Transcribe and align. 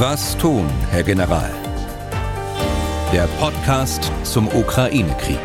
Was 0.00 0.38
tun, 0.38 0.64
Herr 0.92 1.02
General? 1.02 1.50
Der 3.12 3.26
Podcast 3.40 4.12
zum 4.22 4.46
Ukraine-Krieg. 4.46 5.40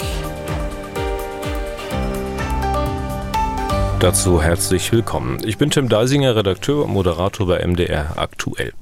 Dazu 4.00 4.44
herzlich 4.44 4.92
willkommen. 4.92 5.40
Ich 5.44 5.58
bin 5.58 5.72
Tim 5.72 5.90
Deisinger, 5.90 6.36
Redakteur 6.36 6.84
und 6.84 6.92
Moderator 6.92 7.48
bei 7.48 7.66
MDR 7.66 8.16
Aktuell. 8.44 8.74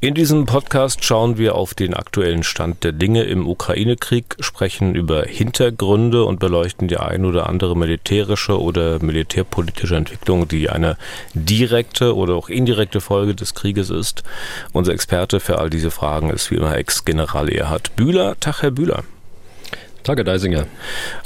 In 0.00 0.12
diesem 0.12 0.44
Podcast 0.44 1.02
schauen 1.02 1.38
wir 1.38 1.54
auf 1.54 1.72
den 1.72 1.94
aktuellen 1.94 2.42
Stand 2.42 2.84
der 2.84 2.92
Dinge 2.92 3.22
im 3.22 3.46
Ukraine-Krieg, 3.48 4.36
sprechen 4.40 4.94
über 4.94 5.22
Hintergründe 5.22 6.24
und 6.24 6.38
beleuchten 6.38 6.88
die 6.88 6.98
ein 6.98 7.24
oder 7.24 7.48
andere 7.48 7.74
militärische 7.74 8.60
oder 8.60 9.02
militärpolitische 9.02 9.96
Entwicklung, 9.96 10.46
die 10.46 10.68
eine 10.68 10.98
direkte 11.32 12.14
oder 12.16 12.34
auch 12.34 12.50
indirekte 12.50 13.00
Folge 13.00 13.34
des 13.34 13.54
Krieges 13.54 13.88
ist. 13.88 14.24
Unser 14.72 14.92
Experte 14.92 15.40
für 15.40 15.58
all 15.58 15.70
diese 15.70 15.90
Fragen 15.90 16.28
ist 16.28 16.50
wie 16.50 16.56
immer 16.56 16.76
Ex-General 16.76 17.48
Erhard 17.48 17.96
Bühler. 17.96 18.38
Tag, 18.40 18.60
Herr 18.60 18.72
Bühler. 18.72 19.04
Tage 20.08 20.24
Deisinger. 20.24 20.66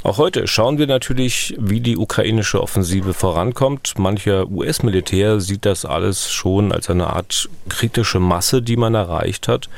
Auch 0.03 0.17
heute 0.17 0.45
schauen 0.45 0.77
wir 0.77 0.87
natürlich, 0.87 1.55
wie 1.57 1.79
die 1.79 1.95
ukrainische 1.95 2.61
Offensive 2.61 3.13
vorankommt. 3.13 3.97
Mancher 3.97 4.49
US-Militär 4.49 5.39
sieht 5.39 5.63
das 5.63 5.85
alles 5.85 6.29
schon 6.33 6.73
als 6.73 6.89
eine 6.89 7.07
Art 7.07 7.47
kritische 7.69 8.19
Masse, 8.19 8.61
die 8.61 8.75
man 8.75 8.93
erreicht 8.93 9.47
hat 9.47 9.69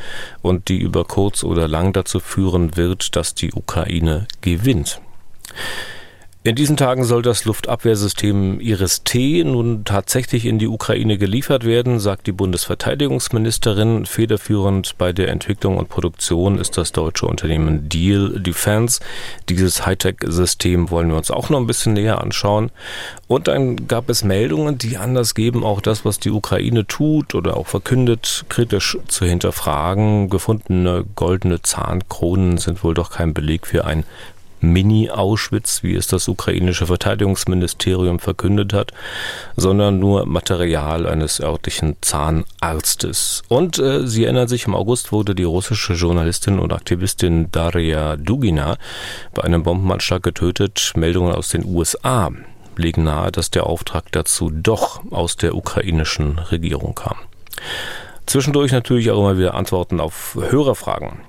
und 0.42 0.70
die 0.70 0.80
über 0.80 1.06
kurz 1.06 1.44
oder 1.44 1.68
lang 1.68 1.94
dazu 1.94 2.20
führen 2.20 2.78
wird, 2.78 3.16
dass 3.16 3.36
die 3.36 3.54
Ukraine 3.54 4.26
gewinnt. 4.42 5.00
In 6.46 6.54
diesen 6.54 6.78
Tagen 6.78 7.06
soll 7.06 7.24
das 7.24 7.46
Luftabwehrsystem 7.46 8.60
Iris-T 8.60 9.44
nun 9.46 9.84
tatsächlich 9.84 10.46
in 10.46 10.60
die 10.60 10.68
Ukraine 10.68 11.18
geliefert 11.18 11.66
werden, 11.66 12.00
sagt 12.00 12.28
die 12.28 12.32
Bundesverteidigungsministerin. 12.34 14.06
Federführend 14.06 14.96
bei 15.00 15.12
der 15.12 15.30
Entwicklung 15.30 15.78
und 15.80 15.90
Produktion 15.90 16.60
ist 16.60 16.78
das 16.78 16.92
deutsche 16.92 17.26
Unternehmen 17.26 17.90
Deal 17.90 18.40
Defense. 18.40 19.02
Dieses 19.50 19.88
Hightech-System 19.88 20.92
wollen 20.92 21.10
wir 21.10 21.18
uns 21.18 21.32
auch 21.32 21.50
noch 21.50 21.60
ein 21.60 21.66
bisschen 21.66 21.94
näher 21.94 22.22
anschauen. 22.22 22.70
Und 23.26 23.48
dann 23.48 23.88
gab 23.88 24.08
es 24.12 24.24
Meldungen, 24.24 24.78
die 24.78 24.98
anders 24.98 25.34
geben, 25.34 25.64
auch 25.64 25.82
das, 25.82 26.06
was 26.06 26.20
die 26.20 26.30
Ukraine 26.30 26.86
tut 26.86 27.34
oder 27.34 27.58
auch 27.58 27.66
verkündet, 27.66 28.46
kritisch 28.50 29.00
zu 29.08 29.26
hinterfragen. 29.26 30.30
Gefundene 30.30 31.06
goldene 31.16 31.64
Zahnkronen 31.64 32.60
sind 32.60 32.84
wohl 32.84 32.94
doch 32.94 33.10
kein 33.10 33.34
Beleg 33.34 33.66
für 33.66 33.86
ein 33.86 34.04
Mini-Auschwitz, 34.72 35.84
wie 35.84 35.96
es 35.96 36.08
das 36.08 36.28
ukrainische 36.28 36.88
Verteidigungsministerium 36.88 38.20
verkündet 38.20 38.74
hat, 38.74 38.92
sondern 39.56 40.00
nur 40.00 40.26
Material 40.26 41.08
eines 41.08 41.40
örtlichen 41.40 41.96
Zahnarztes. 42.02 43.44
Und 43.48 43.80
äh, 43.80 44.08
Sie 44.08 44.26
erinnern 44.26 44.48
sich, 44.48 44.66
im 44.66 44.76
August 44.76 45.12
wurde 45.12 45.36
die 45.36 45.44
russische 45.44 45.94
Journalistin 45.94 46.60
und 46.60 46.74
Aktivistin 46.74 47.52
Daria 47.52 48.18
Dugina 48.18 48.78
bei 49.34 49.44
einem 49.44 49.64
Bombenanschlag 49.64 50.24
getötet. 50.24 50.94
Meldungen 50.96 51.34
aus 51.34 51.50
den 51.50 51.66
USA 51.66 52.32
legen 52.78 53.04
nahe, 53.04 53.32
dass 53.32 53.52
der 53.52 53.66
Auftrag 53.66 54.12
dazu 54.12 54.50
doch 54.50 55.02
aus 55.12 55.38
der 55.38 55.56
ukrainischen 55.56 56.40
Regierung 56.40 56.96
kam. 56.96 57.18
Zwischendurch 58.26 58.72
natürlich 58.72 59.12
auch 59.12 59.20
immer 59.20 59.38
wieder 59.38 59.54
Antworten 59.54 60.00
auf 60.00 60.36
Hörerfragen. 60.36 61.20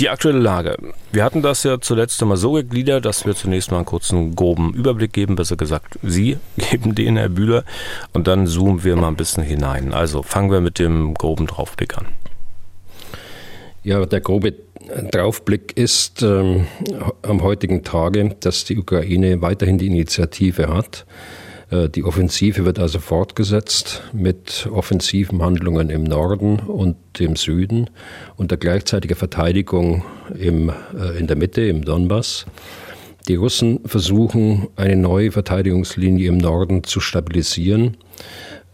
Die 0.00 0.08
aktuelle 0.08 0.38
Lage. 0.38 0.78
Wir 1.12 1.24
hatten 1.24 1.42
das 1.42 1.62
ja 1.62 1.78
zuletzt 1.78 2.22
einmal 2.22 2.38
so 2.38 2.52
gegliedert, 2.52 3.04
dass 3.04 3.26
wir 3.26 3.34
zunächst 3.36 3.70
mal 3.70 3.76
einen 3.76 3.86
kurzen 3.86 4.34
groben 4.34 4.72
Überblick 4.72 5.12
geben, 5.12 5.36
besser 5.36 5.56
gesagt, 5.56 5.98
Sie 6.02 6.38
geben 6.56 6.94
den, 6.94 7.18
Herr 7.18 7.28
Bühler, 7.28 7.64
und 8.14 8.26
dann 8.26 8.46
zoomen 8.46 8.82
wir 8.82 8.96
mal 8.96 9.08
ein 9.08 9.16
bisschen 9.16 9.42
hinein. 9.42 9.92
Also 9.92 10.22
fangen 10.22 10.50
wir 10.50 10.62
mit 10.62 10.78
dem 10.78 11.12
groben 11.12 11.46
Draufblick 11.46 11.98
an. 11.98 12.06
Ja, 13.84 14.06
der 14.06 14.22
grobe 14.22 14.54
Draufblick 15.10 15.76
ist 15.76 16.22
ähm, 16.22 16.66
am 17.20 17.42
heutigen 17.42 17.84
Tage, 17.84 18.36
dass 18.40 18.64
die 18.64 18.78
Ukraine 18.78 19.42
weiterhin 19.42 19.76
die 19.76 19.86
Initiative 19.86 20.68
hat 20.68 21.04
die 21.70 22.02
Offensive 22.02 22.64
wird 22.64 22.80
also 22.80 22.98
fortgesetzt 22.98 24.02
mit 24.12 24.68
offensiven 24.72 25.40
Handlungen 25.40 25.88
im 25.88 26.02
Norden 26.02 26.58
und 26.58 26.96
im 27.20 27.36
Süden 27.36 27.90
und 28.36 28.50
der 28.50 28.58
gleichzeitigen 28.58 29.16
Verteidigung 29.16 30.04
im, 30.36 30.70
äh, 30.70 31.18
in 31.18 31.28
der 31.28 31.36
Mitte, 31.36 31.62
im 31.62 31.84
Donbass. 31.84 32.46
Die 33.28 33.36
Russen 33.36 33.80
versuchen, 33.84 34.68
eine 34.76 34.96
neue 34.96 35.30
Verteidigungslinie 35.30 36.28
im 36.28 36.38
Norden 36.38 36.82
zu 36.82 37.00
stabilisieren 37.00 37.98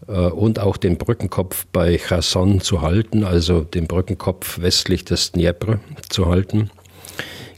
äh, 0.07 0.13
und 0.13 0.59
auch 0.59 0.77
den 0.77 0.97
Brückenkopf 0.97 1.67
bei 1.71 1.97
Cherson 1.97 2.61
zu 2.61 2.81
halten, 2.81 3.23
also 3.23 3.61
den 3.61 3.87
Brückenkopf 3.87 4.59
westlich 4.59 5.05
des 5.05 5.33
Dnepr 5.33 5.79
zu 6.09 6.27
halten. 6.27 6.71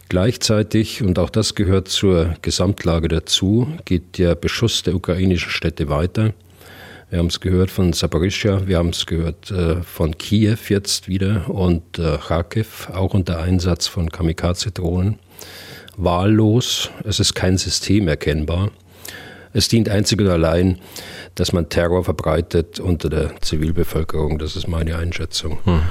Gleichzeitig, 0.10 1.04
und 1.04 1.20
auch 1.20 1.30
das 1.30 1.54
gehört 1.54 1.88
zur 1.88 2.34
Gesamtlage 2.42 3.10
dazu, 3.10 3.68
geht 3.86 4.18
der 4.18 4.34
Beschuss 4.34 4.82
der 4.82 4.96
ukrainischen 4.96 5.52
Städte 5.52 5.88
weiter. 5.88 6.34
Wir 7.12 7.20
haben 7.20 7.28
es 7.28 7.40
gehört 7.40 7.70
von 7.70 7.94
Saporischja, 7.94 8.68
wir 8.68 8.80
haben 8.80 8.90
es 8.90 9.06
gehört 9.06 9.52
äh, 9.52 9.84
von 9.84 10.18
Kiew 10.18 10.58
jetzt 10.68 11.08
wieder 11.08 11.48
und 11.48 12.00
äh, 12.00 12.18
Kharkiv, 12.18 12.90
auch 12.92 13.14
unter 13.14 13.40
Einsatz 13.40 13.86
von 13.86 14.10
Kamikaze-Drohnen. 14.10 15.20
Wahllos, 15.96 16.90
es 17.04 17.20
ist 17.20 17.36
kein 17.36 17.58
System 17.58 18.08
erkennbar. 18.08 18.72
Es 19.54 19.68
dient 19.68 19.90
einzig 19.90 20.20
und 20.20 20.28
allein 20.28 20.80
dass 21.40 21.54
man 21.54 21.70
Terror 21.70 22.04
verbreitet 22.04 22.80
unter 22.80 23.10
der 23.10 23.42
Zivilbevölkerung. 23.42 24.40
Das 24.40 24.56
ist 24.56 24.68
meine 24.68 24.98
Einschätzung. 24.98 25.60
Hm. 25.64 25.82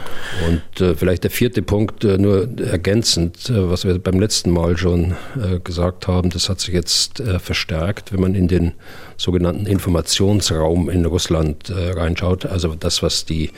Und 0.46 0.80
äh, 0.80 0.94
vielleicht 0.94 1.24
der 1.24 1.30
vierte 1.30 1.62
Punkt, 1.62 2.04
äh, 2.04 2.18
nur 2.18 2.48
ergänzend, 2.58 3.48
äh, 3.48 3.70
was 3.70 3.84
wir 3.84 3.98
beim 3.98 4.20
letzten 4.20 4.50
Mal 4.50 4.76
schon 4.76 5.14
äh, 5.42 5.58
gesagt 5.60 6.06
haben, 6.06 6.28
das 6.30 6.48
hat 6.50 6.60
sich 6.60 6.74
jetzt 6.74 7.20
äh, 7.20 7.38
verstärkt, 7.38 8.12
wenn 8.12 8.20
man 8.20 8.34
in 8.34 8.46
den 8.48 8.72
sogenannten 9.18 9.66
Informationsraum 9.66 10.88
in 10.88 11.04
Russland 11.04 11.68
äh, 11.68 11.90
reinschaut. 11.90 12.46
Also 12.46 12.74
das, 12.74 13.02
was 13.02 13.26
die 13.26 13.50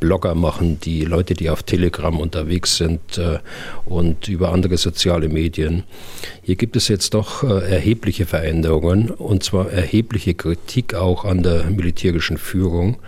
Blogger 0.00 0.34
machen, 0.34 0.80
die 0.80 1.04
Leute, 1.04 1.34
die 1.34 1.50
auf 1.50 1.62
Telegram 1.62 2.18
unterwegs 2.18 2.76
sind 2.76 3.20
und 3.84 4.28
über 4.28 4.52
andere 4.52 4.76
soziale 4.76 5.28
Medien. 5.28 5.82
Hier 6.42 6.54
gibt 6.54 6.76
es 6.76 6.86
jetzt 6.86 7.14
doch 7.14 7.42
erhebliche 7.42 8.24
Veränderungen 8.24 9.10
und 9.10 9.42
zwar 9.42 9.72
erhebliche 9.72 10.34
Kritik 10.34 10.94
auch 10.94 11.24
an 11.24 11.42
der 11.42 11.64
militärischen 11.64 12.38
Führung, 12.38 12.98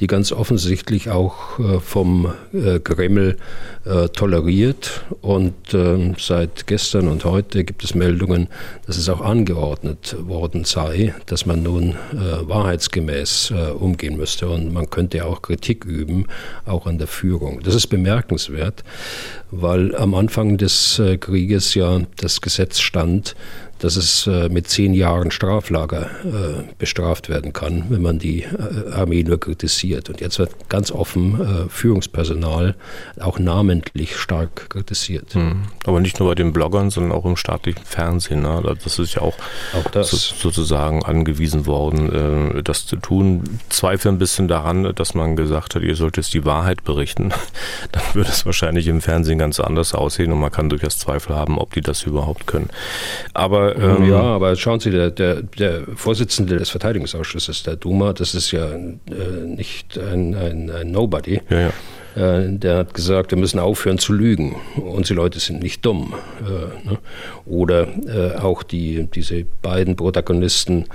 die 0.00 0.06
ganz 0.06 0.32
offensichtlich 0.32 1.10
auch 1.10 1.58
äh, 1.58 1.80
vom 1.80 2.32
äh, 2.52 2.80
Kreml 2.80 3.36
äh, 3.84 4.08
toleriert. 4.08 5.04
Und 5.20 5.54
ähm, 5.72 6.14
seit 6.18 6.66
gestern 6.66 7.08
und 7.08 7.24
heute 7.24 7.64
gibt 7.64 7.84
es 7.84 7.94
Meldungen, 7.94 8.48
dass 8.86 8.96
es 8.96 9.08
auch 9.08 9.20
angeordnet 9.20 10.16
worden 10.20 10.64
sei, 10.64 11.14
dass 11.26 11.46
man 11.46 11.53
nun 11.56 11.94
wahrheitsgemäß 12.12 13.52
umgehen 13.78 14.16
müsste. 14.16 14.48
Und 14.48 14.72
man 14.72 14.90
könnte 14.90 15.24
auch 15.24 15.42
Kritik 15.42 15.84
üben, 15.84 16.26
auch 16.66 16.86
an 16.86 16.98
der 16.98 17.06
Führung. 17.06 17.60
Das 17.62 17.74
ist 17.74 17.86
bemerkenswert, 17.88 18.84
weil 19.50 19.94
am 19.96 20.14
Anfang 20.14 20.56
des 20.58 21.00
Krieges 21.20 21.74
ja 21.74 22.00
das 22.16 22.40
Gesetz 22.40 22.80
stand, 22.80 23.34
dass 23.84 23.96
es 23.96 24.26
äh, 24.26 24.48
mit 24.48 24.66
zehn 24.66 24.94
Jahren 24.94 25.30
Straflager 25.30 26.06
äh, 26.24 26.62
bestraft 26.78 27.28
werden 27.28 27.52
kann, 27.52 27.84
wenn 27.90 28.00
man 28.00 28.18
die 28.18 28.44
äh, 28.44 28.90
Armee 28.92 29.22
nur 29.22 29.38
kritisiert. 29.38 30.08
Und 30.08 30.22
jetzt 30.22 30.38
wird 30.38 30.70
ganz 30.70 30.90
offen 30.90 31.68
Führungspersonal 31.68 32.76
auch 33.20 33.38
namentlich 33.38 34.16
stark 34.16 34.70
kritisiert. 34.70 35.34
Hm. 35.34 35.64
Aber 35.84 36.00
nicht 36.00 36.18
nur 36.18 36.30
bei 36.30 36.34
den 36.34 36.52
Bloggern, 36.52 36.88
sondern 36.88 37.12
auch 37.12 37.26
im 37.26 37.36
staatlichen 37.36 37.84
Fernsehen. 37.84 38.42
Ne? 38.42 38.74
Das 38.82 38.98
ist 38.98 39.14
ja 39.14 39.22
auch, 39.22 39.34
auch 39.74 39.90
das. 39.90 40.10
So, 40.10 40.16
sozusagen 40.16 41.04
angewiesen 41.04 41.66
worden, 41.66 42.62
das 42.64 42.86
zu 42.86 42.96
tun. 42.96 43.44
Zweifel 43.68 44.12
ein 44.12 44.18
bisschen 44.18 44.48
daran, 44.48 44.94
dass 44.94 45.14
man 45.14 45.36
gesagt 45.36 45.74
hat, 45.74 45.82
ihr 45.82 45.96
sollt 45.96 46.16
jetzt 46.16 46.32
die 46.32 46.44
Wahrheit 46.44 46.84
berichten. 46.84 47.32
Dann 47.92 48.02
würde 48.14 48.30
es 48.30 48.46
wahrscheinlich 48.46 48.86
im 48.86 49.00
Fernsehen 49.00 49.38
ganz 49.38 49.60
anders 49.60 49.94
aussehen 49.94 50.32
und 50.32 50.40
man 50.40 50.52
kann 50.52 50.70
durchaus 50.70 50.98
Zweifel 50.98 51.36
haben, 51.36 51.58
ob 51.58 51.74
die 51.74 51.82
das 51.82 52.04
überhaupt 52.04 52.46
können. 52.46 52.70
Aber 53.34 53.73
ähm, 53.78 54.08
ja, 54.08 54.20
aber 54.20 54.54
schauen 54.56 54.80
Sie, 54.80 54.90
der, 54.90 55.10
der, 55.10 55.42
der, 55.42 55.82
Vorsitzende 55.94 56.56
des 56.56 56.70
Verteidigungsausschusses 56.70 57.62
der 57.62 57.76
Duma, 57.76 58.12
das 58.12 58.34
ist 58.34 58.50
ja 58.50 58.72
äh, 58.72 58.88
nicht 59.46 59.98
ein, 59.98 60.34
ein, 60.34 60.70
ein 60.70 60.90
Nobody. 60.90 61.40
Ja, 61.48 61.60
ja. 61.60 61.72
Äh, 62.16 62.58
der 62.58 62.78
hat 62.78 62.94
gesagt, 62.94 63.32
wir 63.32 63.38
müssen 63.38 63.58
aufhören 63.58 63.98
zu 63.98 64.12
lügen. 64.12 64.56
Unsere 64.76 65.16
Leute 65.16 65.40
sind 65.40 65.62
nicht 65.62 65.84
dumm. 65.84 66.14
Äh, 66.40 66.88
ne? 66.88 66.98
Oder 67.44 67.88
äh, 68.06 68.36
auch 68.38 68.62
die, 68.62 69.08
diese 69.12 69.44
beiden 69.62 69.96
Protagonisten, 69.96 70.86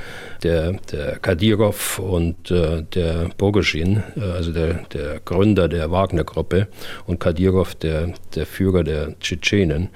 der, 0.44 0.74
der 0.92 1.20
Kadyrov 1.20 2.00
und 2.00 2.50
der 2.50 3.30
Bogoschin, 3.38 4.04
also 4.16 4.52
der, 4.52 4.86
der 4.94 5.20
Gründer 5.24 5.68
der 5.68 5.92
Wagner-Gruppe 5.92 6.68
und 7.06 7.20
Kadyrov, 7.20 7.76
der, 7.76 8.14
der 8.36 8.46
Führer 8.46 8.84
der 8.84 9.20
Tschetschenen, 9.20 9.90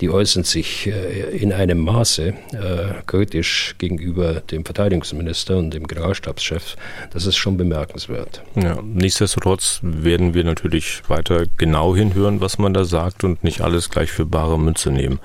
die 0.00 0.10
äußern 0.10 0.44
sich 0.44 0.90
in 1.32 1.52
einem 1.52 1.78
Maße 1.78 2.34
kritisch 3.06 3.74
gegenüber 3.78 4.40
dem 4.40 4.64
Verteidigungsminister 4.64 5.56
und 5.56 5.72
dem 5.72 5.86
Generalstabschef. 5.86 6.76
Das 7.12 7.26
ist 7.26 7.36
schon 7.36 7.56
bemerkenswert. 7.56 8.42
Ja, 8.54 8.78
nichtsdestotrotz 8.82 9.80
werden 9.82 10.34
wir 10.34 10.44
natürlich 10.44 11.02
weiter 11.08 11.44
genau 11.56 11.94
hinhören, 11.96 12.40
was 12.40 12.58
man 12.58 12.74
da 12.74 12.84
sagt 12.84 13.24
und 13.24 13.44
nicht 13.44 13.60
alles 13.60 13.90
gleich 13.90 14.10
für 14.10 14.26
bare 14.26 14.58
Münze 14.58 14.90
nehmen. 14.90 15.20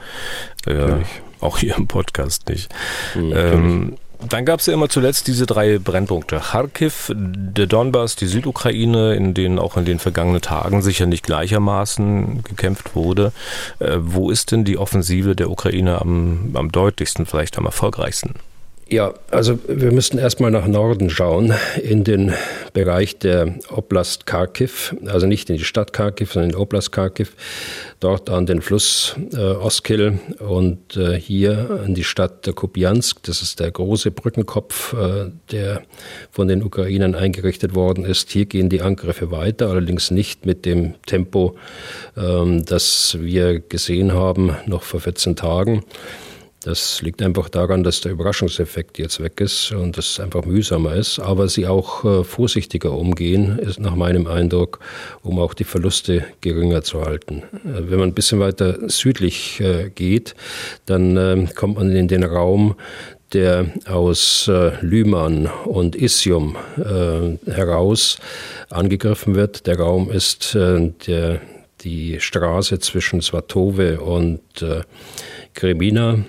Äh, 0.66 0.94
auch 1.40 1.58
hier 1.58 1.76
im 1.76 1.88
Podcast 1.88 2.50
nicht. 2.50 2.74
Mhm, 3.16 3.34
ähm, 3.36 3.98
dann 4.28 4.46
gab 4.46 4.60
es 4.60 4.66
ja 4.66 4.74
immer 4.74 4.90
zuletzt 4.90 5.28
diese 5.28 5.46
drei 5.46 5.78
Brennpunkte. 5.78 6.38
Kharkiv, 6.38 7.12
der 7.16 7.68
Donbass, 7.68 8.16
die 8.16 8.28
Südukraine, 8.28 9.16
in 9.16 9.34
denen 9.34 9.60
auch 9.60 9.78
in 9.78 9.86
den 9.86 10.00
vergangenen 10.00 10.42
Tagen 10.42 10.82
sicher 10.82 11.06
nicht 11.06 11.24
gleichermaßen 11.24 12.44
gekämpft 12.44 12.96
wurde. 12.96 13.32
Äh, 13.80 13.98
wo 14.00 14.30
ist 14.30 14.52
denn 14.52 14.64
die 14.64 14.78
Offensive 14.78 15.36
der 15.36 15.50
Ukraine 15.50 16.02
am, 16.02 16.52
am 16.54 16.72
deutlichsten, 16.72 17.26
vielleicht 17.26 17.58
am 17.58 17.66
erfolgreichsten? 17.66 18.36
Ja, 18.92 19.14
also 19.30 19.58
wir 19.70 19.94
müssten 19.94 20.18
erstmal 20.18 20.52
nach 20.52 20.68
Norden 20.68 21.10
schauen, 21.10 21.54
in 21.82 22.04
den 22.04 22.34
Bereich 22.74 23.18
der 23.18 23.56
Oblast 23.70 24.26
Kharkiv, 24.26 24.94
also 25.06 25.28
nicht 25.28 25.50
in 25.50 25.56
die 25.56 25.64
Stadt 25.64 25.94
Kharkiv, 25.94 26.34
sondern 26.34 26.50
in 26.50 26.58
Oblast 26.58 26.92
Kharkiv, 26.92 27.34
dort 28.02 28.30
an 28.30 28.46
den 28.46 28.62
Fluss 28.62 29.16
äh, 29.32 29.38
Oskil 29.38 30.20
und 30.40 30.98
äh, 30.98 31.18
hier 31.18 31.82
an 31.86 31.96
die 31.96 32.04
Stadt 32.04 32.54
Kupiansk. 32.54 33.24
Das 33.24 33.42
ist 33.42 33.62
der 33.62 33.72
große 33.72 34.12
Brückenkopf, 34.12 34.92
äh, 34.92 35.32
der 35.52 35.84
von 36.30 36.50
den 36.50 36.62
Ukrainern 36.62 37.16
eingerichtet 37.16 37.74
worden 37.74 38.04
ist. 38.04 38.30
Hier 38.30 38.46
gehen 38.46 38.68
die 38.68 38.82
Angriffe 38.82 39.32
weiter, 39.32 39.70
allerdings 39.70 40.12
nicht 40.12 40.46
mit 40.46 40.66
dem 40.66 40.96
Tempo, 41.06 41.56
ähm, 42.18 42.66
das 42.66 43.18
wir 43.22 43.62
gesehen 43.62 44.12
haben, 44.12 44.58
noch 44.66 44.84
vor 44.84 45.00
14 45.00 45.38
Tagen. 45.38 45.86
Das 46.64 47.02
liegt 47.02 47.24
einfach 47.24 47.50
daran, 47.50 47.84
dass 47.84 48.02
der 48.02 48.12
Überraschungseffekt 48.12 49.00
jetzt 49.00 49.20
weg 49.20 49.42
ist 49.42 49.72
und 49.72 49.98
es 49.98 50.20
einfach 50.20 50.46
mühsamer 50.46 50.94
ist, 50.94 51.18
aber 51.18 51.48
sie 51.48 51.66
auch 51.66 52.06
äh, 52.06 52.24
vorsichtiger 52.24 52.92
umgehen, 52.92 53.58
ist 53.58 53.80
nach 53.80 53.96
meinem 53.96 54.28
Eindruck, 54.28 54.80
um 55.24 55.40
auch 55.40 55.56
die 55.56 55.64
Verluste 55.64 56.24
geringer 56.42 56.84
zu 56.84 57.02
halten. 57.02 57.42
Äh, 57.66 57.90
wenn 57.90 57.98
man 57.98 58.10
ein 58.10 58.14
bisschen 58.14 58.40
weiter 58.40 58.78
südlich 58.90 59.60
äh, 59.60 59.90
geht, 59.90 60.36
dann 60.86 61.18
ähm, 61.18 61.50
kommt 61.56 61.78
man 61.78 61.96
in 61.96 62.08
den 62.08 62.24
Raum, 62.24 62.76
der 63.34 63.72
aus 63.88 64.48
äh, 64.48 64.74
Lyman 64.82 65.50
und 65.66 65.96
Isium 65.96 66.58
äh, 66.78 67.52
heraus 67.52 68.20
angegriffen 68.70 69.34
wird. 69.34 69.66
Der 69.66 69.80
Raum 69.80 70.12
ist 70.12 70.54
äh, 70.54 70.92
der, 71.08 71.42
die 71.82 72.20
Straße 72.20 72.78
zwischen 72.78 73.22
Svatove 73.24 74.00
und 74.00 74.62
äh, 74.62 74.82
Kremina 75.56 76.20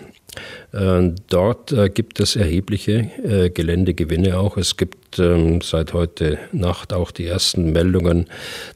dort 1.28 1.72
äh, 1.72 1.90
gibt 1.90 2.18
es 2.20 2.36
erhebliche 2.36 3.10
äh, 3.22 3.50
Geländegewinne 3.50 4.38
auch. 4.38 4.56
Es 4.56 4.76
gibt 4.76 5.18
ähm, 5.18 5.60
seit 5.60 5.92
heute 5.92 6.38
Nacht 6.52 6.94
auch 6.94 7.10
die 7.10 7.26
ersten 7.26 7.72
Meldungen, 7.72 8.26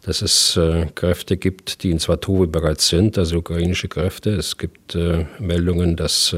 dass 0.04 0.20
es 0.20 0.58
Kräfte 0.94 1.36
gibt, 1.36 1.82
die 1.82 1.90
in 1.90 1.98
Svatove 1.98 2.46
bereits 2.46 2.88
sind, 2.88 3.16
also 3.16 3.38
ukrainische 3.38 3.88
Kräfte. 3.88 4.30
Es 4.30 4.58
gibt 4.58 4.96
Meldungen, 5.38 5.96
dass 5.96 6.36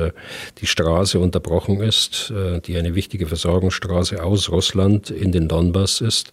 die 0.59 0.67
Straße 0.67 1.19
unterbrochen 1.19 1.81
ist, 1.81 2.33
die 2.67 2.77
eine 2.77 2.95
wichtige 2.95 3.27
Versorgungsstraße 3.27 4.23
aus 4.23 4.51
Russland 4.51 5.11
in 5.11 5.33
den 5.33 5.49
Donbass 5.49 6.01
ist. 6.01 6.31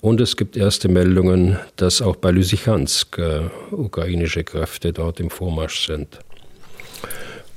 Und 0.00 0.20
es 0.20 0.36
gibt 0.36 0.56
erste 0.56 0.88
Meldungen, 0.88 1.58
dass 1.76 2.02
auch 2.02 2.16
bei 2.16 2.30
Lysychansk 2.30 3.20
ukrainische 3.70 4.44
Kräfte 4.44 4.92
dort 4.92 5.20
im 5.20 5.30
Vormarsch 5.30 5.86
sind. 5.86 6.20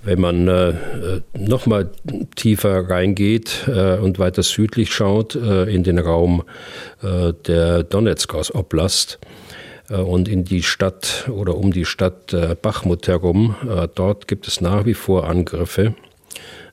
Wenn 0.04 0.20
man 0.20 0.48
äh, 0.48 0.70
äh 0.70 1.22
noch 1.38 1.66
mal 1.66 1.90
tiefer 2.36 2.90
reingeht 2.90 3.68
äh, 3.68 3.98
und 3.98 4.20
weiter 4.20 4.44
südlich 4.44 4.94
schaut 4.94 5.36
äh, 5.36 5.64
in 5.64 5.84
den 5.84 5.98
Raum 5.98 6.44
äh, 7.02 7.34
der 7.48 7.84
Donetsk 7.84 8.34
Oblast 8.54 9.20
äh, 9.90 9.96
und 9.96 10.28
in 10.28 10.44
die 10.44 10.62
Stadt 10.62 11.30
oder 11.30 11.56
um 11.56 11.72
die 11.72 11.86
Stadt 11.86 12.36
Bachmut 12.62 13.08
herum, 13.08 13.56
dort 13.96 14.28
gibt 14.28 14.48
es 14.48 14.62
nach 14.62 14.86
wie 14.86 14.94
vor 14.94 15.28
Angriffe 15.28 15.96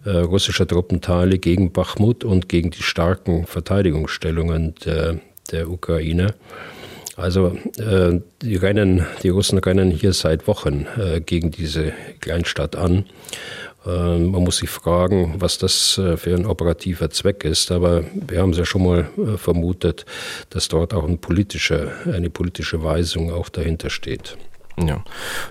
russischer 0.07 0.67
Truppenteile 0.67 1.39
gegen 1.39 1.73
Bachmut 1.73 2.25
und 2.25 2.49
gegen 2.49 2.71
die 2.71 2.83
starken 2.83 3.45
Verteidigungsstellungen 3.47 4.75
der, 4.87 5.21
der 5.53 5.69
Ukraine. 5.69 6.35
Also 7.21 7.57
äh, 7.79 8.21
die 8.41 8.57
rennen, 8.57 9.07
die 9.23 9.29
Russen 9.29 9.59
rennen 9.59 9.91
hier 9.91 10.13
seit 10.15 10.47
Wochen 10.47 10.87
äh, 10.99 11.21
gegen 11.21 11.51
diese 11.51 11.93
Kleinstadt 12.21 12.77
an. 12.77 13.05
Äh, 13.87 14.19
man 14.19 14.43
muss 14.43 14.59
sich 14.59 14.71
fragen, 14.71 15.35
was 15.39 15.59
das 15.59 15.99
äh, 15.99 16.17
für 16.17 16.35
ein 16.35 16.47
operativer 16.47 17.11
Zweck 17.11 17.45
ist. 17.45 17.71
Aber 17.71 18.05
wir 18.15 18.41
haben 18.41 18.51
es 18.51 18.59
ja 18.59 18.65
schon 18.65 18.85
mal 18.85 19.09
äh, 19.19 19.37
vermutet, 19.37 20.07
dass 20.49 20.69
dort 20.69 20.95
auch 20.95 21.07
ein 21.07 21.19
politische, 21.19 21.93
eine 22.07 22.31
politische 22.31 22.83
Weisung 22.83 23.33
auch 23.33 23.51
dahinter 23.51 23.91
steht. 23.91 24.37
Ja, 24.79 25.05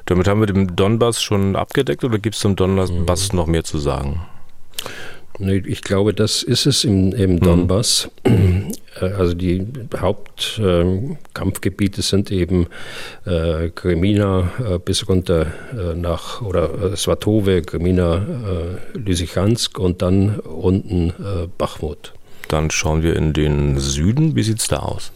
damit 0.06 0.27
haben 0.27 0.39
wir 0.39 0.48
den 0.48 0.75
Donbass 0.75 1.21
schon 1.21 1.56
abgedeckt 1.56 2.04
oder 2.04 2.18
gibt 2.18 2.36
es 2.36 2.42
zum 2.42 2.56
Donbass 2.56 3.31
mhm. 3.31 3.38
noch 3.38 3.45
mehr 3.45 3.63
zu 3.63 3.77
sagen? 3.77 4.21
Ich 5.39 5.83
glaube, 5.83 6.13
das 6.13 6.44
ist 6.44 6.65
es 6.65 6.83
im, 6.83 7.13
im 7.13 7.36
mhm. 7.36 7.39
Donbass. 7.39 8.12
Mhm. 8.27 8.74
Also 9.00 9.33
die 9.33 9.65
Hauptkampfgebiete 9.95 12.01
äh, 12.01 12.03
sind 12.03 12.30
eben 12.31 12.68
äh, 13.25 13.69
Kremina 13.69 14.51
äh, 14.59 14.77
bis 14.80 15.07
runter 15.07 15.45
äh, 15.71 15.94
nach, 15.95 16.41
oder 16.41 16.91
äh, 16.91 16.97
Svatove, 16.97 17.62
Kremina, 17.62 18.15
äh, 18.15 18.75
Lysychansk 18.97 19.80
und 19.80 20.01
dann 20.01 20.39
unten 20.39 21.12
äh, 21.12 21.47
Bachmut. 21.57 22.12
Dann 22.50 22.69
schauen 22.71 23.03
wir 23.03 23.15
in 23.15 23.31
den 23.31 23.80
Süden. 23.80 24.35
Wie 24.35 24.44
sieht 24.44 24.59
es 24.59 24.68
da 24.68 24.80
aus? 24.80 25.13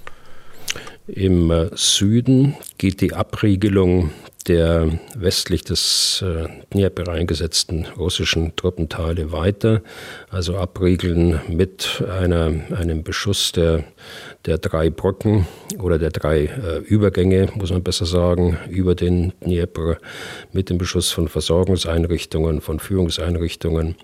Im 1.08 1.70
Süden 1.76 2.56
geht 2.78 3.02
die 3.02 3.14
Abriegelung 3.14 4.12
der 4.48 5.00
westlich 5.16 5.64
des 5.64 6.24
äh, 6.26 6.48
Dnieper 6.74 7.10
eingesetzten 7.12 7.86
russischen 7.98 8.56
Truppenteile 8.56 9.32
weiter, 9.32 9.82
also 10.30 10.58
abriegeln 10.58 11.40
mit 11.48 12.04
einer, 12.10 12.54
einem 12.76 13.04
Beschuss 13.04 13.52
der, 13.54 13.86
der 14.46 14.58
drei 14.58 14.90
Brücken 14.90 15.48
oder 15.80 15.98
der 15.98 16.12
drei 16.12 16.46
äh, 16.46 16.80
Übergänge, 16.80 17.50
muss 17.56 17.72
man 17.72 17.84
besser 17.84 18.06
sagen, 18.06 18.58
über 18.70 18.96
den 18.96 19.34
Dnieper 19.44 19.98
mit 20.52 20.70
dem 20.70 20.78
Beschuss 20.78 21.12
von 21.12 21.28
Versorgungseinrichtungen, 21.28 22.62
von 22.62 22.80
Führungseinrichtungen. 22.80 23.96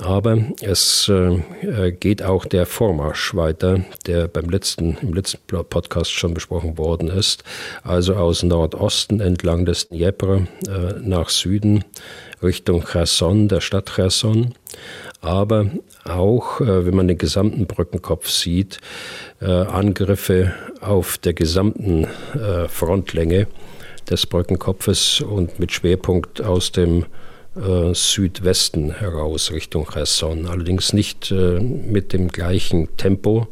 Aber 0.00 0.38
es 0.62 1.08
äh, 1.10 1.92
geht 1.92 2.22
auch 2.22 2.46
der 2.46 2.64
Vormarsch 2.64 3.34
weiter, 3.34 3.84
der 4.06 4.28
beim 4.28 4.48
letzten, 4.48 4.96
im 5.02 5.12
letzten 5.12 5.38
Podcast 5.46 6.10
schon 6.10 6.32
besprochen 6.32 6.78
worden 6.78 7.08
ist. 7.08 7.44
Also 7.82 8.14
aus 8.14 8.42
Nordosten 8.42 9.20
entlang 9.20 9.66
des 9.66 9.88
Dnieper 9.88 10.46
äh, 10.66 10.98
nach 11.02 11.28
Süden 11.28 11.84
Richtung 12.42 12.84
Cherson, 12.84 13.48
der 13.48 13.60
Stadt 13.60 13.94
Cherson. 13.94 14.54
Aber 15.20 15.70
auch, 16.04 16.62
äh, 16.62 16.86
wenn 16.86 16.96
man 16.96 17.08
den 17.08 17.18
gesamten 17.18 17.66
Brückenkopf 17.66 18.28
sieht, 18.28 18.78
äh, 19.42 19.46
Angriffe 19.46 20.54
auf 20.80 21.18
der 21.18 21.34
gesamten 21.34 22.06
äh, 22.34 22.68
Frontlänge 22.68 23.48
des 24.08 24.26
Brückenkopfes 24.26 25.20
und 25.20 25.58
mit 25.60 25.72
Schwerpunkt 25.72 26.40
aus 26.40 26.72
dem 26.72 27.04
äh, 27.56 27.94
Südwesten 27.94 28.92
heraus 28.92 29.50
Richtung 29.50 29.86
Cherson. 29.92 30.46
Allerdings 30.46 30.92
nicht 30.92 31.32
äh, 31.32 31.58
mit 31.58 32.12
dem 32.12 32.28
gleichen 32.28 32.96
Tempo, 32.96 33.48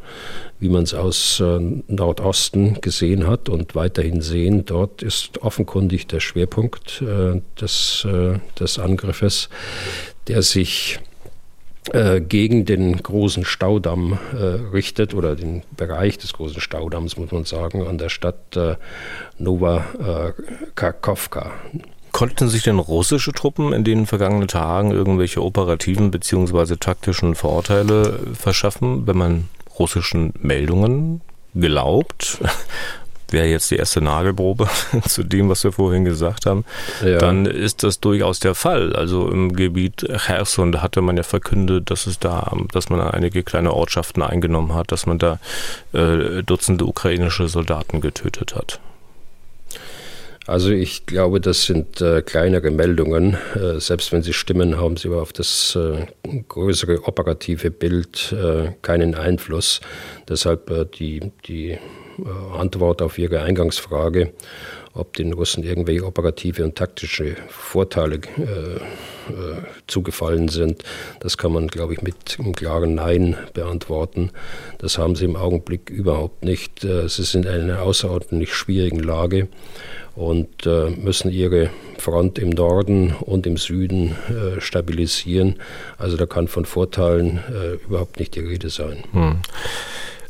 wie 0.59 0.69
man 0.69 0.83
es 0.83 0.93
aus 0.93 1.41
äh, 1.41 1.59
Nordosten 1.87 2.79
gesehen 2.79 3.27
hat 3.27 3.49
und 3.49 3.75
weiterhin 3.75 4.21
sehen. 4.21 4.65
Dort 4.65 5.01
ist 5.01 5.39
offenkundig 5.41 6.07
der 6.07 6.21
Schwerpunkt 6.21 7.01
äh, 7.01 7.41
des, 7.59 8.05
äh, 8.09 8.39
des 8.57 8.79
Angriffes, 8.79 9.49
der 10.29 10.43
sich 10.43 10.99
äh, 11.91 12.21
gegen 12.21 12.63
den 12.65 13.03
großen 13.03 13.43
Staudamm 13.43 14.17
richtet 14.71 15.13
oder 15.13 15.35
den 15.35 15.63
Bereich 15.75 16.17
des 16.17 16.33
großen 16.33 16.61
Staudamms, 16.61 17.17
muss 17.17 17.31
man 17.31 17.45
sagen, 17.45 17.85
an 17.85 17.97
der 17.97 18.09
Stadt 18.09 18.57
Nova 19.37 20.33
Karkovka. 20.75 21.51
Konnten 22.19 22.49
sich 22.49 22.63
denn 22.63 22.79
russische 22.79 23.31
Truppen 23.31 23.71
in 23.71 23.85
den 23.85 24.05
vergangenen 24.05 24.49
Tagen 24.49 24.91
irgendwelche 24.91 25.41
operativen 25.41 26.11
bzw. 26.11 26.75
taktischen 26.75 27.33
Vorteile 27.33 28.19
verschaffen, 28.33 29.07
wenn 29.07 29.17
man 29.17 29.47
russischen 29.79 30.33
Meldungen 30.41 31.21
glaubt? 31.55 32.39
Wäre 33.31 33.47
jetzt 33.47 33.71
die 33.71 33.77
erste 33.77 34.01
Nagelprobe 34.01 34.67
zu 35.07 35.23
dem, 35.23 35.47
was 35.47 35.63
wir 35.63 35.71
vorhin 35.71 36.03
gesagt 36.03 36.45
haben, 36.45 36.65
ja. 37.01 37.19
dann 37.19 37.45
ist 37.45 37.83
das 37.83 38.01
durchaus 38.01 38.41
der 38.41 38.53
Fall. 38.53 38.93
Also 38.97 39.29
im 39.29 39.53
Gebiet 39.53 40.05
Cherson, 40.25 40.81
hatte 40.81 40.99
man 40.99 41.15
ja 41.15 41.23
verkündet, 41.23 41.89
dass 41.89 42.05
es 42.05 42.19
da, 42.19 42.51
dass 42.73 42.89
man 42.89 42.99
einige 42.99 43.43
kleine 43.43 43.73
Ortschaften 43.73 44.23
eingenommen 44.23 44.75
hat, 44.75 44.91
dass 44.91 45.05
man 45.05 45.19
da 45.19 45.39
äh, 45.93 46.43
Dutzende 46.43 46.83
ukrainische 46.83 47.47
Soldaten 47.47 48.01
getötet 48.01 48.57
hat. 48.57 48.81
Also 50.49 50.71
ich 50.71 51.05
glaube, 51.05 51.39
das 51.39 51.65
sind 51.65 52.01
äh, 52.01 52.23
kleinere 52.23 52.71
Meldungen. 52.71 53.37
Äh, 53.53 53.79
selbst 53.79 54.11
wenn 54.11 54.23
sie 54.23 54.33
stimmen, 54.33 54.79
haben 54.79 54.97
sie 54.97 55.09
aber 55.09 55.21
auf 55.21 55.31
das 55.31 55.75
äh, 55.75 56.07
größere 56.47 57.03
operative 57.07 57.69
Bild 57.69 58.31
äh, 58.33 58.71
keinen 58.81 59.13
Einfluss. 59.13 59.79
Deshalb 60.27 60.71
äh, 60.71 60.85
die, 60.85 61.31
die 61.47 61.77
Antwort 62.57 63.01
auf 63.03 63.17
Ihre 63.17 63.41
Eingangsfrage, 63.41 64.33
ob 64.93 65.13
den 65.13 65.33
Russen 65.33 65.63
irgendwelche 65.63 66.05
operative 66.05 66.63
und 66.63 66.75
taktische 66.75 67.35
Vorteile 67.47 68.15
äh, 68.15 68.75
äh, 69.29 69.61
zugefallen 69.87 70.47
sind, 70.47 70.83
das 71.19 71.37
kann 71.37 71.51
man, 71.51 71.67
glaube 71.67 71.93
ich, 71.93 72.01
mit 72.01 72.37
einem 72.39 72.55
klaren 72.55 72.95
Nein 72.95 73.37
beantworten. 73.53 74.31
Das 74.79 74.97
haben 74.97 75.15
sie 75.15 75.25
im 75.25 75.35
Augenblick 75.35 75.89
überhaupt 75.89 76.43
nicht. 76.43 76.83
Äh, 76.83 77.07
sie 77.07 77.23
sind 77.23 77.45
in 77.45 77.51
einer 77.51 77.81
außerordentlich 77.83 78.53
schwierigen 78.53 78.99
Lage 78.99 79.47
und 80.15 80.65
äh, 80.65 80.89
müssen 80.89 81.31
ihre 81.31 81.69
Front 81.97 82.39
im 82.39 82.49
Norden 82.49 83.13
und 83.19 83.45
im 83.45 83.57
Süden 83.57 84.15
stabilisieren. 84.59 85.57
Also 85.97 86.15
da 86.15 86.25
kann 86.25 86.47
von 86.47 86.63
Vorteilen 86.63 87.39
überhaupt 87.85 88.19
nicht 88.19 88.35
die 88.35 88.39
Rede 88.39 88.69
sein. 88.69 89.03
Hm. 89.11 89.41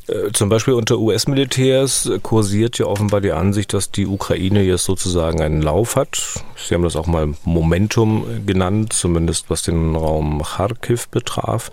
Äh, 0.10 0.32
zum 0.32 0.50
Beispiel 0.50 0.74
unter 0.74 1.00
US-Militärs 1.00 2.10
kursiert 2.24 2.78
ja 2.78 2.86
offenbar 2.86 3.22
die 3.22 3.32
Ansicht, 3.32 3.74
dass 3.74 3.92
die 3.92 4.08
Ukraine 4.08 4.64
jetzt 4.64 4.86
sozusagen 4.86 5.42
einen 5.42 5.62
Lauf 5.62 5.96
hat. 5.96 6.22
Sie 6.58 6.74
haben 6.74 6.84
das 6.84 6.96
auch 6.96 7.08
mal 7.08 7.34
Momentum 7.46 8.26
genannt, 8.46 8.94
zumindest 8.94 9.50
was 9.50 9.64
den 9.64 9.96
Raum 9.96 10.42
Kharkiv 10.44 11.08
betraf. 11.10 11.72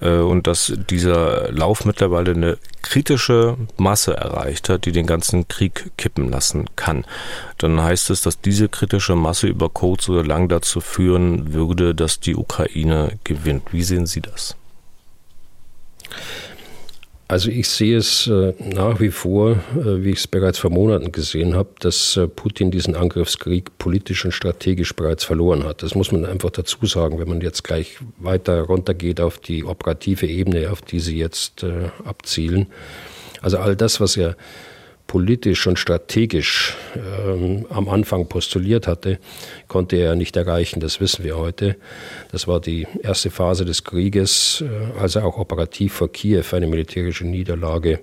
Äh, 0.00 0.18
und 0.18 0.46
dass 0.46 0.72
dieser 0.90 1.52
Lauf 1.52 1.84
mittlerweile 1.84 2.32
eine 2.32 2.58
kritische 2.82 3.56
Masse 3.76 4.16
erreicht 4.16 4.68
hat, 4.68 4.86
die 4.86 4.92
den 4.92 5.06
ganzen 5.06 5.48
Krieg 5.48 5.90
kippen 5.96 6.30
lassen 6.30 6.66
kann. 6.76 7.04
Dann 7.58 7.82
heißt 7.82 8.10
es, 8.10 8.22
dass 8.22 8.40
diese 8.40 8.68
kritische 8.68 9.16
Masse 9.16 9.48
über 9.48 9.68
kurz 9.68 10.08
oder 10.08 10.24
lang 10.24 10.48
dazu 10.48 10.80
führen 10.80 11.52
würde, 11.52 11.94
dass 11.94 12.20
die 12.20 12.36
Ukraine 12.36 13.18
gewinnt. 13.24 13.72
Wie 13.72 13.82
sehen 13.82 14.06
Sie 14.06 14.20
das? 14.20 14.56
Also 17.28 17.50
ich 17.50 17.68
sehe 17.68 17.96
es 17.98 18.28
äh, 18.28 18.54
nach 18.60 19.00
wie 19.00 19.10
vor, 19.10 19.52
äh, 19.52 20.04
wie 20.04 20.10
ich 20.10 20.18
es 20.18 20.26
bereits 20.28 20.58
vor 20.58 20.70
Monaten 20.70 21.10
gesehen 21.10 21.56
habe, 21.56 21.70
dass 21.80 22.16
äh, 22.16 22.28
Putin 22.28 22.70
diesen 22.70 22.94
Angriffskrieg 22.94 23.76
politisch 23.78 24.24
und 24.24 24.30
strategisch 24.30 24.94
bereits 24.94 25.24
verloren 25.24 25.64
hat. 25.64 25.82
Das 25.82 25.96
muss 25.96 26.12
man 26.12 26.24
einfach 26.24 26.50
dazu 26.50 26.86
sagen, 26.86 27.18
wenn 27.18 27.28
man 27.28 27.40
jetzt 27.40 27.64
gleich 27.64 27.98
weiter 28.18 28.60
runtergeht 28.62 29.20
auf 29.20 29.38
die 29.38 29.64
operative 29.64 30.26
Ebene, 30.26 30.70
auf 30.70 30.82
die 30.82 31.00
sie 31.00 31.18
jetzt 31.18 31.64
abzielen. 32.04 32.68
Also 33.40 33.58
all 33.58 33.74
das, 33.74 34.00
was 34.00 34.16
er 34.16 34.36
politisch 35.06 35.66
und 35.66 35.78
strategisch 35.78 36.74
ähm, 36.96 37.66
am 37.70 37.88
Anfang 37.88 38.28
postuliert 38.28 38.86
hatte, 38.86 39.18
konnte 39.68 39.96
er 39.96 40.16
nicht 40.16 40.36
erreichen. 40.36 40.80
Das 40.80 41.00
wissen 41.00 41.24
wir 41.24 41.36
heute. 41.36 41.76
Das 42.32 42.48
war 42.48 42.60
die 42.60 42.86
erste 43.02 43.30
Phase 43.30 43.64
des 43.64 43.84
Krieges, 43.84 44.64
äh, 44.66 45.00
als 45.00 45.16
er 45.16 45.24
auch 45.24 45.38
operativ 45.38 45.94
vor 45.94 46.10
Kiew 46.10 46.44
eine 46.52 46.66
militärische 46.66 47.26
Niederlage 47.26 48.00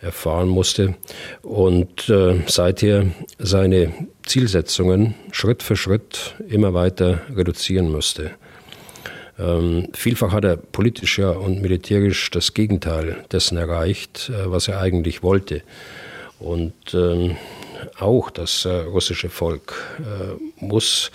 erfahren 0.00 0.48
musste 0.48 0.96
und 1.42 2.08
äh, 2.08 2.40
seither 2.46 3.06
seine 3.38 3.92
Zielsetzungen 4.26 5.14
Schritt 5.30 5.62
für 5.62 5.76
Schritt 5.76 6.34
immer 6.48 6.74
weiter 6.74 7.22
reduzieren 7.34 7.90
musste. 7.90 8.32
Ähm, 9.38 9.88
vielfach 9.94 10.32
hat 10.32 10.44
er 10.44 10.56
politisch 10.56 11.18
und 11.18 11.62
militärisch 11.62 12.30
das 12.30 12.52
Gegenteil 12.52 13.24
dessen 13.30 13.56
erreicht, 13.56 14.30
äh, 14.30 14.50
was 14.50 14.68
er 14.68 14.80
eigentlich 14.80 15.22
wollte. 15.22 15.62
Und 16.42 16.72
ähm, 16.92 17.36
auch 17.98 18.30
das 18.30 18.64
äh, 18.64 18.70
russische 18.70 19.28
Volk 19.28 19.74
äh, 20.00 20.64
muss 20.64 21.10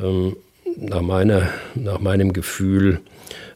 ähm, 0.00 0.36
nach, 0.76 1.02
meiner, 1.02 1.48
nach 1.74 2.00
meinem 2.00 2.32
Gefühl 2.32 3.00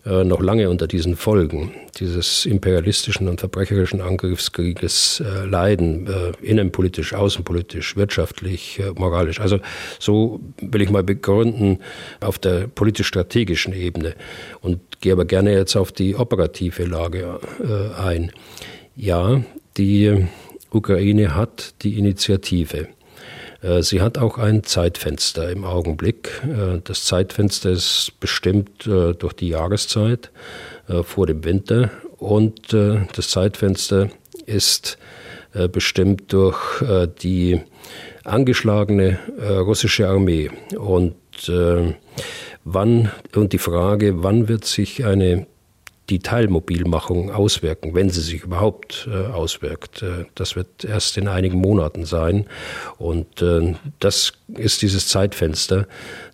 äh, 0.05 0.25
noch 0.25 0.41
lange 0.41 0.71
unter 0.71 0.87
diesen 0.87 1.17
Folgen 1.17 1.73
dieses 2.01 2.47
imperialistischen 2.47 3.29
und 3.29 3.41
verbrecherischen 3.41 4.01
Angriffskrieges 4.01 5.21
äh, 5.21 5.47
leiden, 5.47 6.07
äh, 6.07 6.33
innenpolitisch, 6.45 7.15
außenpolitisch, 7.15 7.97
wirtschaftlich, 7.97 8.79
äh, 8.79 8.93
moralisch. 8.95 9.41
Also 9.41 9.59
so 9.99 10.41
will 10.61 10.83
ich 10.83 10.91
mal 10.91 11.03
begründen 11.03 11.81
auf 12.21 12.39
der 12.39 12.69
politisch-strategischen 12.69 13.73
Ebene 13.73 14.15
und 14.61 14.81
gehe 15.01 15.13
aber 15.13 15.25
gerne 15.25 15.53
jetzt 15.53 15.77
auf 15.77 15.93
die 15.93 16.17
operative 16.17 16.85
Lage 16.85 17.41
äh, 17.61 18.01
ein. 18.01 18.33
Ja, 18.97 19.43
die 19.77 20.27
Ukraine 20.79 21.35
hat 21.35 21.75
die 21.83 21.99
Initiative. 21.99 22.89
Äh, 23.63 23.83
sie 23.83 24.01
hat 24.01 24.19
auch 24.19 24.39
ein 24.39 24.63
Zeitfenster 24.63 25.51
im 25.51 25.65
Augenblick. 25.65 26.31
Äh, 26.45 26.81
das 26.85 27.05
Zeitfenster 27.05 27.71
ist 27.71 28.13
bestimmt 28.21 28.87
äh, 28.87 29.15
durch 29.15 29.33
die 29.33 29.49
Jahreszeit 29.49 30.31
vor 31.03 31.27
dem 31.27 31.45
Winter 31.45 31.91
und 32.17 32.73
das 32.73 33.29
Zeitfenster 33.29 34.09
ist 34.47 34.97
bestimmt 35.71 36.33
durch 36.33 36.83
die 37.21 37.61
angeschlagene 38.25 39.19
russische 39.39 40.09
Armee 40.09 40.51
und 40.79 41.15
wann 42.65 43.11
und 43.35 43.53
die 43.53 43.59
Frage, 43.59 44.23
wann 44.23 44.49
wird 44.49 44.65
sich 44.65 45.05
eine 45.05 45.47
die 46.11 46.21
Teilmobilmachung 46.21 47.31
auswirken, 47.31 47.95
wenn 47.95 48.11
sie 48.11 48.23
sich 48.23 48.43
überhaupt 48.43 49.09
äh, 49.11 49.27
auswirkt. 49.27 50.03
Äh, 50.03 50.25
das 50.35 50.57
wird 50.57 50.85
erst 50.85 51.19
in 51.19 51.29
einigen 51.29 51.59
Monaten 51.59 52.05
sein. 52.07 52.47
Und 52.97 53.43
äh, 53.43 53.75
das 54.01 54.33
ist 54.57 54.83
dieses 54.83 55.09
Zeitfenster, 55.09 55.87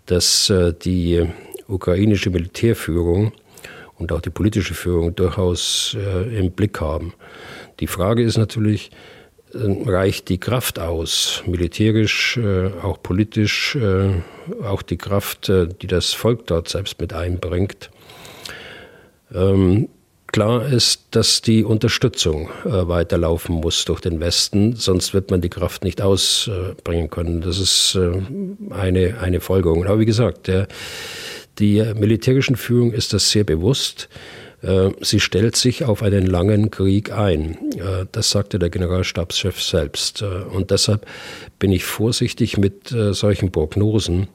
das 0.07 0.49
äh, 0.51 0.73
die 0.73 1.27
ukrainische 1.67 2.31
Militärführung 2.31 3.33
und 3.99 4.13
auch 4.13 4.21
die 4.21 4.31
politische 4.31 4.75
Führung 4.75 5.15
durchaus 5.15 5.97
äh, 5.99 6.39
im 6.39 6.53
Blick 6.53 6.81
haben. 6.81 7.15
Die 7.81 7.87
Frage 7.87 8.23
ist 8.23 8.37
natürlich, 8.37 8.91
reicht 9.53 10.29
die 10.29 10.39
Kraft 10.39 10.81
aus, 10.81 11.43
militärisch, 11.47 12.39
auch 12.83 13.01
politisch, 13.01 13.79
auch 14.65 14.83
die 14.83 14.97
Kraft, 14.97 15.49
die 15.49 15.87
das 15.87 16.13
Volk 16.13 16.49
dort 16.49 16.69
selbst 16.69 17.01
mit 17.01 17.13
einbringt, 17.13 17.91
ähm, 19.35 19.89
klar 20.29 20.67
ist, 20.67 21.03
dass 21.13 21.43
die 21.43 21.65
Unterstützung 21.65 22.49
äh, 22.65 22.89
weiterlaufen 22.89 23.57
muss 23.57 23.85
durch 23.85 24.01
den 24.01 24.21
Westen, 24.21 24.75
sonst 24.75 25.15
wird 25.15 25.31
man 25.31 25.41
die 25.41 25.49
Kraft 25.49 25.85
nicht 25.85 26.03
ausbringen 26.03 27.11
können. 27.11 27.41
Das 27.41 27.59
ist 27.59 27.97
äh, 27.97 28.21
eine, 28.71 29.19
eine 29.21 29.41
Folgerung. 29.41 29.87
Aber 29.87 30.01
wie 30.01 30.07
gesagt, 30.07 30.47
der, 30.47 30.67
die 31.59 31.83
militärischen 31.95 32.57
Führung 32.57 32.93
ist 32.93 33.13
das 33.13 33.31
sehr 33.31 33.45
bewusst. 33.45 34.09
Äh, 34.65 34.91
sie 35.01 35.21
stellt 35.21 35.57
sich 35.57 35.85
auf 35.85 36.03
einen 36.03 36.27
langen 36.27 36.71
Krieg 36.71 37.13
ein. 37.13 37.59
Äh, 37.77 38.07
das 38.11 38.31
sagte 38.31 38.59
der 38.59 38.71
Generalstabschef 38.71 39.63
selbst. 39.63 40.23
Äh, 40.23 40.27
und 40.27 40.71
deshalb 40.71 41.07
bin 41.59 41.71
ich 41.71 41.85
vorsichtig 41.85 42.57
mit 42.57 42.89
solchen 42.89 43.51
Prognosen. 43.51 44.29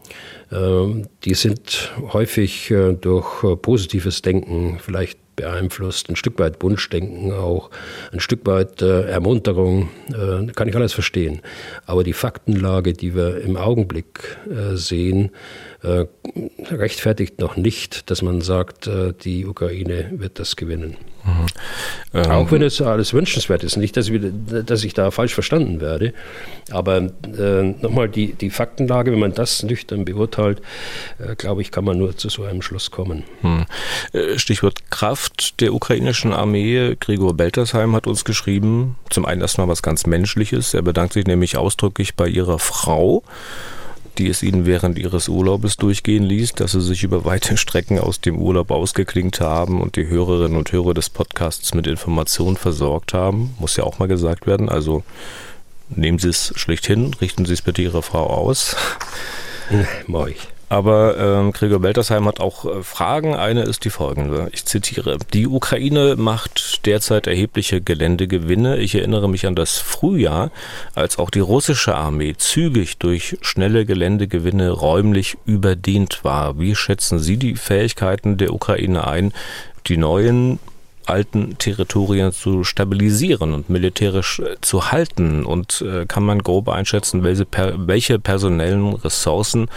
Die 0.52 1.34
sind 1.34 1.94
häufig 2.12 2.74
durch 3.02 3.62
positives 3.62 4.22
Denken 4.22 4.80
vielleicht 4.80 5.20
beeinflusst, 5.36 6.10
ein 6.10 6.16
Stück 6.16 6.40
weit 6.40 6.62
Wunschdenken 6.62 7.32
auch, 7.32 7.70
ein 8.12 8.20
Stück 8.20 8.46
weit 8.46 8.82
Ermunterung, 8.82 9.90
kann 10.56 10.68
ich 10.68 10.76
alles 10.76 10.94
verstehen. 10.94 11.42
Aber 11.86 12.04
die 12.04 12.14
Faktenlage, 12.14 12.94
die 12.94 13.16
wir 13.16 13.42
im 13.42 13.58
Augenblick 13.58 14.38
sehen, 14.74 15.30
äh, 15.82 16.06
rechtfertigt 16.70 17.40
noch 17.40 17.56
nicht, 17.56 18.10
dass 18.10 18.22
man 18.22 18.42
sagt, 18.42 18.88
äh, 18.88 19.14
die 19.14 19.46
Ukraine 19.46 20.10
wird 20.12 20.40
das 20.40 20.56
gewinnen. 20.56 20.98
Mhm. 21.24 21.46
Ähm, 22.14 22.32
Auch 22.32 22.52
wenn 22.52 22.62
es 22.62 22.82
alles 22.82 23.14
wünschenswert 23.14 23.64
ist. 23.64 23.78
Nicht, 23.78 23.96
dass, 23.96 24.12
wir, 24.12 24.20
dass 24.20 24.84
ich 24.84 24.94
da 24.94 25.12
falsch 25.12 25.34
verstanden 25.34 25.80
werde. 25.80 26.14
Aber 26.72 26.98
äh, 26.98 27.64
nochmal 27.82 28.10
die, 28.10 28.34
die 28.34 28.50
Faktenlage, 28.50 29.12
wenn 29.12 29.20
man 29.20 29.34
das 29.34 29.64
nüchtern 29.64 30.06
beurteilt, 30.06 30.62
äh, 31.18 31.36
glaube 31.36 31.62
ich, 31.62 31.72
kann 31.72 31.86
man 31.86 31.98
nur 31.98 32.16
zu 32.18 32.30
so 32.30 32.44
einem 32.44 32.62
Schluss 32.62 32.92
kommen. 32.92 33.24
Hm. 33.42 33.66
Äh, 34.14 34.38
Stichwort 34.40 34.92
Kraft 34.92 35.62
der 35.62 35.74
ukrainischen 35.74 36.34
Armee. 36.34 36.96
Gregor 37.00 37.34
Beltersheim 37.36 37.96
hat 37.96 38.08
uns 38.08 38.26
geschrieben, 38.26 38.98
zum 39.10 39.26
einen 39.26 39.42
erstmal 39.42 39.68
was 39.68 39.82
ganz 39.82 40.06
Menschliches. 40.06 40.74
Er 40.74 40.82
bedankt 40.82 41.14
sich 41.14 41.26
nämlich 41.26 41.58
ausdrücklich 41.58 42.16
bei 42.16 42.28
ihrer 42.28 42.60
Frau 42.60 43.24
die 44.18 44.28
es 44.28 44.44
ihnen 44.44 44.66
während 44.66 44.98
ihres 44.98 45.30
Urlaubes 45.30 45.78
durchgehen 45.78 46.24
ließ, 46.24 46.54
dass 46.54 46.74
sie 46.74 46.82
sich 46.82 47.04
über 47.04 47.26
weite 47.26 47.58
Strecken 47.58 48.00
aus 48.00 48.22
dem 48.22 48.38
Urlaub 48.38 48.72
ausgeklingt 48.72 49.40
haben 49.40 49.82
und 49.82 49.96
die 49.96 50.08
Hörerinnen 50.08 50.58
und 50.58 50.72
Hörer 50.72 50.94
des 50.94 51.10
Podcasts 51.10 51.74
mit 51.74 51.88
Informationen 51.88 52.58
versorgt 52.58 53.14
haben. 53.14 53.56
Muss 53.60 53.76
ja 53.76 53.84
auch 53.84 54.00
mal 54.00 54.08
gesagt 54.08 54.48
werden. 54.48 54.70
Also 54.70 55.04
nehmen 55.90 56.20
Sie 56.20 56.30
es 56.30 56.54
schlicht 56.56 56.86
hin, 56.86 57.14
richten 57.22 57.46
Sie 57.46 57.54
es 57.54 57.62
bitte 57.62 57.82
Ihrer 57.82 58.02
Frau 58.02 58.28
aus. 58.28 58.76
Mach 60.08 60.28
ich. 60.28 60.48
Aber 60.70 61.18
ähm, 61.18 61.52
Gregor 61.52 61.80
Beltersheim 61.80 62.26
hat 62.26 62.40
auch 62.40 62.64
äh, 62.64 62.84
Fragen. 62.84 63.36
Eine 63.36 63.64
ist 63.64 63.86
die 63.86 63.90
folgende. 63.90 64.50
Ich 64.52 64.66
zitiere. 64.66 65.18
Die 65.34 65.48
Ukraine 65.48 66.16
macht 66.16 66.86
derzeit 66.86 67.26
erhebliche 67.26 67.82
Geländegewinne. 67.82 68.78
Ich 68.78 68.94
erinnere 68.94 69.28
mich 69.28 69.48
an 69.48 69.56
das 69.56 69.80
Frühjahr, 69.80 70.52
als 70.94 71.18
auch 71.18 71.32
die 71.32 71.40
russische 71.40 71.96
Armee 71.96 72.36
zügig 72.38 73.00
durch 73.00 73.38
schnelle 73.42 73.86
Geländegewinne 73.86 74.70
räumlich 74.70 75.38
überdehnt 75.46 76.24
war. 76.24 76.60
Wie 76.60 76.76
schätzen 76.76 77.18
Sie 77.18 77.38
die 77.38 77.56
Fähigkeiten 77.56 78.38
der 78.38 78.54
Ukraine 78.54 79.08
ein, 79.08 79.34
die 79.88 79.98
neuen 79.98 80.60
alten 81.10 81.58
Territorien 81.58 82.32
zu 82.32 82.64
stabilisieren 82.64 83.54
und 83.54 83.70
militärisch 83.70 84.40
äh, 84.40 84.56
zu 84.62 84.92
halten? 84.92 85.46
Und 85.46 85.82
äh, 85.82 86.06
kann 86.06 86.24
man 86.24 86.40
grob 86.40 86.70
einschätzen, 86.70 87.24
welche, 87.24 87.46
welche 87.76 88.20
personellen 88.20 88.94
Ressourcen 88.94 89.70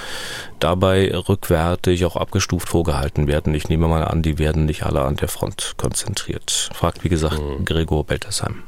dabei 0.61 1.12
rückwärtig 1.15 2.05
auch 2.05 2.17
abgestuft 2.17 2.69
vorgehalten 2.69 3.27
werden? 3.27 3.55
Ich 3.55 3.69
nehme 3.69 3.89
mal 3.89 4.05
an, 4.05 4.23
die 4.23 4.39
werden 4.39 4.67
nicht 4.67 4.85
alle 4.85 5.03
an 5.03 5.17
der 5.17 5.29
Front 5.29 5.75
konzentriert. 5.77 6.71
Fragt, 6.75 7.05
wie 7.05 7.09
gesagt, 7.09 7.41
mhm. 7.41 7.65
Gregor 7.65 8.05
Beltersheim. 8.05 8.62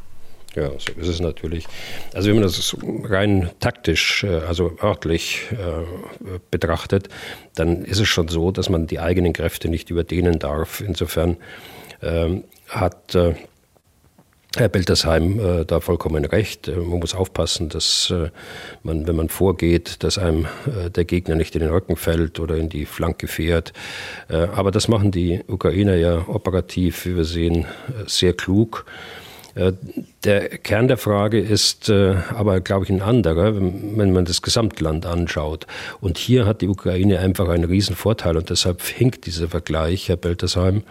Ja, 0.55 0.71
so 0.79 0.93
ist 1.01 1.09
es 1.09 1.21
natürlich. 1.21 1.67
Also 2.15 2.29
wenn 2.29 2.37
man 2.37 2.45
das 2.45 2.77
rein 3.05 3.51
taktisch, 3.59 4.23
äh, 4.23 4.39
also 4.47 4.77
örtlich 4.81 5.49
äh, 5.51 6.39
betrachtet, 6.51 7.09
dann 7.55 7.85
ist 7.85 7.99
es 7.99 8.09
schon 8.09 8.29
so, 8.29 8.53
dass 8.53 8.69
man 8.69 8.87
die 8.87 9.01
eigenen 9.01 9.33
Kräfte 9.33 9.69
nicht 9.69 9.91
überdehnen 9.91 10.39
darf. 10.39 10.81
Insofern 10.81 11.39
hat 12.69 13.15
äh, 13.15 13.35
Herr 14.57 14.69
Beltersheim 14.69 15.41
äh, 15.41 15.65
da 15.65 15.81
vollkommen 15.81 16.25
recht. 16.25 16.69
Äh, 16.69 16.77
man 16.77 17.01
muss 17.01 17.15
aufpassen, 17.15 17.69
dass 17.69 18.11
äh, 18.11 18.31
man, 18.85 19.09
wenn 19.09 19.17
man 19.17 19.29
vorgeht, 19.29 20.05
dass 20.05 20.17
einem 20.17 20.47
äh, 20.67 20.91
der 20.91 21.05
Gegner 21.05 21.35
nicht 21.35 21.57
in 21.57 21.61
den 21.61 21.71
Rücken 21.71 21.97
fällt 21.97 22.39
oder 22.39 22.57
in 22.57 22.69
die 22.69 22.87
Flanke 22.87 23.27
fährt. 23.27 23.73
aber 24.29 24.71
das 24.71 24.89
machen 24.89 25.11
die 25.11 25.43
Ukrainer 25.49 25.97
ja 25.97 26.27
operativ, 26.29 27.07
wie 27.07 27.17
wir 27.17 27.25
sehen, 27.25 27.67
sehr 28.07 28.33
klug. 28.33 28.87
Äh, 29.55 29.73
der 30.25 30.49
Kern 30.49 30.89
der 30.89 30.97
Frage 30.97 31.39
ist 31.39 31.89
äh, 31.89 32.17
aber, 32.35 32.61
glaube 32.61 32.85
ich, 32.85 32.91
ein 32.91 33.03
anderer, 33.03 33.55
wenn 33.55 34.13
man 34.13 34.25
das 34.25 34.43
Gesamtland 34.43 35.07
anschaut. 35.07 35.67
Und 36.01 36.19
hier 36.19 36.47
hat 36.47 36.61
die 36.61 36.69
Ukraine 36.69 37.19
einfach 37.21 37.49
einen 37.49 37.65
riesen 37.65 37.95
Vorteil 37.95 38.37
und 38.37 38.51
deshalb 38.51 38.83
hinkt 38.83 39.27
dieser 39.27 39.49
Vergleich, 39.49 40.09
Herr 40.09 40.17
Beltersheim, 40.17 40.83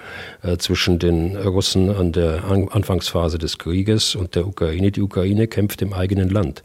äh, 0.43 0.57
zwischen 0.57 0.99
den 0.99 1.35
Russen 1.35 1.89
an 1.89 2.11
der 2.11 2.43
Anfangsphase 2.45 3.37
des 3.37 3.57
Krieges 3.57 4.15
und 4.15 4.35
der 4.35 4.47
Ukraine. 4.47 4.91
Die 4.91 5.01
Ukraine 5.01 5.47
kämpft 5.47 5.81
im 5.81 5.93
eigenen 5.93 6.29
Land. 6.29 6.63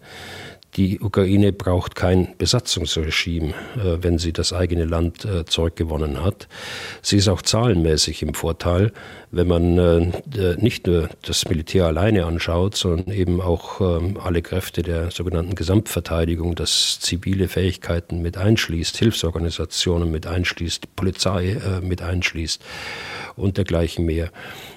Die 0.76 1.00
Ukraine 1.00 1.52
braucht 1.52 1.96
kein 1.96 2.28
Besatzungsregime, 2.36 3.54
wenn 4.00 4.18
sie 4.18 4.32
das 4.32 4.52
eigene 4.52 4.84
Land 4.84 5.26
zurückgewonnen 5.46 6.22
hat. 6.22 6.46
Sie 7.02 7.16
ist 7.16 7.26
auch 7.26 7.42
zahlenmäßig 7.42 8.22
im 8.22 8.34
Vorteil, 8.34 8.92
wenn 9.30 9.46
man 9.46 9.78
äh, 9.78 10.56
nicht 10.58 10.86
nur 10.86 11.08
das 11.22 11.48
Militär 11.48 11.86
alleine 11.86 12.26
anschaut, 12.26 12.76
sondern 12.76 13.14
eben 13.14 13.40
auch 13.40 13.80
ähm, 13.80 14.18
alle 14.22 14.42
Kräfte 14.42 14.82
der 14.82 15.10
sogenannten 15.10 15.54
Gesamtverteidigung, 15.54 16.54
das 16.54 16.98
zivile 17.00 17.48
Fähigkeiten 17.48 18.22
mit 18.22 18.36
einschließt, 18.36 18.96
Hilfsorganisationen 18.96 20.10
mit 20.10 20.26
einschließt, 20.26 20.96
Polizei 20.96 21.56
mit 21.82 22.02
einschließt 22.02 22.62
und 23.38 23.56
dergleichen 23.56 24.04
mehr. 24.04 24.30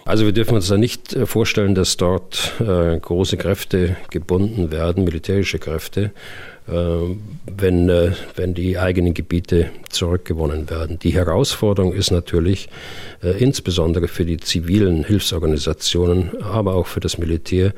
Also 0.06 0.26
wir 0.26 0.34
dürfen 0.34 0.56
uns 0.56 0.68
da 0.68 0.78
nicht 0.78 1.14
äh, 1.14 1.26
vorstellen, 1.26 1.76
dass 1.76 1.98
dort 1.98 2.54
äh, 2.60 2.98
große 3.00 3.38
Kräfte 3.38 3.98
gebunden 4.10 4.72
werden, 4.72 5.04
militärische 5.04 5.60
Kräfte, 5.60 6.02
äh, 6.06 6.51
wenn, 6.72 7.90
äh, 7.90 8.12
wenn 8.36 8.54
die 8.54 8.78
eigenen 8.78 9.14
Gebiete 9.14 9.70
zurückgewonnen 9.90 10.70
werden. 10.70 11.00
Die 11.00 11.14
Herausforderung 11.14 11.94
ist 11.94 12.12
natürlich 12.12 12.70
äh, 13.24 13.32
insbesondere 13.42 14.08
für 14.08 14.26
die 14.26 14.38
zivilen 14.38 15.04
Hilfsorganisationen, 15.04 16.42
aber 16.42 16.76
auch 16.76 16.88
für 16.88 17.00
das 17.00 17.18
Militär, 17.18 17.74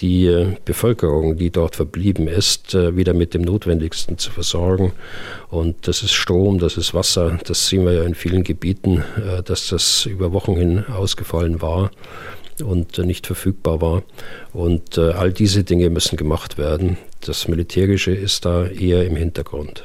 die 0.00 0.26
äh, 0.26 0.56
Bevölkerung, 0.64 1.36
die 1.36 1.50
dort 1.50 1.76
verblieben 1.76 2.28
ist, 2.28 2.74
äh, 2.74 2.96
wieder 2.96 3.14
mit 3.14 3.34
dem 3.34 3.42
Notwendigsten 3.42 4.18
zu 4.18 4.30
versorgen. 4.30 4.92
Und 5.48 5.88
das 5.88 6.02
ist 6.02 6.12
Strom, 6.12 6.58
das 6.58 6.76
ist 6.76 6.94
Wasser, 6.94 7.38
das 7.44 7.68
sehen 7.68 7.84
wir 7.84 7.92
ja 7.92 8.04
in 8.04 8.14
vielen 8.14 8.44
Gebieten, 8.44 9.02
äh, 9.16 9.42
dass 9.42 9.68
das 9.68 10.06
über 10.06 10.32
Wochen 10.32 10.56
hin 10.56 10.84
ausgefallen 10.86 11.62
war 11.62 11.90
und 12.64 12.98
nicht 12.98 13.26
verfügbar 13.26 13.80
war. 13.80 14.02
Und 14.54 14.98
all 14.98 15.30
diese 15.30 15.62
Dinge 15.62 15.90
müssen 15.90 16.16
gemacht 16.16 16.56
werden. 16.56 16.96
Das 17.26 17.48
Militärische 17.48 18.12
ist 18.12 18.44
da 18.44 18.66
eher 18.66 19.04
im 19.04 19.16
Hintergrund. 19.16 19.84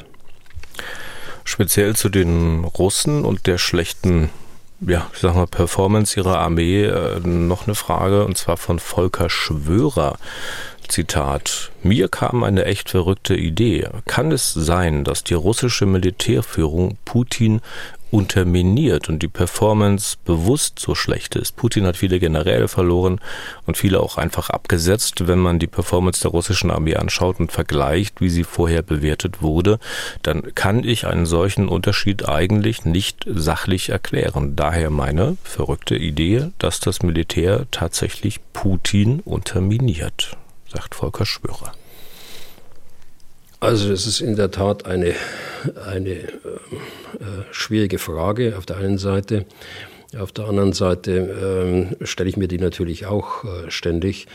Speziell 1.43 1.95
zu 1.95 2.09
den 2.09 2.63
Russen 2.63 3.25
und 3.25 3.47
der 3.47 3.57
schlechten 3.57 4.29
ja, 4.87 5.07
ich 5.13 5.19
sag 5.19 5.35
mal, 5.35 5.45
Performance 5.45 6.19
ihrer 6.19 6.39
Armee 6.39 6.85
äh, 6.85 7.19
noch 7.19 7.67
eine 7.67 7.75
Frage, 7.75 8.25
und 8.25 8.35
zwar 8.35 8.57
von 8.57 8.79
Volker 8.79 9.29
Schwörer. 9.29 10.17
Zitat. 10.87 11.71
Mir 11.83 12.09
kam 12.09 12.43
eine 12.43 12.65
echt 12.65 12.89
verrückte 12.89 13.35
Idee. 13.35 13.87
Kann 14.07 14.31
es 14.31 14.53
sein, 14.53 15.05
dass 15.05 15.23
die 15.23 15.35
russische 15.35 15.85
Militärführung 15.85 16.97
Putin 17.05 17.61
unterminiert 18.11 19.09
und 19.09 19.23
die 19.23 19.27
Performance 19.27 20.17
bewusst 20.25 20.79
so 20.79 20.95
schlecht 20.95 21.35
ist. 21.35 21.55
Putin 21.55 21.85
hat 21.85 21.97
viele 21.97 22.19
Generäle 22.19 22.67
verloren 22.67 23.19
und 23.65 23.77
viele 23.77 23.99
auch 24.01 24.17
einfach 24.17 24.49
abgesetzt. 24.49 25.27
Wenn 25.27 25.39
man 25.39 25.59
die 25.59 25.67
Performance 25.67 26.21
der 26.21 26.31
russischen 26.31 26.71
Armee 26.71 26.95
anschaut 26.95 27.39
und 27.39 27.51
vergleicht, 27.51 28.21
wie 28.21 28.29
sie 28.29 28.43
vorher 28.43 28.81
bewertet 28.81 29.41
wurde, 29.41 29.79
dann 30.21 30.53
kann 30.53 30.83
ich 30.83 31.07
einen 31.07 31.25
solchen 31.25 31.67
Unterschied 31.67 32.27
eigentlich 32.27 32.85
nicht 32.85 33.25
sachlich 33.27 33.89
erklären. 33.89 34.55
Daher 34.55 34.89
meine 34.89 35.37
verrückte 35.43 35.95
Idee, 35.95 36.51
dass 36.59 36.79
das 36.79 37.01
Militär 37.01 37.65
tatsächlich 37.71 38.39
Putin 38.53 39.21
unterminiert, 39.21 40.37
sagt 40.67 40.95
Volker 40.95 41.25
Schwörer. 41.25 41.71
Also 43.61 43.89
das 43.89 44.07
ist 44.07 44.21
in 44.21 44.35
der 44.35 44.49
Tat 44.49 44.87
eine, 44.87 45.13
eine 45.85 46.09
äh, 46.09 46.23
äh, 46.23 47.43
schwierige 47.51 47.99
Frage 47.99 48.57
auf 48.57 48.65
der 48.65 48.77
einen 48.77 48.97
Seite. 48.97 49.45
Auf 50.17 50.31
der 50.31 50.45
anderen 50.45 50.73
Seite 50.73 51.91
äh, 52.01 52.05
stelle 52.05 52.27
ich 52.27 52.37
mir 52.37 52.47
die 52.47 52.57
natürlich 52.57 53.05
auch 53.05 53.43
äh, 53.43 53.69
ständig. 53.69 54.25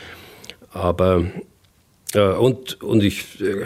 Aber 0.71 1.25
äh, 2.13 2.21
und, 2.21 2.81
und 2.81 3.03
ich 3.03 3.41
äh, 3.41 3.65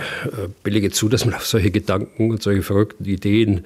billige 0.63 0.89
zu, 0.89 1.10
dass 1.10 1.26
man 1.26 1.36
auf 1.36 1.45
solche 1.45 1.69
Gedanken 1.69 2.32
und 2.32 2.41
solche 2.41 2.63
verrückten 2.63 3.06
Ideen, 3.06 3.65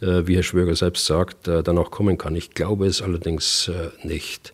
wie 0.00 0.36
Herr 0.36 0.42
Schwöger 0.42 0.76
selbst 0.76 1.06
sagt, 1.06 1.48
dann 1.48 1.78
auch 1.78 1.90
kommen 1.90 2.18
kann. 2.18 2.36
Ich 2.36 2.50
glaube 2.50 2.86
es 2.86 3.00
allerdings 3.00 3.70
nicht. 4.02 4.52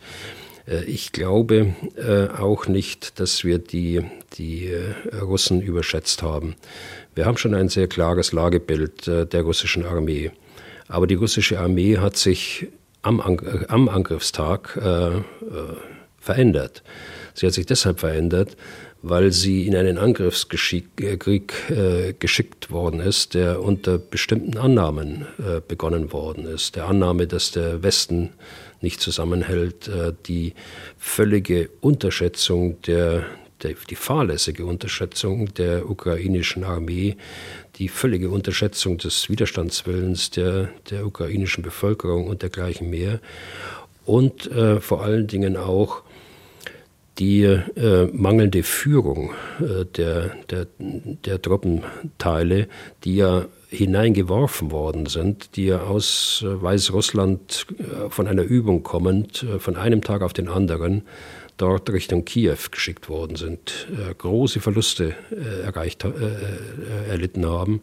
Äh, 0.67 0.85
ich 0.85 1.13
glaube 1.13 1.75
äh, 1.97 2.29
auch 2.39 2.67
nicht, 2.67 3.21
dass 3.21 3.45
wir 3.45 3.59
die, 3.59 4.03
die 4.35 4.67
äh, 4.67 5.17
Russen 5.17 5.61
überschätzt 5.61 6.23
haben. 6.23 6.55
Wir 7.15 7.27
haben 7.27 7.37
schon 7.37 7.55
ein 7.55 7.69
sehr 7.69 7.89
klares 7.89 8.33
Lagebild 8.33 9.07
der 9.07 9.43
russischen 9.43 9.85
Armee. 9.85 10.31
Aber 10.89 11.07
die 11.07 11.15
russische 11.15 11.61
Armee 11.61 11.99
hat 11.99 12.17
sich 12.17 12.69
am, 13.03 13.21
am 13.21 13.89
Angriffstag 13.91 14.81
verändert. 16.19 16.83
Sie 17.35 17.47
hat 17.47 17.53
sich 17.53 17.67
deshalb 17.67 18.01
verändert, 18.01 18.57
weil 19.03 19.33
sie 19.33 19.67
in 19.67 19.75
einen 19.75 19.99
Angriffskrieg 19.99 20.87
äh, 21.01 22.15
geschickt 22.19 22.71
worden 22.71 23.01
ist, 23.01 23.35
der 23.35 23.61
unter 23.63 23.99
bestimmten 23.99 24.57
Annahmen 24.57 25.27
äh, 25.39 25.61
begonnen 25.67 26.13
worden 26.13 26.47
ist. 26.47 26.77
Der 26.77 26.87
Annahme, 26.87 27.27
dass 27.27 27.51
der 27.51 27.83
Westen 27.83 28.31
nicht 28.83 29.01
zusammenhält, 29.01 29.89
äh, 29.89 30.13
die 30.27 30.55
völlige 30.99 31.71
Unterschätzung 31.81 32.81
der, 32.83 33.25
die 33.63 33.95
fahrlässige 33.95 34.67
Unterschätzung 34.67 35.55
der 35.55 35.89
ukrainischen 35.89 36.65
Armee, 36.65 37.17
die 37.77 37.89
völlige 37.89 38.31
Unterschätzung 38.31 38.99
des 38.99 39.29
Widerstandswillens 39.29 40.31
der, 40.31 40.69
der 40.91 41.07
ukrainischen 41.07 41.63
Bevölkerung 41.63 42.27
und 42.27 42.43
dergleichen 42.43 42.91
mehr. 42.91 43.21
Und 44.05 44.51
äh, 44.51 44.81
vor 44.81 45.03
allen 45.05 45.29
Dingen 45.29 45.57
auch 45.57 46.03
die 47.19 47.43
äh, 47.45 48.09
mangelnde 48.13 48.63
Führung 48.63 49.33
äh, 49.61 49.85
der, 49.85 50.37
der, 50.51 50.67
der 50.79 51.41
Truppenteile, 51.41 52.69
die 53.05 53.17
ja 53.17 53.47
hineingeworfen 53.73 54.71
worden 54.71 55.07
sind, 55.07 55.57
die 55.57 55.73
aus 55.73 56.45
äh, 56.47 56.63
Weißrussland 56.63 57.67
äh, 57.79 58.11
von 58.11 58.27
einer 58.27 58.43
Übung 58.43 58.83
kommend, 58.83 59.45
äh, 59.45 59.59
von 59.59 59.77
einem 59.77 60.03
Tag 60.03 60.21
auf 60.21 60.35
den 60.35 60.49
anderen, 60.49 61.03
dort 61.57 61.91
Richtung 61.91 62.25
Kiew 62.25 62.57
geschickt 62.71 63.09
worden 63.09 63.37
sind, 63.37 63.87
große 64.19 64.59
Verluste 64.61 65.15
erreicht, 65.63 66.05
erlitten 67.09 67.47
haben, 67.47 67.83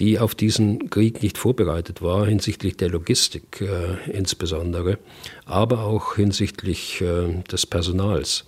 die 0.00 0.18
auf 0.18 0.34
diesen 0.34 0.90
Krieg 0.90 1.22
nicht 1.22 1.38
vorbereitet 1.38 2.02
war, 2.02 2.26
hinsichtlich 2.26 2.76
der 2.76 2.90
Logistik 2.90 3.64
insbesondere, 4.12 4.98
aber 5.46 5.84
auch 5.84 6.16
hinsichtlich 6.16 7.02
des 7.50 7.64
Personals. 7.64 8.44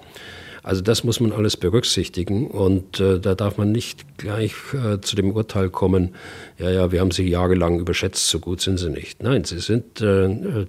Also 0.66 0.82
das 0.82 1.04
muss 1.04 1.20
man 1.20 1.30
alles 1.30 1.56
berücksichtigen 1.56 2.48
und 2.48 2.98
äh, 2.98 3.20
da 3.20 3.36
darf 3.36 3.56
man 3.56 3.70
nicht 3.70 4.18
gleich 4.18 4.52
äh, 4.74 5.00
zu 5.00 5.14
dem 5.14 5.30
Urteil 5.30 5.70
kommen, 5.70 6.16
ja, 6.58 6.68
ja, 6.68 6.90
wir 6.90 6.98
haben 6.98 7.12
sie 7.12 7.22
jahrelang 7.28 7.78
überschätzt, 7.78 8.26
so 8.26 8.40
gut 8.40 8.60
sind 8.60 8.78
sie 8.78 8.90
nicht. 8.90 9.22
Nein, 9.22 9.44
sie 9.44 9.60
sind 9.60 10.00
äh, 10.00 10.24
äh 10.24 10.66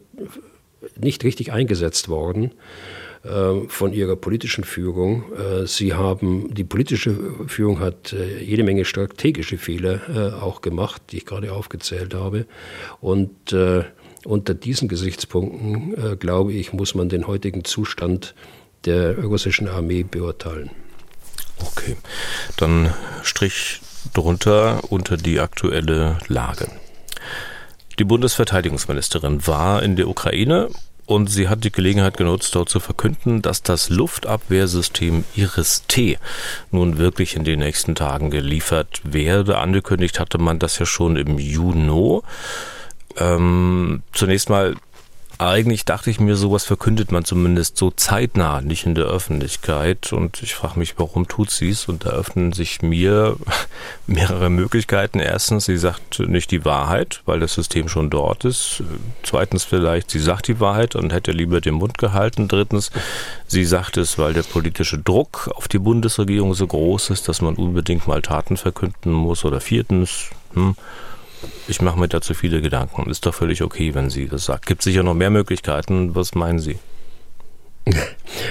nicht 1.01 1.23
richtig 1.23 1.51
eingesetzt 1.51 2.09
worden 2.09 2.51
äh, 3.23 3.67
von 3.67 3.91
ihrer 3.91 4.15
politischen 4.15 4.63
Führung. 4.63 5.23
Äh, 5.33 5.65
sie 5.65 5.95
haben, 5.95 6.53
die 6.53 6.63
politische 6.63 7.17
Führung 7.47 7.79
hat 7.79 8.15
jede 8.39 8.63
Menge 8.63 8.85
strategische 8.85 9.57
Fehler 9.57 10.37
auch 10.43 10.61
gemacht, 10.61 11.01
die 11.09 11.17
ich 11.17 11.25
gerade 11.25 11.51
aufgezählt 11.51 12.13
habe. 12.13 12.45
Und 13.01 13.55
unter 14.25 14.53
diesen 14.53 14.87
Gesichtspunkten, 14.87 16.19
glaube 16.19 16.53
ich, 16.53 16.71
muss 16.71 16.95
man 16.95 17.09
den 17.09 17.27
heutigen 17.27 17.63
Zustand 17.63 18.35
der 18.85 19.17
russischen 19.17 19.67
Armee 19.67 20.03
beurteilen. 20.03 20.71
Okay, 21.59 21.97
dann 22.57 22.93
Strich 23.23 23.81
drunter 24.13 24.81
unter 24.91 25.17
die 25.17 25.39
aktuelle 25.39 26.17
Lage. 26.27 26.69
Die 27.99 28.03
Bundesverteidigungsministerin 28.03 29.47
war 29.47 29.81
in 29.81 29.95
der 29.95 30.07
Ukraine 30.07 30.69
und 31.07 31.31
sie 31.31 31.47
hat 31.47 31.63
die 31.63 31.71
Gelegenheit 31.71 32.17
genutzt, 32.17 32.53
dort 32.53 32.69
zu 32.69 32.79
verkünden, 32.79 33.41
dass 33.41 33.63
das 33.63 33.89
Luftabwehrsystem 33.89 35.23
Iris-T 35.35 36.19
nun 36.71 36.97
wirklich 36.97 37.35
in 37.35 37.43
den 37.43 37.59
nächsten 37.59 37.95
Tagen 37.95 38.29
geliefert 38.29 39.01
werde. 39.03 39.57
Angekündigt 39.57 40.19
hatte 40.19 40.37
man 40.37 40.59
das 40.59 40.77
ja 40.79 40.85
schon 40.85 41.15
im 41.15 41.39
Juni. 41.39 42.21
Ähm, 43.17 44.03
zunächst 44.13 44.49
mal 44.49 44.75
eigentlich 45.39 45.85
dachte 45.85 46.09
ich 46.09 46.19
mir, 46.19 46.35
sowas 46.35 46.63
verkündet 46.63 47.11
man 47.11 47.23
zumindest 47.23 47.77
so 47.77 47.91
zeitnah, 47.91 48.61
nicht 48.61 48.85
in 48.85 48.95
der 48.95 49.05
Öffentlichkeit. 49.05 50.11
Und 50.11 50.41
ich 50.41 50.55
frage 50.55 50.79
mich, 50.79 50.95
warum 50.97 51.27
tut 51.27 51.51
sie 51.51 51.69
es? 51.69 51.87
Und 51.87 52.05
da 52.05 52.09
öffnen 52.09 52.53
sich 52.53 52.81
mir 52.81 53.37
mehrere 54.07 54.49
Möglichkeiten. 54.49 55.19
Erstens, 55.19 55.65
sie 55.65 55.77
sagt 55.77 56.19
nicht 56.19 56.49
die 56.51 56.65
Wahrheit, 56.65 57.21
weil 57.25 57.39
das 57.39 57.53
System 57.53 57.87
schon 57.87 58.09
dort 58.09 58.45
ist. 58.45 58.81
Zweitens 59.23 59.63
vielleicht, 59.63 60.09
sie 60.09 60.19
sagt 60.19 60.47
die 60.47 60.59
Wahrheit 60.59 60.95
und 60.95 61.13
hätte 61.13 61.31
lieber 61.31 61.61
den 61.61 61.75
Mund 61.75 61.97
gehalten. 61.97 62.47
Drittens, 62.47 62.91
sie 63.45 63.65
sagt 63.65 63.97
es, 63.97 64.17
weil 64.17 64.33
der 64.33 64.43
politische 64.43 64.97
Druck 64.97 65.51
auf 65.55 65.67
die 65.67 65.79
Bundesregierung 65.79 66.55
so 66.55 66.65
groß 66.65 67.11
ist, 67.11 67.27
dass 67.27 67.41
man 67.41 67.55
unbedingt 67.55 68.07
mal 68.07 68.21
Taten 68.21 68.57
verkünden 68.57 69.11
muss. 69.11 69.45
Oder 69.45 69.61
viertens, 69.61 70.31
hm, 70.53 70.75
ich 71.67 71.81
mache 71.81 71.99
mir 71.99 72.07
dazu 72.07 72.33
viele 72.33 72.61
Gedanken. 72.61 73.09
Ist 73.09 73.25
doch 73.25 73.33
völlig 73.33 73.61
okay, 73.61 73.93
wenn 73.93 74.09
sie 74.09 74.27
das 74.27 74.45
sagt. 74.45 74.65
Gibt 74.65 74.81
sicher 74.81 75.03
noch 75.03 75.13
mehr 75.13 75.29
Möglichkeiten. 75.29 76.15
Was 76.15 76.35
meinen 76.35 76.59
Sie? 76.59 76.77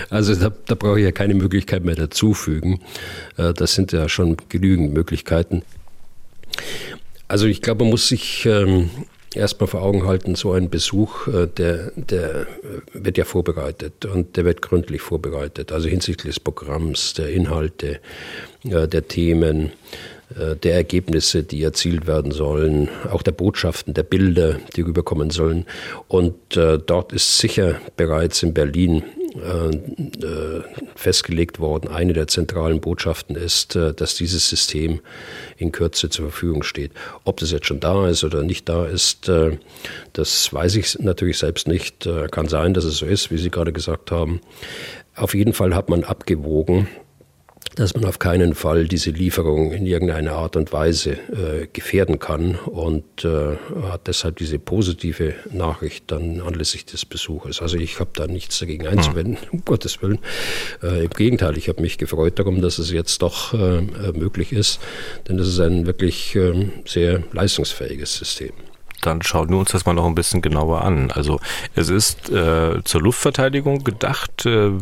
Also 0.09 0.35
da, 0.35 0.51
da 0.67 0.75
brauche 0.75 0.99
ich 0.99 1.05
ja 1.05 1.13
keine 1.13 1.35
Möglichkeit 1.35 1.85
mehr 1.85 1.95
dazufügen. 1.95 2.81
Äh, 3.37 3.53
das 3.53 3.75
sind 3.75 3.93
ja 3.93 4.09
schon 4.09 4.37
genügend 4.49 4.95
Möglichkeiten. 4.95 5.63
Also 7.29 7.47
ich 7.47 7.61
glaube, 7.61 7.85
man 7.85 7.91
muss 7.91 8.09
sich 8.09 8.47
ähm, 8.47 8.91
erstmal 9.35 9.67
vor 9.69 9.83
Augen 9.83 10.07
halten, 10.07 10.35
so 10.35 10.53
ein 10.53 10.71
Besuch, 10.71 11.29
äh, 11.29 11.47
der, 11.47 11.93
der 11.97 12.43
äh, 12.43 12.47
wird 12.95 13.19
ja 13.19 13.25
vorbereitet 13.25 14.05
und 14.07 14.37
der 14.37 14.45
wird 14.45 14.63
gründlich 14.63 15.03
vorbereitet. 15.03 15.73
Also 15.73 15.89
hinsichtlich 15.89 16.35
des 16.35 16.41
Programms, 16.41 17.15
der 17.15 17.31
Inhalte, 17.31 18.01
der 18.63 19.07
Themen, 19.07 19.73
der 20.31 20.75
Ergebnisse, 20.75 21.45
die 21.45 21.63
erzielt 21.63 22.07
werden 22.07 22.33
sollen, 22.33 22.89
auch 23.11 23.23
der 23.23 23.33
Botschaften, 23.33 23.95
der 23.95 24.03
Bilder, 24.03 24.57
die 24.75 24.81
rüberkommen 24.81 25.31
sollen. 25.31 25.67
Und 26.09 26.57
äh, 26.57 26.79
dort 26.79 27.13
ist 27.13 27.39
sicher 27.39 27.81
bereits 27.97 28.43
in 28.43 28.53
Berlin 28.53 29.05
äh, 29.37 29.69
äh, 29.69 30.63
festgelegt 30.95 31.61
worden. 31.61 31.89
Eine 31.89 32.15
der 32.15 32.27
zentralen 32.27 32.81
Botschaften 32.81 33.37
ist, 33.37 33.77
äh, 33.77 33.93
dass 33.93 34.15
dieses 34.15 34.49
System 34.49 35.01
in 35.59 35.73
Kürze 35.73 36.09
zur 36.09 36.31
Verfügung 36.31 36.63
steht. 36.63 36.93
Ob 37.25 37.39
das 37.41 37.51
jetzt 37.51 37.67
schon 37.67 37.81
da 37.81 38.09
ist 38.09 38.25
oder 38.25 38.43
nicht 38.43 38.69
da 38.69 38.87
ist, 38.87 39.29
äh, 39.29 39.59
das 40.15 40.53
weiß 40.53 40.77
ich 40.77 40.99
natürlich 41.01 41.39
selbst 41.39 41.69
nicht. 41.69 42.09
Kann 42.31 42.49
sein, 42.49 42.73
dass 42.73 42.85
es 42.85 42.99
so 42.99 43.07
ist, 43.07 43.31
wie 43.31 43.37
Sie 43.37 43.51
gerade 43.51 43.73
gesagt 43.73 44.11
haben. 44.11 44.41
Auf 45.15 45.35
jeden 45.35 45.53
Fall 45.53 45.75
hat 45.75 45.91
man 45.91 46.05
abgewogen, 46.05 46.89
dass 47.75 47.95
man 47.95 48.05
auf 48.05 48.19
keinen 48.19 48.55
Fall 48.55 48.89
diese 48.89 49.11
Lieferung 49.11 49.73
in 49.73 49.87
irgendeiner 49.87 50.33
Art 50.33 50.57
und 50.57 50.73
Weise 50.73 51.13
äh, 51.13 51.67
gefährden 51.73 52.19
kann 52.19 52.55
und 52.55 53.25
äh, 53.25 53.57
hat 53.91 54.07
deshalb 54.07 54.37
diese 54.37 54.59
positive 54.59 55.35
Nachricht 55.51 56.11
dann 56.11 56.41
anlässlich 56.41 56.87
des 56.87 57.05
Besuches. 57.05 57.61
Also 57.61 57.77
ich 57.77 58.01
habe 58.01 58.11
da 58.15 58.27
nichts 58.27 58.59
dagegen 58.59 58.87
einzuwenden, 58.87 59.37
hm. 59.37 59.49
um 59.51 59.65
Gottes 59.65 60.01
Willen. 60.03 60.19
Äh, 60.83 61.05
Im 61.05 61.11
Gegenteil, 61.11 61.59
ich 61.59 61.69
habe 61.69 61.83
mich 61.83 61.99
gefreut 61.99 62.39
darum, 62.39 62.63
dass 62.63 62.79
es 62.79 62.91
jetzt 62.91 63.23
doch 63.23 63.53
äh, 63.53 63.83
möglich 64.13 64.53
ist, 64.53 64.81
denn 65.29 65.37
das 65.37 65.49
ist 65.49 65.61
ein 65.61 65.87
wirklich 65.87 66.35
ähm, 66.37 66.73
sehr 66.85 67.23
leistungsfähiges 67.33 68.15
System 68.17 68.53
dann 69.07 69.23
schauen 69.23 69.51
wir 69.51 69.59
uns 69.59 69.71
das 69.71 69.87
mal 69.87 69.95
noch 69.95 70.07
ein 70.07 70.15
bisschen 70.15 70.43
genauer 70.43 70.83
an. 70.83 71.11
Also 71.11 71.39
es 71.75 71.89
ist 71.89 72.29
äh, 72.31 72.83
zur 72.85 73.03
Luftverteidigung 73.03 73.85
gedacht. 73.85 74.45
Äh, 74.47 74.73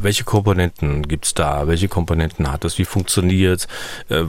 welche 0.00 0.24
Komponenten 0.24 1.06
gibt 1.06 1.26
es 1.26 1.34
da? 1.34 1.66
Welche 1.66 1.88
Komponenten 1.88 2.50
hat 2.50 2.64
es? 2.64 2.78
Wie 2.78 2.84
funktioniert 2.84 3.66
äh, 4.08 4.24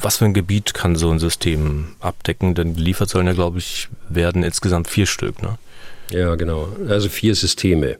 Was 0.00 0.18
für 0.18 0.26
ein 0.26 0.34
Gebiet 0.34 0.74
kann 0.74 0.96
so 0.96 1.10
ein 1.10 1.18
System 1.18 1.96
abdecken? 2.00 2.54
Denn 2.54 2.74
geliefert 2.74 3.08
sollen 3.08 3.26
ja, 3.26 3.32
glaube 3.32 3.58
ich, 3.58 3.88
werden 4.08 4.42
insgesamt 4.42 4.88
vier 4.88 5.06
Stück. 5.06 5.42
Ne? 5.42 5.58
Ja, 6.10 6.34
genau. 6.34 6.68
Also 6.88 7.08
vier 7.08 7.34
Systeme. 7.34 7.96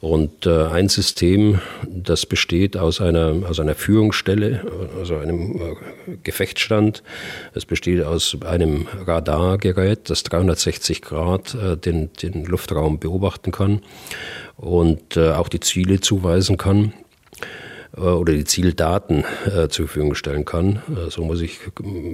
Und 0.00 0.46
äh, 0.46 0.66
ein 0.66 0.88
System, 0.88 1.60
das 1.86 2.24
besteht 2.24 2.76
aus 2.76 3.00
einer, 3.00 3.34
aus 3.48 3.58
einer 3.58 3.74
Führungsstelle, 3.74 4.64
also 4.98 5.16
einem 5.16 5.56
äh, 5.56 6.16
Gefechtsstand. 6.22 7.02
Es 7.54 7.66
besteht 7.66 8.04
aus 8.04 8.36
einem 8.46 8.86
Radargerät, 9.06 10.08
das 10.08 10.22
360 10.22 11.02
Grad 11.02 11.54
äh, 11.54 11.76
den, 11.76 12.10
den 12.22 12.44
Luftraum 12.44 12.98
beobachten 12.98 13.50
kann 13.50 13.82
und 14.56 15.16
äh, 15.16 15.32
auch 15.32 15.48
die 15.48 15.60
Ziele 15.60 16.00
zuweisen 16.00 16.56
kann 16.56 16.94
oder 17.96 18.32
die 18.32 18.44
Zieldaten 18.44 19.24
äh, 19.46 19.68
zur 19.68 19.86
Verfügung 19.86 20.14
stellen 20.14 20.44
kann. 20.44 20.82
Äh, 20.88 21.10
so 21.10 21.24
muss 21.24 21.40
ich 21.40 21.58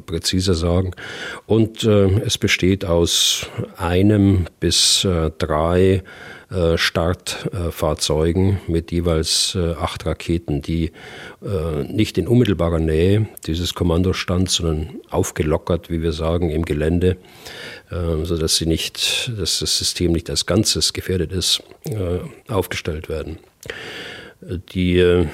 präziser 0.06 0.54
sagen. 0.54 0.92
Und 1.46 1.84
äh, 1.84 2.20
es 2.20 2.38
besteht 2.38 2.84
aus 2.84 3.46
einem 3.76 4.46
bis 4.58 5.04
äh, 5.04 5.30
drei 5.36 6.02
äh, 6.50 6.78
Startfahrzeugen 6.78 8.60
mit 8.68 8.92
jeweils 8.92 9.56
acht 9.56 10.06
Raketen, 10.06 10.62
die 10.62 10.92
nicht 11.88 12.18
in 12.18 12.28
unmittelbarer 12.28 12.78
Nähe 12.78 13.26
dieses 13.46 13.74
Kommandostands, 13.74 14.54
sondern 14.54 15.00
aufgelockert, 15.10 15.90
wie 15.90 16.02
wir 16.02 16.12
sagen, 16.12 16.50
im 16.50 16.64
Gelände, 16.64 17.16
sodass 17.90 18.56
sie 18.56 18.66
nicht, 18.66 19.32
dass 19.36 19.58
das 19.58 19.78
System 19.78 20.12
nicht 20.12 20.30
als 20.30 20.46
Ganzes 20.46 20.92
gefährdet 20.92 21.32
ist, 21.32 21.62
aufgestellt 22.48 23.08
werden. 23.08 23.38
Die 24.72 25.26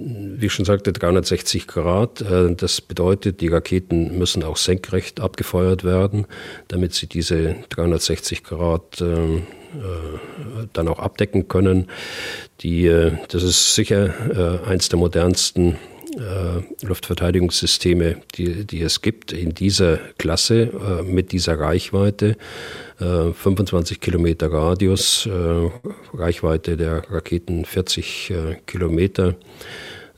wie 0.00 0.46
ich 0.46 0.52
schon 0.52 0.64
sagte, 0.64 0.92
360 0.92 1.66
Grad. 1.66 2.20
Äh, 2.20 2.54
das 2.54 2.80
bedeutet, 2.80 3.40
die 3.40 3.48
Raketen 3.48 4.18
müssen 4.18 4.42
auch 4.42 4.56
senkrecht 4.56 5.20
abgefeuert 5.20 5.84
werden, 5.84 6.26
damit 6.68 6.94
sie 6.94 7.06
diese 7.06 7.56
360 7.70 8.44
Grad 8.44 9.00
ähm, 9.00 9.46
äh, 9.74 10.66
dann 10.72 10.88
auch 10.88 10.98
abdecken 10.98 11.48
können. 11.48 11.88
Die, 12.60 12.86
äh, 12.86 13.12
das 13.28 13.42
ist 13.42 13.74
sicher 13.74 14.62
eins 14.66 14.88
der 14.88 14.98
modernsten 14.98 15.76
Luftverteidigungssysteme, 16.82 18.16
die, 18.34 18.64
die 18.64 18.82
es 18.82 19.02
gibt 19.02 19.32
in 19.32 19.54
dieser 19.54 19.98
Klasse 20.18 21.02
mit 21.04 21.32
dieser 21.32 21.58
Reichweite. 21.58 22.36
25 22.98 24.00
Kilometer 24.00 24.52
Radius, 24.52 25.28
Reichweite 26.12 26.76
der 26.76 27.08
Raketen 27.10 27.64
40 27.64 28.32
Kilometer. 28.66 29.36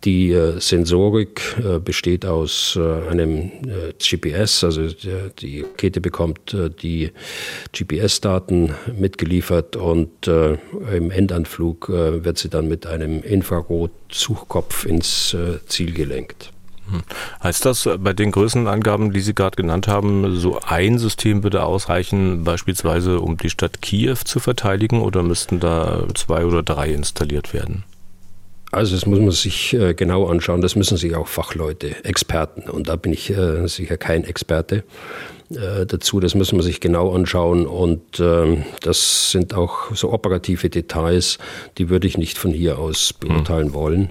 Die 0.05 0.33
äh, 0.33 0.59
Sensorik 0.61 1.43
äh, 1.59 1.79
besteht 1.79 2.25
aus 2.25 2.79
äh, 2.81 3.09
einem 3.09 3.51
GPS, 3.99 4.65
also 4.65 4.89
die 5.39 5.61
Rakete 5.61 6.01
bekommt 6.01 6.57
die 6.83 7.11
GPS-Daten 7.73 8.75
mitgeliefert 8.99 9.77
und 9.77 10.27
im 10.27 11.11
Endanflug 11.11 11.89
wird 11.89 12.39
sie 12.39 12.49
dann 12.49 12.69
mit 12.69 12.87
einem 12.87 13.23
Infrarot-Suchkopf 13.23 14.87
ins 14.87 15.37
Ziel 15.67 15.93
gelenkt. 15.93 16.53
Hm. 16.91 17.03
Heißt 17.43 17.65
das 17.65 17.89
bei 17.99 18.13
den 18.13 18.33
Größenangaben, 18.33 19.13
die 19.13 19.21
Sie 19.21 19.35
gerade 19.35 19.57
genannt 19.57 19.89
haben, 19.89 20.37
so 20.37 20.61
ein 20.61 20.99
System 20.99 21.43
würde 21.43 21.63
ausreichen, 21.63 22.45
beispielsweise 22.45 23.21
um 23.21 23.37
die 23.37 23.51
Stadt 23.51 23.83
Kiew 23.83 24.17
zu 24.25 24.41
verteidigen, 24.41 25.01
oder 25.01 25.23
müssten 25.23 25.61
da 25.61 26.07
zwei 26.15 26.45
oder 26.45 26.63
drei 26.63 26.91
installiert 26.91 27.53
werden? 27.55 27.85
Also 28.72 28.94
das 28.94 29.04
muss 29.06 29.18
man 29.18 29.30
sich 29.33 29.74
äh, 29.74 29.94
genau 29.94 30.26
anschauen. 30.26 30.61
Das 30.61 30.76
müssen 30.76 30.96
sich 30.96 31.16
auch 31.16 31.26
Fachleute, 31.26 32.04
Experten. 32.04 32.70
Und 32.70 32.88
da 32.88 32.96
bin 32.96 33.12
ich 33.12 33.30
äh, 33.30 33.66
sicher 33.66 33.96
kein 33.96 34.24
Experte 34.24 34.85
äh, 35.50 35.87
dazu. 35.87 36.20
Das 36.20 36.35
müssen 36.37 36.56
wir 36.56 36.62
sich 36.62 36.80
genau 36.80 37.12
anschauen. 37.12 37.66
Und 37.66 38.20
ähm, 38.20 38.64
das 38.83 39.33
sind 39.33 39.54
auch 39.54 39.94
so 39.94 40.12
operative 40.12 40.70
Details, 40.70 41.38
die 41.78 41.88
würde 41.88 42.06
ich 42.06 42.16
nicht 42.16 42.38
von 42.38 42.52
hier 42.52 42.78
aus 42.78 43.12
beurteilen 43.12 43.68
hm. 43.68 43.74
wollen. 43.74 44.11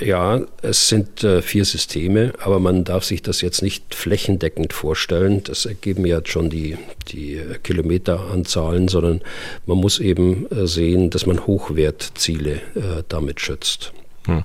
Ja, 0.00 0.40
es 0.62 0.88
sind 0.88 1.22
äh, 1.24 1.40
vier 1.42 1.64
Systeme, 1.64 2.32
aber 2.40 2.58
man 2.58 2.84
darf 2.84 3.04
sich 3.04 3.22
das 3.22 3.40
jetzt 3.40 3.62
nicht 3.62 3.94
flächendeckend 3.94 4.72
vorstellen. 4.72 5.42
Das 5.44 5.66
ergeben 5.66 6.04
ja 6.06 6.20
schon 6.24 6.50
die, 6.50 6.76
die 7.08 7.40
Kilometeranzahlen, 7.62 8.88
sondern 8.88 9.20
man 9.66 9.78
muss 9.78 10.00
eben 10.00 10.50
äh, 10.50 10.66
sehen, 10.66 11.10
dass 11.10 11.26
man 11.26 11.46
Hochwertziele 11.46 12.54
äh, 12.74 13.02
damit 13.08 13.40
schützt. 13.40 13.92
Hm. 14.26 14.42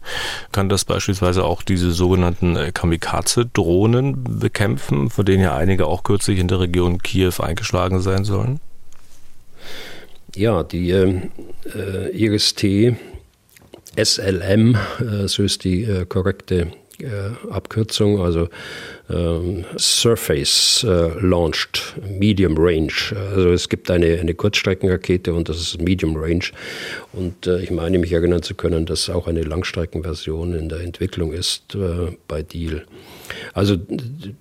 Kann 0.52 0.70
das 0.70 0.84
beispielsweise 0.84 1.44
auch 1.46 1.64
diese 1.64 1.92
sogenannten 1.92 2.56
äh, 2.56 2.72
Kamikaze-Drohnen 2.74 4.40
bekämpfen, 4.40 5.10
von 5.10 5.26
denen 5.26 5.44
ja 5.44 5.56
einige 5.56 5.88
auch 5.88 6.04
kürzlich 6.04 6.40
in 6.40 6.48
der 6.48 6.60
Region 6.60 7.02
Kiew 7.02 7.34
eingeschlagen 7.40 8.02
sein 8.02 8.26
sollen? 8.26 8.60
Ja, 10.36 10.64
die 10.64 10.92
äh, 10.92 11.22
äh 11.74 12.10
IRIS-T 12.12 12.96
SLM, 13.96 14.76
äh, 15.00 15.28
so 15.28 15.44
ist 15.44 15.64
die 15.64 15.84
äh, 15.84 16.06
korrekte 16.06 16.72
äh, 17.00 17.52
Abkürzung, 17.52 18.20
also 18.22 18.50
Surface 19.78 20.84
äh, 20.84 21.10
Launched 21.20 21.96
Medium 22.08 22.56
Range. 22.58 22.94
Also 23.34 23.50
es 23.50 23.68
gibt 23.68 23.90
eine, 23.90 24.20
eine 24.20 24.36
Kurzstreckenrakete 24.36 25.34
und 25.34 25.50
das 25.50 25.60
ist 25.60 25.82
Medium 25.82 26.16
Range. 26.16 26.46
Und 27.14 27.48
äh, 27.48 27.60
ich 27.62 27.72
meine 27.72 27.98
mich 27.98 28.14
erinnern 28.14 28.44
zu 28.44 28.54
können, 28.54 28.86
dass 28.86 29.10
auch 29.10 29.28
eine 29.28 29.42
Langstreckenversion 29.42 30.54
in 30.54 30.70
der 30.70 30.82
Entwicklung 30.82 31.34
ist 31.34 31.74
äh, 31.74 32.16
bei 32.28 32.44
Deal. 32.44 32.86
Also 33.54 33.78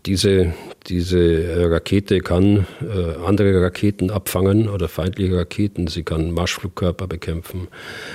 diese, 0.07 0.53
diese 0.87 1.71
Rakete 1.71 2.21
kann 2.21 2.67
äh, 2.83 3.25
andere 3.27 3.63
Raketen 3.63 4.11
abfangen 4.11 4.69
oder 4.69 4.89
feindliche 4.89 5.37
Raketen. 5.37 5.87
Sie 5.87 6.03
kann 6.03 6.31
Marschflugkörper 6.31 7.07
bekämpfen. 7.07 7.69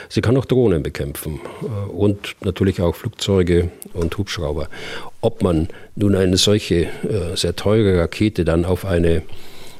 Sie 0.09 0.21
kann 0.21 0.37
auch 0.37 0.45
Drohnen 0.45 0.83
bekämpfen 0.83 1.39
äh, 1.63 1.89
und 1.89 2.35
natürlich 2.41 2.79
auch 2.79 2.95
Flugzeuge 2.95 3.69
und 3.93 4.15
Hubschrauber. 4.17 4.69
Ob 5.23 5.41
man 5.41 5.69
nun 5.95 6.15
eine 6.15 6.35
solche 6.35 6.83
äh, 6.83 7.35
sehr 7.35 7.55
teure 7.55 7.97
Rakete 7.97 8.43
dann 8.43 8.65
auf 8.65 8.83
eine 8.83 9.21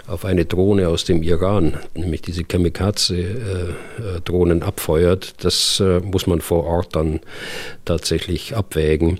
auf 0.08 0.26
eine 0.26 0.46
Drohne 0.46 0.90
aus 0.90 1.06
dem 1.06 1.24
Iran, 1.24 1.78
nämlich 1.96 2.22
diese 2.22 2.44
Kamikaze-Drohnen 2.44 4.62
abfeuert, 4.62 5.46
das 5.46 5.80
äh, 5.80 6.02
muss 6.02 6.28
man 6.28 6.42
vor 6.42 6.66
Ort 6.66 6.98
dann 6.98 7.22
tatsächlich 7.86 8.54
abwägen. 8.54 9.20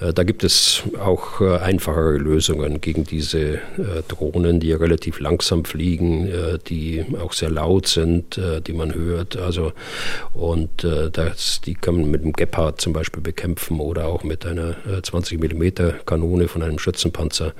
Äh, 0.00 0.12
da 0.12 0.22
gibt 0.22 0.44
es 0.44 0.84
auch 1.04 1.40
äh, 1.40 1.58
einfachere 1.58 2.16
Lösungen 2.16 2.80
gegen 2.80 3.02
diese 3.04 3.58
Drohnen, 4.06 4.60
die 4.60 4.72
relativ 4.72 5.18
langsam 5.20 5.64
fliegen, 5.64 6.60
die 6.68 7.04
auch 7.20 7.32
sehr 7.32 7.50
laut 7.50 7.88
sind, 7.88 8.40
die 8.66 8.72
man 8.72 8.94
hört. 8.94 9.36
Also, 9.36 9.72
und 10.34 10.86
das, 11.12 11.60
die 11.60 11.74
kann 11.74 11.96
man 11.96 12.10
mit 12.10 12.22
einem 12.22 12.32
Gepard 12.32 12.80
zum 12.80 12.92
Beispiel 12.92 13.22
bekämpfen 13.22 13.80
oder 13.80 14.06
auch 14.06 14.22
mit 14.24 14.44
einer 14.46 14.76
20 15.02 15.40
mm 15.40 15.68
Kanone 16.06 16.46
von 16.48 16.62
einem 16.62 16.78
Schützenpanzer. 16.78 17.52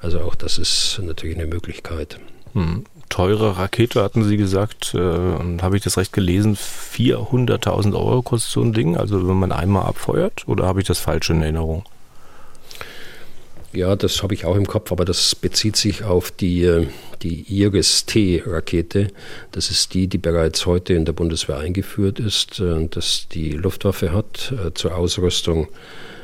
Also 0.00 0.20
auch 0.20 0.34
das 0.34 0.58
ist 0.58 1.00
natürlich 1.02 1.36
eine 1.36 1.46
Möglichkeit. 1.46 2.18
Hm. 2.54 2.84
Teure 3.10 3.58
Rakete, 3.58 4.02
hatten 4.02 4.24
Sie 4.24 4.36
gesagt, 4.36 4.94
äh, 4.94 4.98
habe 4.98 5.76
ich 5.76 5.84
das 5.84 5.98
recht 5.98 6.12
gelesen, 6.12 6.56
400.000 6.56 7.94
Euro 7.94 8.22
kostet 8.22 8.50
so 8.50 8.60
ein 8.60 8.72
Ding, 8.72 8.96
also 8.96 9.28
wenn 9.28 9.36
man 9.36 9.52
einmal 9.52 9.86
abfeuert, 9.86 10.48
oder 10.48 10.66
habe 10.66 10.80
ich 10.80 10.86
das 10.86 10.98
falsch 10.98 11.30
in 11.30 11.42
Erinnerung? 11.42 11.84
Ja, 13.72 13.96
das 13.96 14.22
habe 14.22 14.34
ich 14.34 14.44
auch 14.44 14.54
im 14.54 14.66
Kopf, 14.66 14.92
aber 14.92 15.04
das 15.04 15.34
bezieht 15.34 15.76
sich 15.76 16.04
auf 16.04 16.30
die, 16.30 16.62
äh, 16.62 16.86
die 17.22 17.42
Iris-T-Rakete. 17.42 19.08
Das 19.50 19.70
ist 19.70 19.94
die, 19.94 20.06
die 20.06 20.18
bereits 20.18 20.64
heute 20.64 20.94
in 20.94 21.04
der 21.04 21.12
Bundeswehr 21.12 21.58
eingeführt 21.58 22.20
ist, 22.20 22.60
äh, 22.60 22.86
dass 22.88 23.26
die 23.28 23.50
Luftwaffe 23.50 24.12
hat 24.12 24.52
äh, 24.52 24.72
zur 24.74 24.96
Ausrüstung 24.96 25.68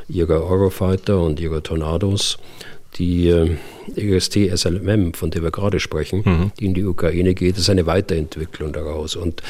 ihrer 0.09 0.45
Eurofighter 0.45 1.21
und 1.21 1.41
ihrer 1.41 1.63
Tornados 1.63 2.39
die 2.95 3.29
äh, 3.29 3.57
EST 3.97 4.39
SLM, 4.55 5.15
von 5.15 5.31
der 5.31 5.43
wir 5.43 5.51
gerade 5.51 5.81
sprechen, 5.81 6.23
mhm. 6.25 6.53
die 6.59 6.67
in 6.67 6.75
die 6.75 6.85
Ukraine 6.85 7.35
geht, 7.35 7.57
ist 7.57 7.71
eine 7.71 7.87
Weiterentwicklung 7.87 8.73
daraus. 8.73 9.17
Und 9.17 9.43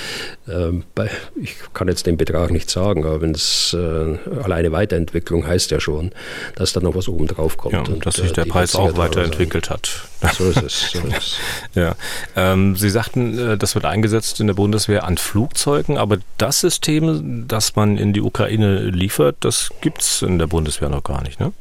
ähm, 0.48 0.84
bei, 0.94 1.10
ich 1.40 1.56
kann 1.72 1.88
jetzt 1.88 2.06
den 2.06 2.16
Betrag 2.16 2.50
nicht 2.50 2.70
sagen, 2.70 3.04
aber 3.04 3.20
wenn 3.20 3.32
es 3.32 3.74
äh, 3.78 4.16
alleine 4.42 4.72
Weiterentwicklung 4.72 5.46
heißt 5.46 5.70
ja 5.70 5.80
schon, 5.80 6.12
dass 6.54 6.72
da 6.72 6.80
noch 6.80 6.94
was 6.94 7.08
oben 7.08 7.26
drauf 7.26 7.56
kommt. 7.56 7.74
Ja, 7.74 7.82
und 7.82 8.04
dass 8.04 8.16
sich 8.16 8.30
äh, 8.30 8.34
der 8.34 8.44
Preis 8.44 8.74
auch 8.74 8.96
weiterentwickelt 8.96 9.70
hat. 9.70 10.08
So 10.36 10.50
ist 10.50 10.62
es. 10.62 10.92
So 10.92 10.98
ist 10.98 11.16
es. 11.16 11.36
ja. 11.74 11.96
Ähm, 12.36 12.76
Sie 12.76 12.90
sagten, 12.90 13.38
äh, 13.38 13.58
das 13.58 13.74
wird 13.74 13.84
eingesetzt 13.84 14.40
in 14.40 14.46
der 14.46 14.54
Bundeswehr 14.54 15.04
an 15.04 15.18
Flugzeugen, 15.18 15.96
aber 15.96 16.18
das 16.38 16.60
System, 16.60 17.46
das 17.48 17.76
man 17.76 17.96
in 17.96 18.12
die 18.12 18.20
Ukraine 18.20 18.84
liefert, 18.90 19.36
das 19.40 19.70
gibt 19.80 20.02
es 20.02 20.22
in 20.22 20.38
der 20.38 20.46
Bundeswehr 20.46 20.88
noch 20.88 21.02
gar 21.02 21.22
nicht, 21.22 21.40
ne? 21.40 21.52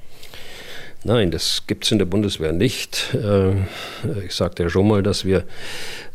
Nein, 1.05 1.31
das 1.31 1.63
gibt 1.65 1.85
es 1.85 1.91
in 1.91 1.97
der 1.97 2.05
Bundeswehr 2.05 2.51
nicht. 2.51 3.13
Äh, 3.13 3.53
ich 4.25 4.33
sagte 4.35 4.63
ja 4.63 4.69
schon 4.69 4.87
mal, 4.87 5.01
dass 5.01 5.23
wir 5.23 5.45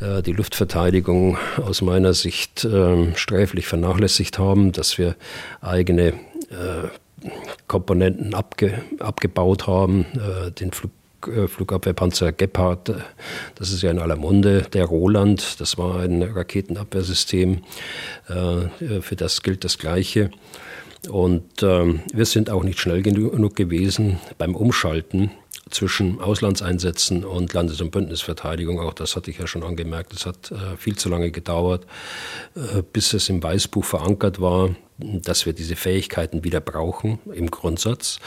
äh, 0.01 0.21
die 0.23 0.33
Luftverteidigung 0.33 1.39
aus 1.57 1.81
meiner 1.81 2.13
Sicht 2.13 2.67
ähm, 2.71 3.13
sträflich 3.17 3.67
vernachlässigt 3.67 4.39
haben, 4.39 4.73
dass 4.73 4.99
wir 4.99 5.17
eigene 5.63 6.09
äh, 6.09 6.89
Komponenten 7.67 8.35
abge, 8.35 8.83
abgebaut 8.99 9.67
haben, 9.67 10.05
den 10.61 10.73
Flug 10.73 10.91
Flugabwehrpanzer 11.47 12.33
Gepard, 12.33 12.93
das 13.55 13.71
ist 13.71 13.81
ja 13.81 13.91
in 13.91 13.99
aller 13.99 14.17
Munde. 14.17 14.67
Der 14.75 14.85
Roland, 14.85 15.59
das 15.59 15.79
war 15.79 16.01
ein 16.01 16.21
Raketenabwehrsystem, 16.23 17.63
für 18.27 19.17
das 19.17 19.43
gilt 19.43 19.65
das 19.65 19.79
Gleiche. 19.79 20.31
Und 21.09 21.63
ähm, 21.63 22.01
wir 22.13 22.25
sind 22.25 22.51
auch 22.51 22.65
nicht 22.65 22.81
schnell 22.81 23.03
genug 23.03 23.57
gewesen 23.57 24.19
beim 24.39 24.55
Umschalten 24.55 25.31
zwischen 25.71 26.21
Auslandseinsätzen 26.21 27.25
und 27.25 27.53
Landes- 27.53 27.81
und 27.81 27.91
Bündnisverteidigung. 27.91 28.81
Auch 28.81 28.95
das 28.95 29.17
hatte 29.17 29.31
ich 29.31 29.39
ja 29.39 29.47
schon 29.47 29.63
angemerkt. 29.63 30.13
Es 30.13 30.27
hat 30.27 30.51
äh, 30.51 30.77
viel 30.77 30.97
zu 30.97 31.09
lange 31.09 31.31
gedauert, 31.31 31.87
äh, 32.55 32.83
bis 32.93 33.13
es 33.15 33.29
im 33.29 33.43
Weißbuch 33.43 33.85
verankert 33.85 34.41
war, 34.41 34.75
dass 34.99 35.45
wir 35.45 35.53
diese 35.53 35.75
Fähigkeiten 35.75 36.45
wieder 36.45 36.61
brauchen 36.61 37.19
im 37.33 37.51
Grundsatz, 37.51 38.21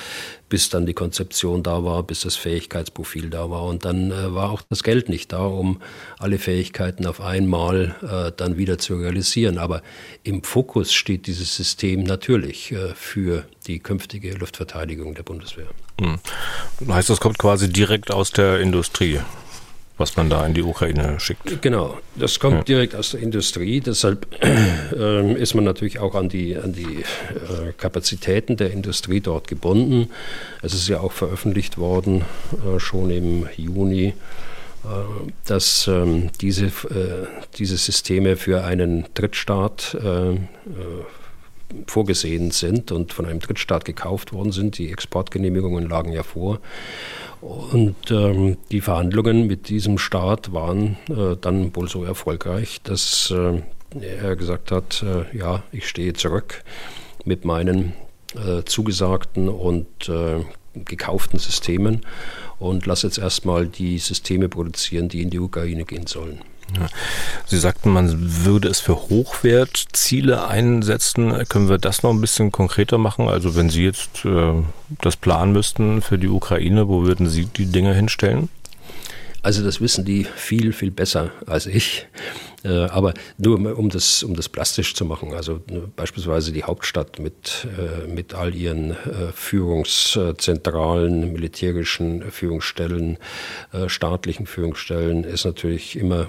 bis 0.49 0.69
dann 0.69 0.85
die 0.85 0.93
Konzeption 0.93 1.63
da 1.63 1.83
war, 1.83 2.03
bis 2.03 2.21
das 2.21 2.35
Fähigkeitsprofil 2.35 3.29
da 3.29 3.49
war. 3.49 3.63
Und 3.63 3.85
dann 3.85 4.11
äh, 4.11 4.33
war 4.33 4.51
auch 4.51 4.61
das 4.69 4.83
Geld 4.83 5.07
nicht 5.07 5.31
da, 5.31 5.45
um 5.45 5.81
alle 6.19 6.39
Fähigkeiten 6.39 7.05
auf 7.05 7.21
einmal 7.21 7.95
äh, 8.01 8.31
dann 8.35 8.57
wieder 8.57 8.77
zu 8.77 8.97
realisieren. 8.97 9.57
Aber 9.57 9.81
im 10.23 10.43
Fokus 10.43 10.93
steht 10.93 11.27
dieses 11.27 11.55
System 11.55 12.03
natürlich 12.03 12.73
äh, 12.73 12.93
für 12.95 13.45
die 13.67 13.79
künftige 13.79 14.33
Luftverteidigung 14.33 15.15
der 15.15 15.23
Bundeswehr. 15.23 15.67
Hm. 16.01 16.19
Heißt, 16.89 17.09
das 17.09 17.19
kommt 17.19 17.37
quasi 17.37 17.71
direkt 17.71 18.11
aus 18.11 18.31
der 18.31 18.59
Industrie? 18.59 19.19
Was 19.97 20.15
man 20.15 20.29
da 20.29 20.45
in 20.45 20.53
die 20.53 20.63
Ukraine 20.63 21.19
schickt. 21.19 21.61
Genau, 21.61 21.97
das 22.15 22.39
kommt 22.39 22.57
ja. 22.57 22.63
direkt 22.63 22.95
aus 22.95 23.11
der 23.11 23.21
Industrie. 23.21 23.81
Deshalb 23.81 24.27
äh, 24.43 25.33
ist 25.33 25.55
man 25.55 25.63
natürlich 25.63 25.99
auch 25.99 26.15
an 26.15 26.29
die, 26.29 26.55
an 26.55 26.73
die 26.73 27.01
äh, 27.01 27.73
Kapazitäten 27.77 28.57
der 28.57 28.71
Industrie 28.71 29.21
dort 29.21 29.47
gebunden. 29.47 30.09
Es 30.61 30.73
ist 30.73 30.87
ja 30.87 30.99
auch 30.99 31.11
veröffentlicht 31.11 31.77
worden, 31.77 32.25
äh, 32.53 32.79
schon 32.79 33.09
im 33.09 33.47
Juni, 33.57 34.07
äh, 34.07 34.13
dass 35.45 35.87
ähm, 35.87 36.29
diese, 36.41 36.67
äh, 36.67 37.27
diese 37.57 37.77
Systeme 37.77 38.35
für 38.35 38.63
einen 38.63 39.05
Drittstaat 39.15 39.95
äh, 39.95 40.37
vorgesehen 41.87 42.51
sind 42.51 42.91
und 42.91 43.13
von 43.13 43.25
einem 43.25 43.39
Drittstaat 43.39 43.83
gekauft 43.83 44.31
worden 44.31 44.51
sind. 44.51 44.77
Die 44.77 44.91
Exportgenehmigungen 44.91 45.89
lagen 45.89 46.13
ja 46.13 46.23
vor. 46.23 46.59
Und 47.41 48.09
ähm, 48.09 48.57
die 48.71 48.81
Verhandlungen 48.81 49.47
mit 49.47 49.69
diesem 49.69 49.97
Staat 49.97 50.53
waren 50.53 50.97
äh, 51.09 51.35
dann 51.39 51.75
wohl 51.75 51.87
so 51.87 52.03
erfolgreich, 52.03 52.81
dass 52.83 53.31
äh, 53.31 53.61
er 53.99 54.35
gesagt 54.35 54.71
hat, 54.71 55.03
äh, 55.03 55.37
ja, 55.37 55.63
ich 55.71 55.87
stehe 55.87 56.13
zurück 56.13 56.63
mit 57.25 57.45
meinen 57.45 57.93
äh, 58.35 58.63
zugesagten 58.63 59.49
und 59.49 60.09
äh, 60.09 60.43
gekauften 60.73 61.39
Systemen 61.39 62.01
und 62.59 62.85
lasse 62.85 63.07
jetzt 63.07 63.17
erstmal 63.17 63.67
die 63.67 63.97
Systeme 63.99 64.49
produzieren, 64.49 65.09
die 65.09 65.21
in 65.21 65.29
die 65.29 65.39
Ukraine 65.39 65.85
gehen 65.85 66.07
sollen. 66.07 66.41
Sie 67.45 67.57
sagten, 67.57 67.91
man 67.91 68.45
würde 68.45 68.67
es 68.67 68.79
für 68.79 68.95
Hochwertziele 68.95 70.47
einsetzen. 70.47 71.33
Können 71.47 71.69
wir 71.69 71.77
das 71.77 72.03
noch 72.03 72.11
ein 72.11 72.21
bisschen 72.21 72.51
konkreter 72.51 72.97
machen? 72.97 73.27
Also 73.29 73.55
wenn 73.55 73.69
Sie 73.69 73.83
jetzt 73.83 74.25
äh, 74.25 74.53
das 75.01 75.15
planen 75.15 75.53
müssten 75.53 76.01
für 76.01 76.17
die 76.17 76.27
Ukraine, 76.27 76.87
wo 76.87 77.03
würden 77.03 77.29
Sie 77.29 77.45
die 77.45 77.67
Dinge 77.67 77.93
hinstellen? 77.93 78.49
Also 79.47 79.63
das 79.63 79.79
wissen 79.79 80.03
die 80.03 80.25
viel, 80.25 80.73
viel 80.73 80.91
besser 80.91 81.31
als 81.45 81.67
ich. 81.67 82.05
Äh, 82.65 82.87
aber 82.89 83.13
nur 83.37 83.77
um 83.77 83.87
das, 83.87 84.21
um 84.21 84.35
das 84.35 84.49
plastisch 84.49 84.93
zu 84.93 85.05
machen, 85.05 85.33
also 85.33 85.61
beispielsweise 85.95 86.51
die 86.51 86.65
Hauptstadt 86.65 87.17
mit, 87.19 87.65
äh, 87.77 88.07
mit 88.07 88.33
all 88.33 88.53
ihren 88.53 88.91
äh, 88.91 89.31
Führungszentralen, 89.33 91.31
militärischen 91.31 92.29
Führungsstellen, 92.29 93.19
staatlichen 93.87 94.47
Führungsstellen 94.47 95.23
ist 95.23 95.45
natürlich 95.45 95.97
immer 95.97 96.27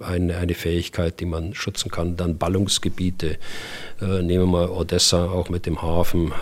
eine, 0.00 0.38
eine 0.38 0.54
Fähigkeit, 0.54 1.20
die 1.20 1.26
man 1.26 1.54
schützen 1.54 1.90
kann. 1.90 2.16
Dann 2.16 2.38
Ballungsgebiete, 2.38 3.36
nehmen 4.00 4.28
wir 4.28 4.46
mal 4.46 4.68
Odessa 4.68 5.26
auch 5.26 5.50
mit 5.50 5.66
dem 5.66 5.82
Hafen, 5.82 6.32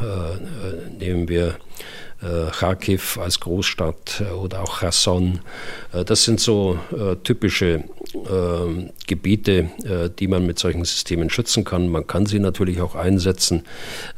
nehmen 0.99 1.29
wir 1.29 1.49
äh, 1.49 2.12
Kharkiv 2.51 3.19
als 3.19 3.41
Großstadt 3.41 4.23
äh, 4.23 4.33
oder 4.33 4.63
auch 4.63 4.81
Cherson. 4.81 5.41
Äh, 5.93 6.05
das 6.05 6.25
sind 6.25 6.41
so 6.41 6.79
äh, 6.93 7.17
typische 7.17 7.85
ähm, 8.15 8.91
Gebiete, 9.07 9.71
äh, 9.85 10.11
die 10.19 10.29
man 10.29 10.47
mit 10.47 10.59
solchen 10.59 10.85
Systemen 10.85 11.31
schützen 11.31 11.65
kann. 11.65 11.89
Man 11.89 12.07
kann 12.07 12.27
sie 12.27 12.39
natürlich 12.39 12.81
auch 12.81 12.95
einsetzen, 12.95 13.65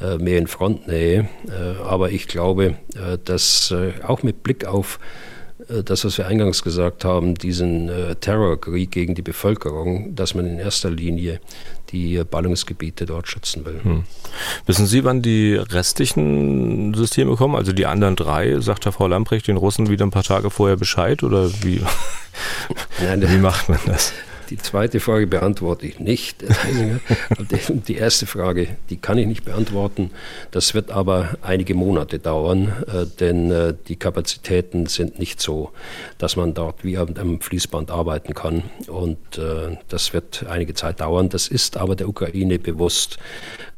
äh, 0.01 0.19
mehr 0.19 0.39
in 0.39 0.47
Frontnähe. 0.47 1.29
aber 1.85 2.11
ich 2.11 2.27
glaube, 2.29 2.77
dass 3.25 3.75
auch 4.07 4.23
mit 4.23 4.43
Blick 4.43 4.65
auf 4.65 4.99
das, 5.85 6.05
was 6.05 6.19
wir 6.19 6.27
eingangs 6.27 6.63
gesagt 6.63 7.05
haben, 7.05 7.35
diesen 7.35 7.91
Terrorkrieg 8.21 8.91
gegen 8.91 9.15
die 9.15 9.23
Bevölkerung, 9.23 10.15
dass 10.15 10.35
man 10.35 10.47
in 10.47 10.59
erster 10.59 10.91
Linie 10.91 11.41
die 11.91 12.23
Ballungsgebiete 12.29 13.07
dort 13.07 13.29
schützen 13.29 13.65
will. 13.65 13.81
Hm. 13.83 14.05
Wissen 14.67 14.87
Sie, 14.87 15.05
wann 15.05 15.23
die 15.23 15.55
restlichen 15.55 16.93
Systeme 16.95 17.37
kommen? 17.37 17.55
Also 17.55 17.73
die 17.73 17.87
anderen 17.87 18.17
drei, 18.17 18.61
sagt 18.61 18.85
Herr 18.85 18.93
Frau 18.93 19.07
Lamprecht 19.07 19.49
den 19.49 19.57
Russen 19.57 19.89
wieder 19.89 20.05
ein 20.05 20.11
paar 20.11 20.25
Tage 20.25 20.51
vorher 20.51 20.77
Bescheid 20.77 21.23
oder 21.23 21.51
wie, 21.63 21.83
Nein, 23.01 23.23
wie 23.29 23.39
macht 23.39 23.69
man 23.69 23.79
das? 23.87 24.13
Die 24.51 24.59
zweite 24.59 25.01
Frage 25.01 25.27
beantworte 25.27 25.87
ich 25.87 25.99
nicht. 25.99 26.45
Die 27.89 27.95
erste 27.95 28.27
Frage, 28.27 28.69
die 28.91 28.97
kann 28.97 29.19
ich 29.19 29.27
nicht 29.27 29.45
beantworten. 29.45 30.11
Das 30.51 30.75
wird 30.75 30.91
aber 30.91 31.37
einige 31.43 31.75
Monate 31.75 32.19
dauern, 32.19 32.73
äh, 32.87 33.07
denn 33.21 33.51
äh, 33.51 33.75
die 33.89 33.97
Kapazitäten 33.97 34.87
sind 34.87 35.19
nicht 35.19 35.41
so, 35.41 35.71
dass 36.19 36.37
man 36.37 36.55
dort 36.55 36.85
wie 36.85 36.99
am 36.99 37.41
Fließband 37.41 37.91
arbeiten 37.91 38.35
kann. 38.35 38.65
Und 38.87 39.39
äh, 39.39 39.77
das 39.89 40.13
wird 40.13 40.47
einige 40.49 40.75
Zeit 40.75 41.01
dauern. 41.01 41.29
Das 41.29 41.49
ist 41.49 41.77
aber 41.77 41.97
der 41.97 42.09
Ukraine 42.09 42.59
bewusst, 42.59 43.19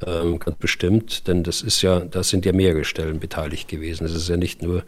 ähm, 0.06 0.38
ganz 0.38 0.56
bestimmt, 0.58 1.26
denn 1.28 1.42
das 1.42 1.62
ist 1.62 1.82
ja, 1.82 2.00
da 2.00 2.22
sind 2.22 2.44
ja 2.44 2.52
mehrere 2.52 2.84
Stellen 2.84 3.20
beteiligt 3.20 3.68
gewesen. 3.68 4.04
Es 4.04 4.14
ist 4.14 4.28
ja 4.28 4.36
nicht 4.36 4.62
nur, 4.62 4.84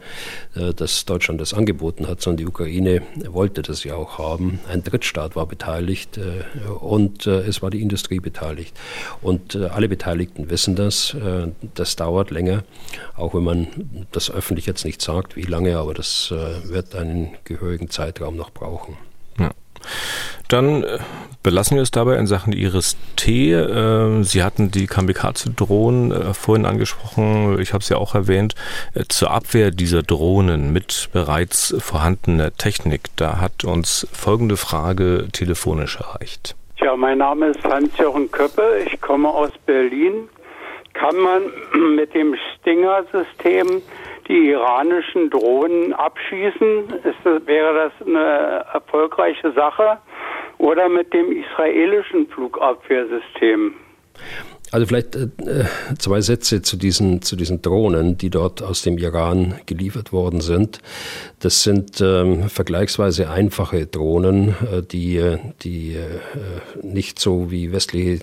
dass 0.75 1.05
Deutschland 1.05 1.39
das 1.39 1.53
angeboten 1.53 2.07
hat, 2.07 2.21
sondern 2.21 2.37
die 2.37 2.47
Ukraine 2.47 3.01
wollte 3.27 3.61
das 3.61 3.83
ja 3.83 3.95
auch 3.95 4.17
haben. 4.17 4.59
Ein 4.67 4.83
Drittstaat 4.83 5.35
war 5.35 5.45
beteiligt 5.45 6.17
äh, 6.17 6.43
und 6.69 7.27
äh, 7.27 7.41
es 7.41 7.61
war 7.61 7.69
die 7.69 7.81
Industrie 7.81 8.19
beteiligt. 8.19 8.75
Und 9.21 9.55
äh, 9.55 9.65
alle 9.65 9.89
Beteiligten 9.89 10.49
wissen 10.49 10.75
das. 10.75 11.15
das 11.75 11.95
dauert 11.95 12.31
länger, 12.31 12.63
auch 13.15 13.33
wenn 13.33 13.43
man 13.43 13.67
das 14.11 14.29
öffentlich 14.31 14.65
jetzt 14.65 14.85
nicht 14.85 15.01
sagt, 15.01 15.35
wie 15.35 15.43
lange, 15.43 15.77
aber 15.77 15.93
das 15.93 16.31
wird 16.31 16.95
einen 16.95 17.31
gehörigen 17.43 17.89
Zeitraum 17.89 18.35
noch 18.35 18.51
brauchen. 18.51 18.97
Dann 20.47 20.83
äh, 20.83 20.99
belassen 21.43 21.75
wir 21.75 21.83
es 21.83 21.91
dabei 21.91 22.15
in 22.17 22.27
Sachen 22.27 22.53
Iris 22.53 22.97
T. 23.15 23.53
Ähm, 23.53 24.23
Sie 24.23 24.43
hatten 24.43 24.71
die 24.71 24.87
Kamikaze-Drohnen 24.87 26.11
äh, 26.11 26.33
vorhin 26.33 26.65
angesprochen. 26.65 27.59
Ich 27.59 27.73
habe 27.73 27.81
es 27.81 27.89
ja 27.89 27.97
auch 27.97 28.15
erwähnt. 28.15 28.55
Äh, 28.93 29.03
zur 29.07 29.31
Abwehr 29.31 29.71
dieser 29.71 30.03
Drohnen 30.03 30.73
mit 30.73 31.09
bereits 31.13 31.75
vorhandener 31.79 32.55
Technik, 32.55 33.03
da 33.15 33.39
hat 33.39 33.63
uns 33.63 34.07
folgende 34.11 34.57
Frage 34.57 35.27
telefonisch 35.31 35.97
erreicht. 35.97 36.55
Ja, 36.81 36.95
mein 36.95 37.17
Name 37.17 37.47
ist 37.47 37.63
Hans-Jochen 37.63 38.31
Köppe. 38.31 38.63
Ich 38.85 38.99
komme 39.01 39.29
aus 39.29 39.51
Berlin. 39.65 40.29
Kann 40.93 41.15
man 41.17 41.43
mit 41.95 42.13
dem 42.13 42.35
Stinger-System 42.55 43.81
die 44.29 44.51
iranischen 44.51 45.29
Drohnen 45.29 45.93
abschießen? 45.93 46.87
Das, 47.03 47.45
wäre 47.45 47.89
das 47.89 48.07
eine 48.07 48.65
erfolgreiche 48.73 49.51
Sache? 49.51 49.97
Oder 50.59 50.87
mit 50.87 51.13
dem 51.13 51.31
israelischen 51.31 52.27
Flugabwehrsystem? 52.27 53.73
Also 54.71 54.85
vielleicht 54.85 55.15
äh, 55.15 55.29
zwei 55.97 56.21
Sätze 56.21 56.61
zu 56.61 56.77
diesen, 56.77 57.21
zu 57.21 57.35
diesen 57.35 57.61
Drohnen, 57.61 58.17
die 58.17 58.29
dort 58.29 58.61
aus 58.61 58.83
dem 58.83 58.97
Iran 58.97 59.55
geliefert 59.65 60.11
worden 60.11 60.41
sind. 60.41 60.79
Das 61.39 61.63
sind 61.63 62.01
ähm, 62.01 62.49
vergleichsweise 62.49 63.29
einfache 63.29 63.87
Drohnen, 63.87 64.49
äh, 64.71 64.83
die, 64.83 65.17
äh, 65.17 65.39
die 65.63 65.95
äh, 65.95 66.85
nicht 66.85 67.19
so 67.19 67.49
wie 67.49 67.71
westliche 67.71 68.19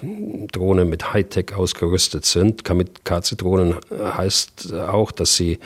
Drohnen 0.53 0.89
mit 0.89 1.13
Hightech 1.13 1.55
ausgerüstet 1.57 2.25
sind. 2.25 2.65
Kamikaze-Drohnen 2.65 3.77
heißt 3.91 4.73
auch, 4.75 5.11
dass 5.11 5.37
sie 5.37 5.59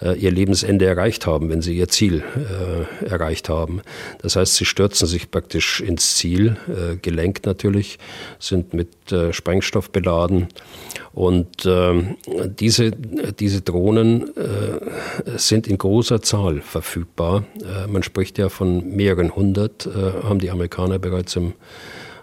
äh, 0.00 0.18
ihr 0.18 0.30
Lebensende 0.30 0.86
erreicht 0.86 1.26
haben, 1.26 1.50
wenn 1.50 1.62
sie 1.62 1.76
ihr 1.76 1.88
Ziel 1.88 2.22
äh, 2.36 3.06
erreicht 3.06 3.48
haben. 3.48 3.82
Das 4.22 4.36
heißt, 4.36 4.56
sie 4.56 4.64
stürzen 4.64 5.06
sich 5.06 5.30
praktisch 5.30 5.80
ins 5.80 6.16
Ziel, 6.16 6.56
äh, 6.68 6.96
gelenkt 6.96 7.46
natürlich, 7.46 7.98
sind 8.38 8.74
mit 8.74 9.12
äh, 9.12 9.32
Sprengstoff 9.32 9.90
beladen. 9.90 10.48
Und 11.12 11.64
ähm, 11.64 12.16
diese, 12.58 12.90
diese 12.90 13.60
Drohnen 13.60 14.36
äh, 14.36 15.38
sind 15.38 15.66
in 15.66 15.78
großer 15.78 16.22
Zahl 16.22 16.60
verfügbar. 16.60 17.44
Äh, 17.60 17.86
man 17.86 18.02
spricht 18.02 18.38
ja 18.38 18.48
von 18.48 18.96
mehreren 18.96 19.34
hundert, 19.34 19.88
haben 20.22 20.38
die 20.38 20.50
Amerikaner 20.50 20.98
bereits 20.98 21.36
im 21.36 21.54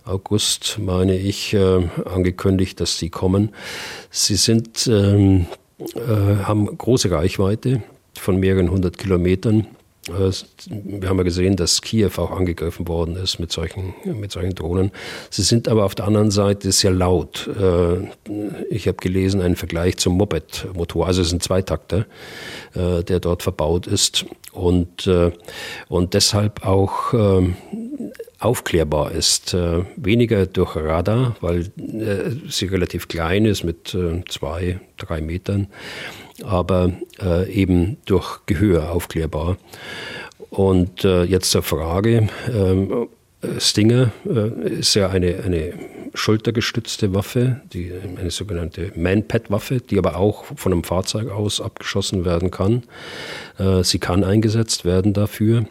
August, 0.04 0.80
meine 0.80 1.18
ich, 1.18 1.54
äh, 1.54 1.88
angekündigt, 2.06 2.80
dass 2.80 2.98
sie 2.98 3.10
kommen. 3.10 3.54
Sie 4.10 4.36
sind 4.36 4.88
ähm, 4.88 5.46
äh, 5.96 6.44
haben 6.44 6.78
große 6.78 7.12
Reichweite 7.12 7.84
von 8.14 8.40
mehreren 8.40 8.70
hundert 8.70 8.98
Kilometern. 8.98 9.68
Äh, 10.08 10.32
wir 10.68 11.10
haben 11.10 11.18
ja 11.18 11.24
gesehen, 11.24 11.56
dass 11.56 11.82
Kiew 11.82 12.12
auch 12.18 12.32
angegriffen 12.32 12.88
worden 12.88 13.16
ist 13.16 13.40
mit 13.40 13.52
solchen, 13.52 13.94
mit 14.04 14.32
solchen 14.32 14.56
Drohnen. 14.56 14.92
Sie 15.30 15.44
sind 15.44 15.68
aber 15.68 15.86
auf 15.86 15.96
der 15.96 16.06
anderen 16.08 16.32
Seite 16.32 16.72
sehr 16.72 16.92
laut. 16.92 17.48
Äh, 17.48 18.08
ich 18.70 18.88
habe 18.88 18.98
gelesen 18.98 19.42
einen 19.42 19.56
Vergleich 19.56 19.98
zum 19.98 20.18
Moped-Motor, 20.18 21.08
also 21.08 21.22
es 21.22 21.28
ist 21.28 21.34
ein 21.34 21.42
Zweitakter, 21.42 22.06
der 22.74 23.20
dort 23.20 23.44
verbaut 23.44 23.86
ist 23.86 24.26
und, 24.54 25.10
und 25.90 26.14
deshalb 26.14 26.66
auch 26.66 27.14
ähm, 27.14 27.56
aufklärbar 28.42 29.12
ist. 29.12 29.56
Weniger 29.96 30.46
durch 30.46 30.76
Radar, 30.76 31.36
weil 31.42 31.72
sie 32.50 32.66
relativ 32.66 33.08
klein 33.08 33.46
ist 33.46 33.64
mit 33.64 33.96
zwei, 34.28 34.80
drei 34.98 35.22
Metern 35.22 35.68
aber 36.44 36.92
äh, 37.22 37.52
eben 37.52 37.98
durch 38.06 38.40
Gehör 38.46 38.92
aufklärbar. 38.92 39.58
Und 40.50 41.06
äh, 41.06 41.24
jetzt 41.24 41.52
zur 41.52 41.64
Frage. 41.64 42.28
Ähm, 42.54 43.08
Stinger 43.58 44.12
äh, 44.26 44.70
ist 44.70 44.94
ja 44.94 45.10
eine, 45.10 45.44
eine 45.44 45.74
schultergestützte 46.14 47.16
Waffe, 47.16 47.62
die, 47.74 47.92
eine 48.20 48.30
sogenannte 48.30 48.92
Man-Pad-Waffe, 48.96 49.80
die 49.80 49.98
aber 49.98 50.18
auch 50.18 50.46
von 50.56 50.74
einem 50.74 50.84
Fahrzeug 50.84 51.30
aus 51.30 51.62
abgeschossen 51.62 52.26
werden 52.26 52.52
kann. 52.52 52.84
Äh, 53.58 53.84
sie 53.84 54.00
kann 54.00 54.24
eingesetzt 54.24 54.86
werden 54.86 55.14
dafür. 55.14 55.66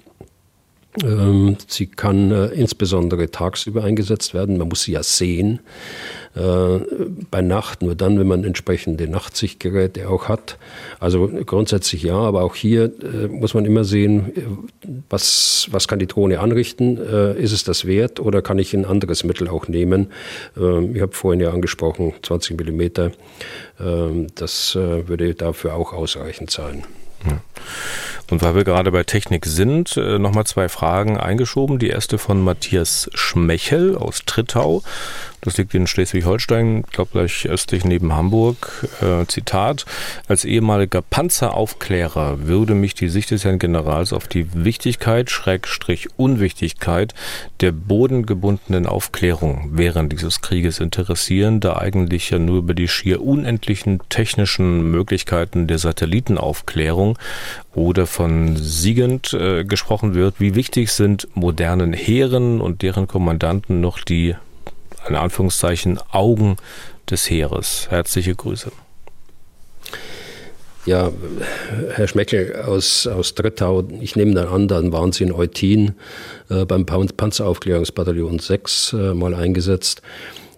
Ähm, 1.04 1.56
sie 1.68 1.86
kann 1.86 2.32
äh, 2.32 2.46
insbesondere 2.46 3.30
tagsüber 3.30 3.84
eingesetzt 3.84 4.34
werden. 4.34 4.58
Man 4.58 4.68
muss 4.68 4.82
sie 4.82 4.92
ja 4.92 5.04
sehen. 5.04 5.60
Äh, 6.34 6.80
bei 7.30 7.42
Nacht 7.42 7.82
nur 7.82 7.94
dann, 7.94 8.18
wenn 8.18 8.26
man 8.26 8.42
entsprechende 8.42 9.06
Nachtsichtgeräte 9.08 10.08
auch 10.08 10.28
hat. 10.28 10.58
Also 10.98 11.28
grundsätzlich 11.46 12.02
ja, 12.02 12.16
aber 12.16 12.42
auch 12.42 12.56
hier 12.56 12.84
äh, 12.84 13.28
muss 13.28 13.54
man 13.54 13.64
immer 13.66 13.84
sehen, 13.84 14.68
was, 15.08 15.68
was 15.70 15.86
kann 15.86 16.00
die 16.00 16.08
Drohne 16.08 16.40
anrichten? 16.40 16.98
Äh, 16.98 17.40
ist 17.40 17.52
es 17.52 17.62
das 17.62 17.84
wert 17.84 18.18
oder 18.18 18.42
kann 18.42 18.58
ich 18.58 18.74
ein 18.74 18.84
anderes 18.84 19.22
Mittel 19.22 19.48
auch 19.48 19.68
nehmen? 19.68 20.08
Ähm, 20.56 20.96
ich 20.96 21.02
habe 21.02 21.12
vorhin 21.12 21.40
ja 21.40 21.52
angesprochen, 21.52 22.14
20 22.22 22.56
Millimeter. 22.56 23.12
Ähm, 23.78 24.26
das 24.34 24.74
würde 24.74 25.34
dafür 25.34 25.74
auch 25.74 25.92
ausreichend 25.92 26.50
sein. 26.50 26.84
Und 28.30 28.42
weil 28.42 28.54
wir 28.54 28.64
gerade 28.64 28.92
bei 28.92 29.02
Technik 29.02 29.44
sind, 29.44 29.96
nochmal 29.96 30.46
zwei 30.46 30.68
Fragen 30.68 31.16
eingeschoben. 31.18 31.78
Die 31.78 31.88
erste 31.88 32.16
von 32.18 32.42
Matthias 32.42 33.10
Schmechel 33.14 33.96
aus 33.96 34.22
Trittau. 34.24 34.82
Das 35.42 35.56
liegt 35.56 35.74
in 35.74 35.86
Schleswig-Holstein, 35.86 36.82
glaube 36.92 37.12
gleich 37.12 37.48
östlich 37.48 37.84
neben 37.84 38.12
Hamburg. 38.12 38.86
Äh, 39.00 39.26
Zitat: 39.26 39.86
Als 40.28 40.44
ehemaliger 40.44 41.00
Panzeraufklärer 41.00 42.46
würde 42.46 42.74
mich 42.74 42.94
die 42.94 43.08
Sicht 43.08 43.30
des 43.30 43.44
Herrn 43.44 43.58
Generals 43.58 44.12
auf 44.12 44.28
die 44.28 44.46
Wichtigkeit, 44.52 45.30
Schrägstrich 45.30 46.08
Unwichtigkeit 46.18 47.14
der 47.60 47.72
bodengebundenen 47.72 48.86
Aufklärung 48.86 49.70
während 49.72 50.12
dieses 50.12 50.42
Krieges 50.42 50.78
interessieren, 50.78 51.60
da 51.60 51.78
eigentlich 51.78 52.30
ja 52.30 52.38
nur 52.38 52.58
über 52.58 52.74
die 52.74 52.88
schier 52.88 53.22
unendlichen 53.22 54.00
technischen 54.10 54.90
Möglichkeiten 54.90 55.66
der 55.66 55.78
Satellitenaufklärung 55.78 57.18
oder 57.74 58.06
von 58.06 58.56
siegend 58.56 59.32
äh, 59.32 59.64
gesprochen 59.64 60.14
wird. 60.14 60.40
Wie 60.40 60.54
wichtig 60.54 60.92
sind 60.92 61.28
modernen 61.34 61.92
Heeren 61.92 62.60
und 62.60 62.82
deren 62.82 63.06
Kommandanten 63.06 63.80
noch 63.80 64.00
die 64.00 64.34
in 65.08 65.14
Anführungszeichen 65.14 65.98
Augen 66.10 66.56
des 67.08 67.28
Heeres. 67.30 67.86
Herzliche 67.90 68.34
Grüße. 68.34 68.70
Ja, 70.86 71.12
Herr 71.90 72.08
Schmeckel 72.08 72.56
aus, 72.56 73.06
aus 73.06 73.34
Drittau, 73.34 73.86
ich 74.00 74.16
nehme 74.16 74.34
dann 74.34 74.48
an, 74.48 74.66
dann 74.66 74.92
waren 74.92 75.12
Sie 75.12 75.24
in 75.24 75.32
Eutin 75.32 75.94
äh, 76.48 76.64
beim 76.64 76.86
Panzeraufklärungsbataillon 76.86 78.38
6 78.38 78.94
äh, 78.94 79.14
mal 79.14 79.34
eingesetzt. 79.34 80.00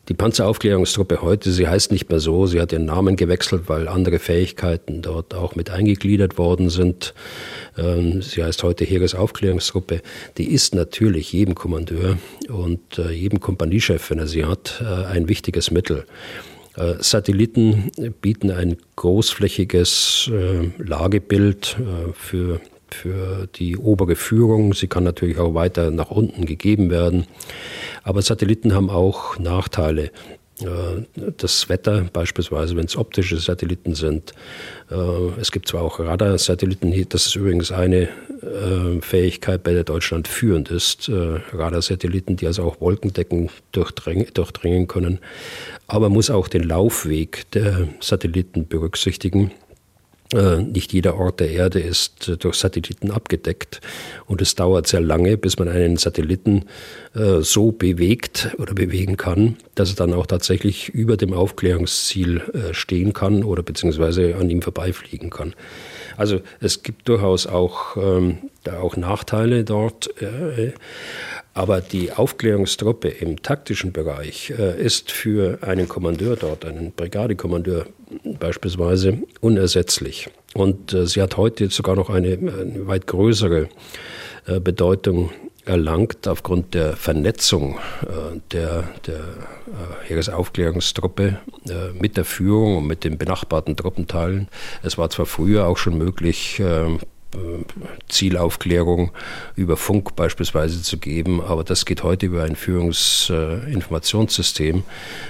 Die 0.09 0.15
Panzeraufklärungstruppe 0.15 1.23
heute, 1.23 1.53
sie 1.53 1.69
heißt 1.69 1.93
nicht 1.93 2.11
mehr 2.11 2.19
so, 2.19 2.47
sie 2.47 2.61
hat 2.61 2.73
ihren 2.73 2.87
Namen 2.87 3.15
gewechselt, 3.15 3.63
weil 3.69 3.87
andere 3.87 4.19
Fähigkeiten 4.19 5.01
dort 5.01 5.33
auch 5.33 5.55
mit 5.55 5.71
eingegliedert 5.71 6.39
worden 6.39 6.71
sind. 6.71 7.15
Ähm, 7.79 8.21
sie 8.21 8.43
heißt 8.43 8.65
heute 8.65 8.85
Heeresaufklärungstruppe. 8.85 10.03
Die 10.39 10.51
ist 10.51 10.75
natürlich 10.75 11.33
jedem 11.33 11.55
Kommandeur 11.55 12.19
und 12.49 12.99
äh, 12.99 13.13
jedem 13.13 13.39
Kompaniechef, 13.39 14.11
wenn 14.11 14.19
er 14.19 14.27
sie 14.27 14.45
hat, 14.45 14.83
äh, 14.83 15.05
ein 15.07 15.29
wichtiges 15.29 15.71
Mittel. 15.71 16.05
Äh, 16.77 16.95
Satelliten 16.99 17.93
bieten 18.21 18.51
ein 18.51 18.79
großflächiges 18.97 20.31
Lagebild 20.79 21.77
für 22.15 22.61
für 22.95 23.49
die 23.55 23.76
obere 23.76 24.16
Führung. 24.16 24.74
Sie 24.74 24.88
kann 24.88 25.05
natürlich 25.05 25.38
auch 25.38 25.55
weiter 25.55 25.90
nach 25.90 26.11
unten 26.11 26.47
gegeben 26.47 26.90
werden. 26.90 27.26
Aber 28.03 28.22
Satelliten 28.22 28.74
haben 28.74 28.90
auch 28.90 29.38
Nachteile. 29.38 30.11
Äh, 30.61 31.05
das 31.36 31.68
Wetter, 31.68 32.07
beispielsweise, 32.12 32.76
wenn 32.76 32.86
es 32.86 32.97
optische 32.97 33.38
Satelliten 33.38 33.95
sind. 33.95 34.32
Äh, 34.90 34.95
es 35.40 35.51
gibt 35.53 35.68
zwar 35.68 35.82
auch 35.82 35.99
Radarsatelliten, 35.99 36.93
das 37.09 37.26
ist 37.26 37.36
übrigens 37.36 37.72
eine 37.72 38.03
äh, 38.03 39.01
Fähigkeit, 39.01 39.62
bei 39.62 39.72
der 39.72 39.84
Deutschland 39.84 40.28
führend 40.28 40.70
ist. 40.70 41.11
Radarsatelliten, 41.11 42.36
die 42.36 42.47
also 42.47 42.64
auch 42.64 42.80
Wolkendecken 42.80 43.51
durchdringen 43.72 44.88
können. 44.88 45.18
Aber 45.86 46.09
man 46.09 46.12
muss 46.14 46.30
auch 46.30 46.49
den 46.49 46.62
Laufweg 46.62 47.51
der 47.53 47.88
Satelliten 48.01 48.66
berücksichtigen. 48.66 49.53
Äh, 50.33 50.62
nicht 50.62 50.93
jeder 50.93 51.16
Ort 51.18 51.41
der 51.41 51.51
Erde 51.51 51.80
ist 51.80 52.28
äh, 52.28 52.37
durch 52.37 52.57
Satelliten 52.57 53.11
abgedeckt. 53.11 53.80
Und 54.26 54.41
es 54.41 54.55
dauert 54.55 54.87
sehr 54.87 55.01
lange, 55.01 55.37
bis 55.37 55.59
man 55.59 55.68
einen 55.68 55.97
Satelliten 55.97 56.64
äh, 57.14 57.41
so 57.41 57.70
bewegt 57.70 58.55
oder 58.59 58.74
bewegen 58.74 59.16
kann, 59.16 59.57
dass 59.74 59.91
er 59.91 59.97
dann 59.97 60.14
auch 60.14 60.26
tatsächlich 60.26 60.89
über 60.89 61.16
dem 61.16 61.33
Aufklärungsziel 61.33 62.43
stehen 62.72 63.12
kann 63.12 63.45
oder 63.45 63.62
beziehungsweise 63.62 64.37
an 64.37 64.49
ihm 64.49 64.62
vorbeifliegen 64.62 65.30
kann. 65.30 65.55
Also 66.16 66.41
es 66.61 66.83
gibt 66.83 67.09
durchaus 67.09 67.47
auch, 67.47 67.97
ähm, 67.97 68.39
auch 68.70 68.97
Nachteile 68.97 69.64
dort. 69.64 70.11
Aber 71.55 71.81
die 71.81 72.13
Aufklärungstruppe 72.13 73.09
im 73.09 73.43
taktischen 73.43 73.93
Bereich 73.93 74.53
äh, 74.59 74.81
ist 74.83 75.11
für 75.11 75.59
einen 75.63 75.89
Kommandeur 75.89 76.37
dort, 76.37 76.65
einen 76.65 76.93
Brigadekommandeur 76.93 77.87
beispielsweise, 78.39 79.19
unersetzlich. 79.41 80.31
Und 80.55 80.93
äh, 80.95 81.07
sie 81.07 81.21
hat 81.21 81.37
heute 81.37 81.69
sogar 81.71 81.95
noch 81.95 82.09
eine, 82.09 82.33
eine 82.33 82.87
weit 82.87 83.07
größere 83.07 83.69
äh, 84.47 84.61
Bedeutung 84.61 85.31
erlangt 85.65 86.27
aufgrund 86.27 86.75
der 86.75 86.97
Vernetzung 86.97 87.79
äh, 88.03 88.41
der, 88.51 88.89
der 89.07 89.17
äh, 89.17 90.09
Heeresaufklärungstruppe 90.09 91.39
äh, 91.69 91.93
mit 91.93 92.17
der 92.17 92.25
Führung 92.25 92.79
und 92.79 92.87
mit 92.87 93.05
den 93.05 93.19
benachbarten 93.19 93.77
Truppenteilen. 93.77 94.49
Es 94.83 94.99
war 94.99 95.11
zwar 95.11 95.27
früher 95.27 95.67
auch 95.67 95.77
schon 95.77 95.97
möglich, 95.99 96.61
Zielaufklärung 98.09 99.11
über 99.57 99.76
Funk 99.76 100.16
beispielsweise 100.16 100.83
zu 100.83 100.99
geben, 100.99 101.41
aber 101.41 101.64
das 101.64 101.85
geht 101.85 102.03
heute 102.03 102.26
über 102.26 102.45
ein 102.45 102.57
Führungsinformationssystem, 102.57 104.85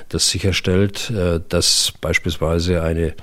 das 0.09 0.28
sicherstellt, 0.28 1.12
dass 1.48 1.92
beispielsweise 2.00 2.82
eine 2.82 3.14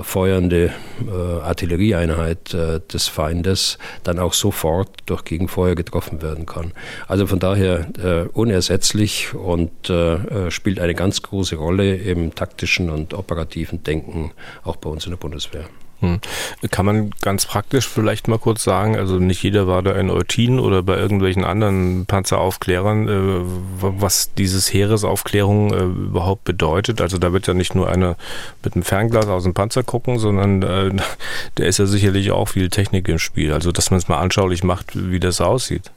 feuernde 0.00 0.72
äh, 1.06 1.40
Artillerieeinheit 1.42 2.54
äh, 2.54 2.80
des 2.80 3.08
Feindes 3.08 3.78
dann 4.04 4.18
auch 4.18 4.32
sofort 4.32 4.88
durch 5.06 5.24
Gegenfeuer 5.24 5.74
getroffen 5.74 6.22
werden 6.22 6.46
kann. 6.46 6.72
Also 7.06 7.26
von 7.26 7.38
daher 7.38 7.88
äh, 8.02 8.28
unersetzlich 8.32 9.34
und 9.34 9.90
äh, 9.90 10.50
spielt 10.50 10.80
eine 10.80 10.94
ganz 10.94 11.22
große 11.22 11.56
Rolle 11.56 11.96
im 11.96 12.34
taktischen 12.34 12.90
und 12.90 13.14
operativen 13.14 13.82
Denken 13.82 14.32
auch 14.64 14.76
bei 14.76 14.88
uns 14.88 15.04
in 15.04 15.10
der 15.10 15.18
Bundeswehr. 15.18 15.66
Hm. 16.02 16.18
Kann 16.72 16.84
man 16.84 17.10
ganz 17.20 17.46
praktisch 17.46 17.86
vielleicht 17.86 18.26
mal 18.26 18.40
kurz 18.40 18.64
sagen, 18.64 18.96
also 18.96 19.20
nicht 19.20 19.40
jeder 19.44 19.68
war 19.68 19.82
da 19.82 19.92
in 19.92 20.10
Eutin 20.10 20.58
oder 20.58 20.82
bei 20.82 20.96
irgendwelchen 20.96 21.44
anderen 21.44 22.06
Panzeraufklärern, 22.06 23.08
äh, 23.08 23.40
was 23.78 24.34
dieses 24.34 24.72
Heeresaufklärung 24.72 25.72
äh, 25.72 25.82
überhaupt 25.84 26.42
bedeutet. 26.42 27.00
Also 27.00 27.18
da 27.18 27.32
wird 27.32 27.46
ja 27.46 27.54
nicht 27.54 27.76
nur 27.76 27.88
einer 27.88 28.16
mit 28.64 28.74
einem 28.74 28.82
Fernglas 28.82 29.28
aus 29.28 29.44
dem 29.44 29.54
Panzer 29.54 29.84
gucken, 29.84 30.18
sondern 30.18 30.62
äh, 30.62 30.90
da 31.54 31.64
ist 31.64 31.78
ja 31.78 31.86
sicherlich 31.86 32.32
auch 32.32 32.48
viel 32.48 32.68
Technik 32.68 33.08
im 33.08 33.20
Spiel. 33.20 33.52
Also 33.52 33.70
dass 33.70 33.92
man 33.92 33.98
es 33.98 34.08
mal 34.08 34.18
anschaulich 34.18 34.64
macht, 34.64 34.90
wie 34.94 35.20
das 35.20 35.40
aussieht. 35.40 35.92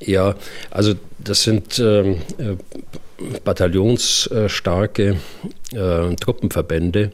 Ja, 0.00 0.34
also 0.72 0.94
das 1.24 1.42
sind 1.42 1.78
ähm, 1.78 2.16
äh, 2.38 2.56
bataillonsstarke 3.44 5.16
äh, 5.72 6.16
Truppenverbände, 6.16 7.12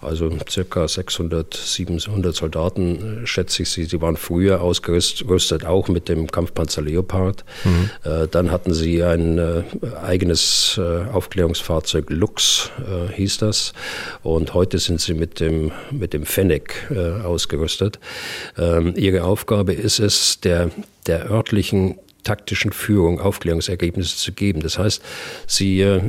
also 0.00 0.30
circa 0.48 0.88
600, 0.88 1.54
700 1.54 2.34
Soldaten, 2.34 3.22
äh, 3.22 3.26
schätze 3.26 3.62
ich 3.62 3.70
sie. 3.70 3.84
Sie 3.84 4.00
waren 4.00 4.16
früher 4.16 4.60
ausgerüstet, 4.60 5.64
auch 5.64 5.88
mit 5.88 6.08
dem 6.08 6.30
Kampfpanzer 6.30 6.82
Leopard. 6.82 7.44
Mhm. 7.64 7.90
Äh, 8.04 8.28
dann 8.28 8.50
hatten 8.50 8.74
sie 8.74 9.02
ein 9.02 9.38
äh, 9.38 9.62
eigenes 10.02 10.78
äh, 10.78 11.04
Aufklärungsfahrzeug 11.12 12.10
Lux, 12.10 12.70
äh, 12.78 13.12
hieß 13.12 13.38
das. 13.38 13.72
Und 14.22 14.54
heute 14.54 14.78
sind 14.78 15.00
sie 15.00 15.14
mit 15.14 15.40
dem, 15.40 15.72
mit 15.90 16.12
dem 16.12 16.24
Fennec 16.24 16.90
ausgerüstet. 17.24 17.98
Ähm, 18.58 18.94
ihre 18.96 19.24
Aufgabe 19.24 19.72
ist 19.72 19.98
es, 19.98 20.40
der, 20.40 20.70
der 21.06 21.30
örtlichen 21.30 21.98
taktischen 22.24 22.72
Führung 22.72 23.20
Aufklärungsergebnisse 23.42 24.16
zu 24.16 24.32
geben. 24.32 24.60
Das 24.60 24.78
heißt, 24.78 25.02
sie 25.46 25.80
äh, 25.80 26.00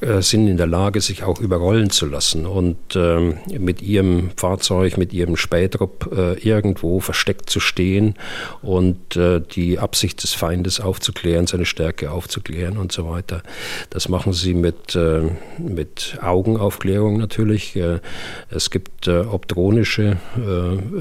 äh, 0.00 0.20
sind 0.20 0.46
in 0.46 0.56
der 0.56 0.66
Lage, 0.66 1.00
sich 1.00 1.22
auch 1.22 1.40
überrollen 1.40 1.90
zu 1.90 2.06
lassen 2.06 2.46
und 2.46 2.76
ähm, 2.94 3.38
mit 3.58 3.80
ihrem 3.80 4.30
Fahrzeug, 4.36 4.98
mit 4.98 5.12
ihrem 5.12 5.36
Spätrupp 5.36 6.10
äh, 6.14 6.34
irgendwo 6.46 7.00
versteckt 7.00 7.48
zu 7.48 7.60
stehen 7.60 8.14
und 8.60 9.16
äh, 9.16 9.40
die 9.40 9.78
Absicht 9.78 10.22
des 10.22 10.34
Feindes 10.34 10.80
aufzuklären, 10.80 11.46
seine 11.46 11.64
Stärke 11.64 12.10
aufzuklären 12.10 12.76
und 12.76 12.92
so 12.92 13.08
weiter. 13.08 13.42
Das 13.90 14.08
machen 14.08 14.32
sie 14.34 14.54
mit, 14.54 14.94
äh, 14.94 15.22
mit 15.58 16.18
Augenaufklärung 16.20 17.16
natürlich. 17.16 17.78
Es 18.50 18.70
gibt 18.70 19.08
optronische 19.08 20.16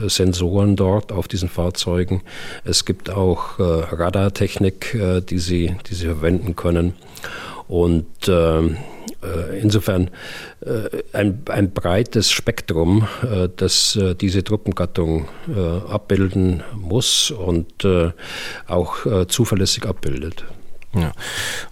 Sensoren 0.07 0.75
dort 0.75 1.11
auf 1.11 1.27
diesen 1.27 1.49
Fahrzeugen. 1.49 2.21
Es 2.63 2.85
gibt 2.85 3.09
auch 3.09 3.59
Radar 3.59 4.23
Radartechnik, 4.23 4.93
äh, 4.93 5.21
die, 5.33 5.39
sie, 5.39 5.75
die 5.89 5.95
sie 5.95 6.05
verwenden 6.05 6.55
können. 6.55 6.93
Und 7.67 8.05
ähm, 8.27 8.77
äh, 9.23 9.59
insofern 9.59 10.11
äh, 10.61 11.03
ein, 11.13 11.41
ein 11.49 11.71
breites 11.71 12.29
Spektrum, 12.31 13.07
äh, 13.23 13.49
das 13.55 13.97
diese 14.21 14.43
Truppengattung 14.43 15.27
abbilden 15.89 16.63
muss 16.75 17.31
und 17.31 17.85
auch 18.67 19.27
zuverlässig 19.27 19.85
abbildet. 19.85 20.45
Ja. 20.95 21.11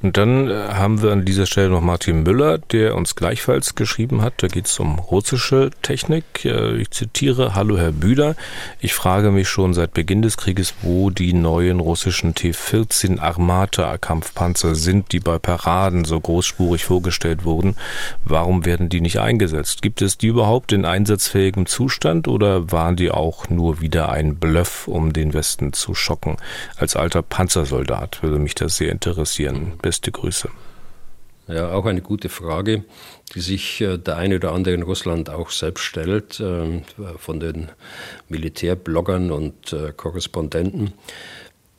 Und 0.01 0.17
dann 0.17 0.49
äh, 0.49 0.53
haben 0.74 1.03
wir 1.03 1.11
an 1.11 1.26
dieser 1.26 1.45
Stelle 1.45 1.69
noch 1.69 1.82
Martin 1.82 2.24
Müller, 2.24 2.57
der 2.57 2.95
uns 2.95 3.15
gleichfalls 3.15 3.76
geschrieben 3.76 4.24
hat. 4.24 4.34
Da 4.38 4.47
geht 4.47 4.65
es 4.65 4.80
um 4.80 4.97
russische 4.97 5.69
Technik. 5.84 6.43
Äh, 6.43 6.78
ich 6.78 6.89
zitiere, 6.89 7.53
Hallo 7.53 7.78
Herr 7.78 7.91
Bühler, 7.91 8.36
ich 8.80 8.95
frage 8.95 9.30
mich 9.30 9.47
schon 9.47 9.76
seit 9.76 9.93
Beginn 9.93 10.24
des 10.24 10.38
Krieges, 10.38 10.74
wo 10.82 11.11
die 11.11 11.34
neuen 11.34 11.80
russischen 11.80 12.34
T-14 12.34 13.19
Armata-Kampfpanzer 13.19 14.74
sind, 14.74 15.11
die 15.11 15.19
bei 15.19 15.38
Paraden 15.38 16.03
so 16.03 16.19
großspurig 16.19 16.84
vorgestellt 16.84 17.45
wurden. 17.45 17.76
Warum 18.26 18.65
werden 18.65 18.89
die 18.89 19.01
nicht 19.01 19.19
eingesetzt? 19.19 19.84
Gibt 19.84 20.01
es 20.01 20.17
die 20.17 20.28
überhaupt 20.28 20.72
in 20.72 20.84
einsatzfähigem 20.84 21.67
Zustand 21.67 22.28
oder 22.28 22.72
waren 22.72 22.95
die 22.95 23.11
auch 23.11 23.49
nur 23.49 23.82
wieder 23.82 24.09
ein 24.09 24.38
Bluff, 24.38 24.88
um 24.88 25.13
den 25.13 25.36
Westen 25.36 25.74
zu 25.74 25.93
schocken? 25.93 26.38
Als 26.78 26.95
alter 26.95 27.22
Panzersoldat 27.22 28.24
würde 28.24 28.39
mich 28.39 28.55
das 28.55 28.78
sehr 28.78 28.91
interessieren 28.91 29.11
interessieren. 29.12 29.74
Beste 29.82 30.12
Grüße. 30.12 30.49
Ja, 31.47 31.74
auch 31.74 31.86
eine 31.86 32.01
gute 32.01 32.30
Frage, 32.30 32.86
die 33.36 33.41
sich 33.41 33.82
äh, 33.82 33.97
der 33.97 34.18
eine 34.18 34.36
oder 34.36 34.53
andere 34.53 34.74
in 34.74 34.84
Russland 34.84 35.30
auch 35.30 35.49
selbst 35.49 35.84
stellt, 35.84 36.39
äh, 36.39 36.82
von 37.18 37.39
den 37.39 37.70
Militärbloggern 38.30 39.32
und 39.32 39.74
äh, 39.74 39.91
Korrespondenten. 39.95 40.93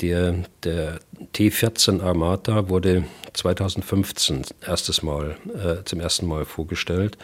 Der, 0.00 0.34
der 0.64 0.98
T-14 1.32 2.02
Armata 2.02 2.68
wurde 2.68 3.04
2015 3.32 4.42
erstes 4.66 5.02
Mal, 5.02 5.36
äh, 5.54 5.84
zum 5.84 6.00
ersten 6.00 6.26
Mal 6.26 6.44
vorgestellt. 6.44 7.16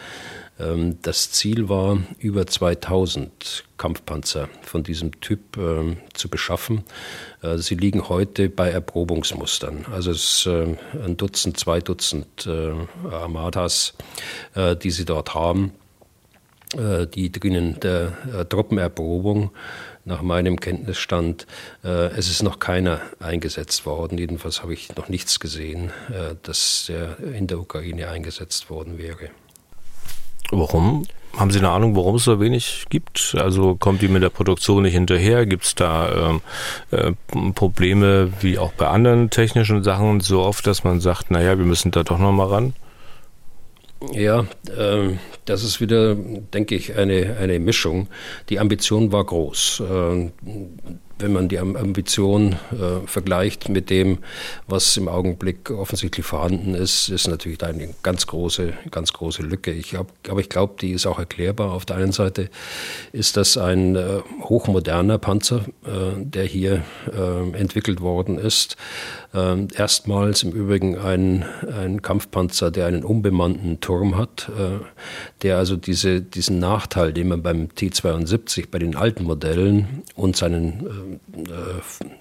Ähm, 0.59 0.97
das 1.01 1.31
Ziel 1.31 1.69
war, 1.69 1.97
über 2.19 2.45
2000 2.45 3.63
Kampfpanzer 3.77 4.49
von 4.61 4.83
diesem 4.83 5.19
Typ 5.21 5.57
ähm, 5.57 5.97
zu 6.13 6.29
beschaffen. 6.29 6.83
Äh, 7.41 7.57
sie 7.57 7.75
liegen 7.75 8.09
heute 8.09 8.49
bei 8.49 8.69
Erprobungsmustern. 8.69 9.85
Also 9.91 10.11
es 10.11 10.39
ist 10.39 10.45
äh, 10.47 10.75
ein 11.03 11.17
Dutzend, 11.17 11.57
zwei 11.59 11.79
Dutzend 11.79 12.45
äh, 12.45 12.73
Armadas, 13.09 13.93
die 14.83 14.91
sie 14.91 15.05
dort 15.05 15.33
haben, 15.33 15.71
die 16.75 17.31
drinnen 17.31 17.79
der 17.79 18.47
Truppenerprobung 18.49 19.51
nach 20.05 20.21
meinem 20.21 20.59
Kenntnisstand. 20.59 21.47
Äh, 21.83 22.09
es 22.17 22.29
ist 22.29 22.43
noch 22.43 22.59
keiner 22.59 23.01
eingesetzt 23.19 23.85
worden. 23.85 24.17
Jedenfalls 24.17 24.61
habe 24.61 24.73
ich 24.73 24.95
noch 24.95 25.09
nichts 25.09 25.39
gesehen, 25.39 25.91
dass 26.43 26.89
er 26.89 27.19
in 27.19 27.47
der 27.47 27.59
Ukraine 27.59 28.09
eingesetzt 28.09 28.69
worden 28.69 28.97
wäre. 28.97 29.29
Warum? 30.51 31.05
Haben 31.37 31.51
Sie 31.51 31.59
eine 31.59 31.69
Ahnung, 31.69 31.95
warum 31.95 32.15
es 32.15 32.23
so 32.23 32.39
wenig 32.39 32.85
gibt? 32.89 33.35
Also 33.37 33.75
kommt 33.75 34.01
die 34.01 34.07
mit 34.07 34.23
der 34.23 34.29
Produktion 34.29 34.83
nicht 34.83 34.93
hinterher? 34.93 35.45
Gibt 35.45 35.63
es 35.63 35.75
da 35.75 36.31
ähm, 36.31 36.41
äh, 36.91 37.13
Probleme 37.53 38.33
wie 38.41 38.57
auch 38.57 38.73
bei 38.73 38.87
anderen 38.87 39.29
technischen 39.29 39.83
Sachen 39.83 40.19
so 40.21 40.41
oft, 40.41 40.65
dass 40.65 40.83
man 40.83 40.99
sagt, 40.99 41.31
naja, 41.31 41.57
wir 41.57 41.65
müssen 41.65 41.91
da 41.91 42.03
doch 42.03 42.17
nochmal 42.17 42.47
ran? 42.47 42.73
Ja, 44.13 44.45
äh, 44.75 45.17
das 45.45 45.63
ist 45.63 45.81
wieder, 45.81 46.15
denke 46.15 46.75
ich, 46.75 46.97
eine, 46.97 47.37
eine 47.39 47.59
Mischung. 47.59 48.07
Die 48.49 48.59
Ambition 48.59 49.11
war 49.11 49.23
groß. 49.23 49.81
Äh, 49.81 50.31
wenn 51.19 51.33
man 51.33 51.49
die 51.49 51.59
Ambition 51.59 52.53
äh, 52.71 53.05
vergleicht 53.05 53.69
mit 53.69 53.89
dem, 53.89 54.19
was 54.67 54.97
im 54.97 55.07
Augenblick 55.07 55.69
offensichtlich 55.69 56.25
vorhanden 56.25 56.75
ist, 56.75 57.09
ist 57.09 57.27
natürlich 57.27 57.61
eine 57.63 57.89
ganz 58.03 58.27
große, 58.27 58.73
ganz 58.89 59.13
große 59.13 59.41
Lücke. 59.41 59.71
Ich 59.71 59.95
hab, 59.95 60.07
aber 60.27 60.39
ich 60.39 60.49
glaube, 60.49 60.75
die 60.79 60.91
ist 60.91 61.05
auch 61.05 61.19
erklärbar. 61.19 61.71
Auf 61.71 61.85
der 61.85 61.97
einen 61.97 62.13
Seite 62.13 62.49
ist 63.11 63.37
das 63.37 63.57
ein 63.57 63.95
äh, 63.95 64.21
hochmoderner 64.43 65.17
Panzer, 65.17 65.65
äh, 65.85 66.23
der 66.23 66.45
hier 66.45 66.83
äh, 67.11 67.57
entwickelt 67.57 68.01
worden 68.01 68.37
ist. 68.37 68.77
Ähm, 69.31 69.67
erstmals 69.75 70.41
im 70.41 70.53
Übrigen 70.53 70.97
ein, 70.97 71.45
ein 71.71 72.01
Kampfpanzer, 72.01 72.71
der 72.71 72.87
einen 72.87 73.03
unbemannten 73.03 73.79
Turm 73.79 74.17
hat, 74.17 74.49
äh, 74.49 74.83
der 75.43 75.57
also 75.57 75.75
diese, 75.75 76.19
diesen 76.19 76.57
Nachteil, 76.57 77.13
den 77.13 77.27
man 77.27 77.43
beim 77.43 77.75
T-72 77.75 78.69
bei 78.71 78.79
den 78.79 78.95
alten 78.95 79.25
Modellen 79.25 80.01
und 80.15 80.35
seinen 80.35 81.19
äh, 81.35 81.41
äh, 81.41 81.45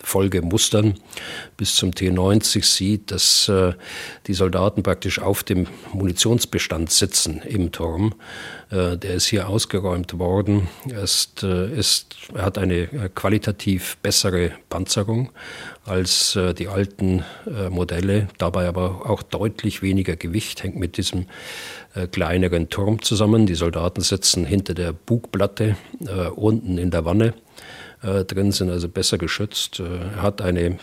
Folgemustern 0.01 0.95
bis 1.57 1.77
zum 1.77 1.95
T-90 1.95 2.65
sieht, 2.65 3.11
dass 3.11 3.49
äh, 3.49 3.73
die 4.27 4.35
Soldaten 4.35 4.83
praktisch 4.83 5.19
auf 5.19 5.43
dem 5.43 5.67
Munitionsbestand 5.95 6.91
sitzen 6.91 7.41
im 7.41 7.73
Turm. 7.73 8.15
Äh, 8.71 8.99
der 8.99 9.15
ist 9.15 9.27
hier 9.29 9.49
ausgeräumt 9.49 10.19
worden. 10.19 10.69
Er, 10.91 11.05
ist, 11.05 11.43
äh, 11.43 11.75
ist, 11.75 12.17
er 12.35 12.45
hat 12.45 12.59
eine 12.59 12.87
qualitativ 13.15 13.97
bessere 14.03 14.53
Panzerung 14.69 15.31
als 15.89 16.37
äh, 16.37 16.55
die 16.55 16.69
alten 16.69 17.25
äh, 17.47 17.69
Modelle, 17.71 18.29
dabei 18.39 18.69
aber 18.69 19.09
auch 19.09 19.23
deutlich 19.23 19.83
weniger 19.83 20.17
Gewicht, 20.17 20.63
hängt 20.63 20.77
mit 20.77 20.97
diesem 20.97 21.27
äh, 21.95 22.07
kleineren 22.07 22.69
Turm 22.69 23.03
zusammen. 23.03 23.47
Die 23.47 23.55
Soldaten 23.55 24.01
sitzen 24.01 24.45
hinter 24.45 24.75
der 24.75 24.93
Bugplatte 24.93 25.77
äh, 26.01 26.29
unten 26.29 26.79
in 26.79 26.91
der 26.91 27.05
Wanne 27.05 27.35
äh, 28.03 28.25
drin, 28.25 28.53
sind 28.53 28.71
also 28.71 28.89
besser 28.89 29.19
geschützt. 29.19 29.81
Äh, 29.81 29.85
er 30.17 30.23
hat 30.23 30.43
eine 30.43 30.79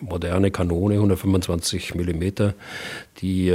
moderne 0.00 0.50
Kanone, 0.50 0.94
125 0.94 1.94
Millimeter, 1.94 2.54
die 3.20 3.54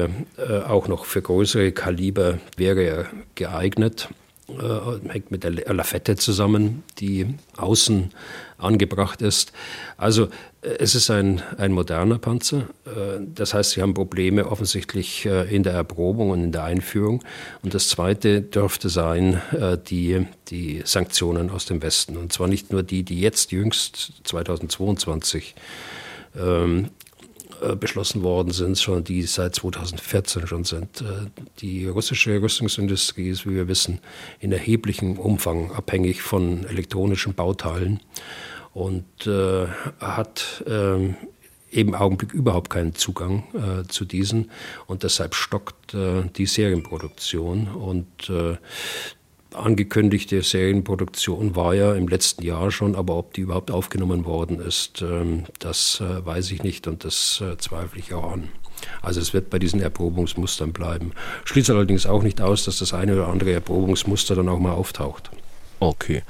auch 0.67 0.87
noch 0.87 1.05
für 1.05 1.21
größere 1.21 1.71
Kaliber 1.71 2.39
wäre 2.57 3.07
geeignet 3.33 4.09
äh, 4.47 5.09
hängt 5.09 5.31
mit 5.31 5.43
der 5.43 5.51
Lafette 5.51 6.17
zusammen, 6.17 6.83
die 6.99 7.33
außen 7.57 8.11
angebracht 8.57 9.21
ist. 9.21 9.51
Also 9.97 10.25
äh, 10.61 10.69
es 10.79 10.95
ist 10.95 11.09
ein, 11.09 11.41
ein 11.57 11.71
moderner 11.71 12.17
Panzer. 12.17 12.67
Äh, 12.85 13.21
das 13.33 13.53
heißt, 13.53 13.71
sie 13.71 13.81
haben 13.81 13.93
Probleme 13.93 14.47
offensichtlich 14.47 15.25
in 15.25 15.63
der 15.63 15.73
Erprobung 15.73 16.29
und 16.31 16.43
in 16.43 16.51
der 16.51 16.63
Einführung. 16.63 17.23
Und 17.63 17.73
das 17.73 17.89
Zweite 17.89 18.41
dürfte 18.41 18.89
sein, 18.89 19.41
die, 19.89 20.25
die 20.49 20.81
Sanktionen 20.85 21.49
aus 21.49 21.65
dem 21.65 21.81
Westen. 21.81 22.17
Und 22.17 22.33
zwar 22.33 22.47
nicht 22.47 22.71
nur 22.71 22.83
die, 22.83 23.03
die 23.03 23.19
jetzt 23.19 23.51
jüngst 23.51 24.13
2022 24.23 25.55
äh, 26.35 26.83
beschlossen 27.79 28.23
worden 28.23 28.51
sind, 28.51 28.79
schon 28.79 29.03
die 29.03 29.23
seit 29.23 29.55
2014 29.55 30.47
schon 30.47 30.63
sind. 30.63 31.01
Äh, 31.01 31.29
die 31.59 31.87
russische 31.87 32.41
Rüstungsindustrie 32.41 33.29
ist, 33.29 33.45
wie 33.45 33.55
wir 33.55 33.67
wissen, 33.67 33.99
in 34.39 34.51
erheblichem 34.51 35.17
Umfang 35.17 35.71
abhängig 35.71 36.21
von 36.21 36.65
elektronischen 36.65 37.33
Bauteilen 37.33 37.99
und 38.73 39.27
äh, 39.27 39.67
hat 39.99 40.63
äh, 40.67 41.13
im 41.71 41.93
Augenblick 41.93 42.33
überhaupt 42.33 42.69
keinen 42.69 42.95
Zugang 42.95 43.43
äh, 43.53 43.87
zu 43.87 44.05
diesen 44.05 44.51
und 44.87 45.03
deshalb 45.03 45.35
stockt 45.35 45.93
äh, 45.93 46.23
die 46.35 46.45
Serienproduktion 46.45 47.67
und 47.67 48.29
äh, 48.29 48.57
angekündigte 49.57 50.41
Serienproduktion 50.41 51.55
war 51.55 51.73
ja 51.73 51.93
im 51.93 52.07
letzten 52.07 52.43
Jahr 52.43 52.71
schon, 52.71 52.95
aber 52.95 53.15
ob 53.15 53.33
die 53.33 53.41
überhaupt 53.41 53.71
aufgenommen 53.71 54.25
worden 54.25 54.59
ist, 54.59 55.01
ähm, 55.01 55.45
das 55.59 56.01
äh, 56.01 56.25
weiß 56.25 56.51
ich 56.51 56.63
nicht 56.63 56.87
und 56.87 57.03
das 57.03 57.41
äh, 57.41 57.57
zweifle 57.57 57.99
ich 57.99 58.13
auch 58.13 58.31
an. 58.31 58.49
Also 59.01 59.21
es 59.21 59.33
wird 59.33 59.49
bei 59.49 59.59
diesen 59.59 59.81
Erprobungsmustern 59.81 60.73
bleiben. 60.73 61.13
Schließt 61.45 61.69
allerdings 61.69 62.05
auch 62.05 62.23
nicht 62.23 62.41
aus, 62.41 62.65
dass 62.65 62.79
das 62.79 62.93
eine 62.93 63.13
oder 63.13 63.27
andere 63.27 63.53
Erprobungsmuster 63.53 64.35
dann 64.35 64.49
auch 64.49 64.59
mal 64.59 64.73
auftaucht. 64.73 65.31
Okay. 65.79 66.23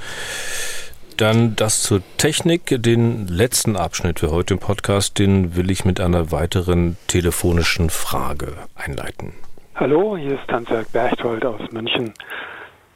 Dann 1.18 1.56
das 1.56 1.82
zur 1.82 2.02
Technik. 2.18 2.82
Den 2.84 3.28
letzten 3.28 3.78
Abschnitt 3.78 4.20
für 4.20 4.32
heute 4.32 4.56
im 4.56 4.60
Podcast, 4.60 5.18
den 5.18 5.56
will 5.56 5.72
ich 5.72 5.86
mit 5.86 6.02
einer 6.02 6.32
weiteren 6.32 6.98
telefonischen 7.08 7.90
Frage 7.90 8.54
einleiten. 8.76 9.34
Hallo, 9.76 10.18
hier 10.18 10.34
ist 10.34 10.48
Hans-Jörg 10.50 10.88
Berchtold 10.90 11.46
aus 11.46 11.62
München. 11.72 12.14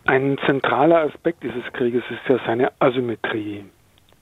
Ein 0.10 0.40
zentraler 0.48 1.02
Aspekt 1.02 1.44
dieses 1.44 1.72
Krieges 1.72 2.02
ist 2.10 2.28
ja 2.28 2.40
seine 2.44 2.72
Asymmetrie. 2.80 3.64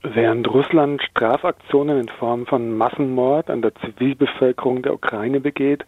Während 0.02 0.46
Russland 0.46 1.02
Strafaktionen 1.02 2.00
in 2.00 2.08
Form 2.08 2.44
von 2.44 2.76
Massenmord 2.76 3.48
an 3.48 3.62
der 3.62 3.74
Zivilbevölkerung 3.76 4.82
der 4.82 4.92
Ukraine 4.92 5.40
begeht, 5.40 5.86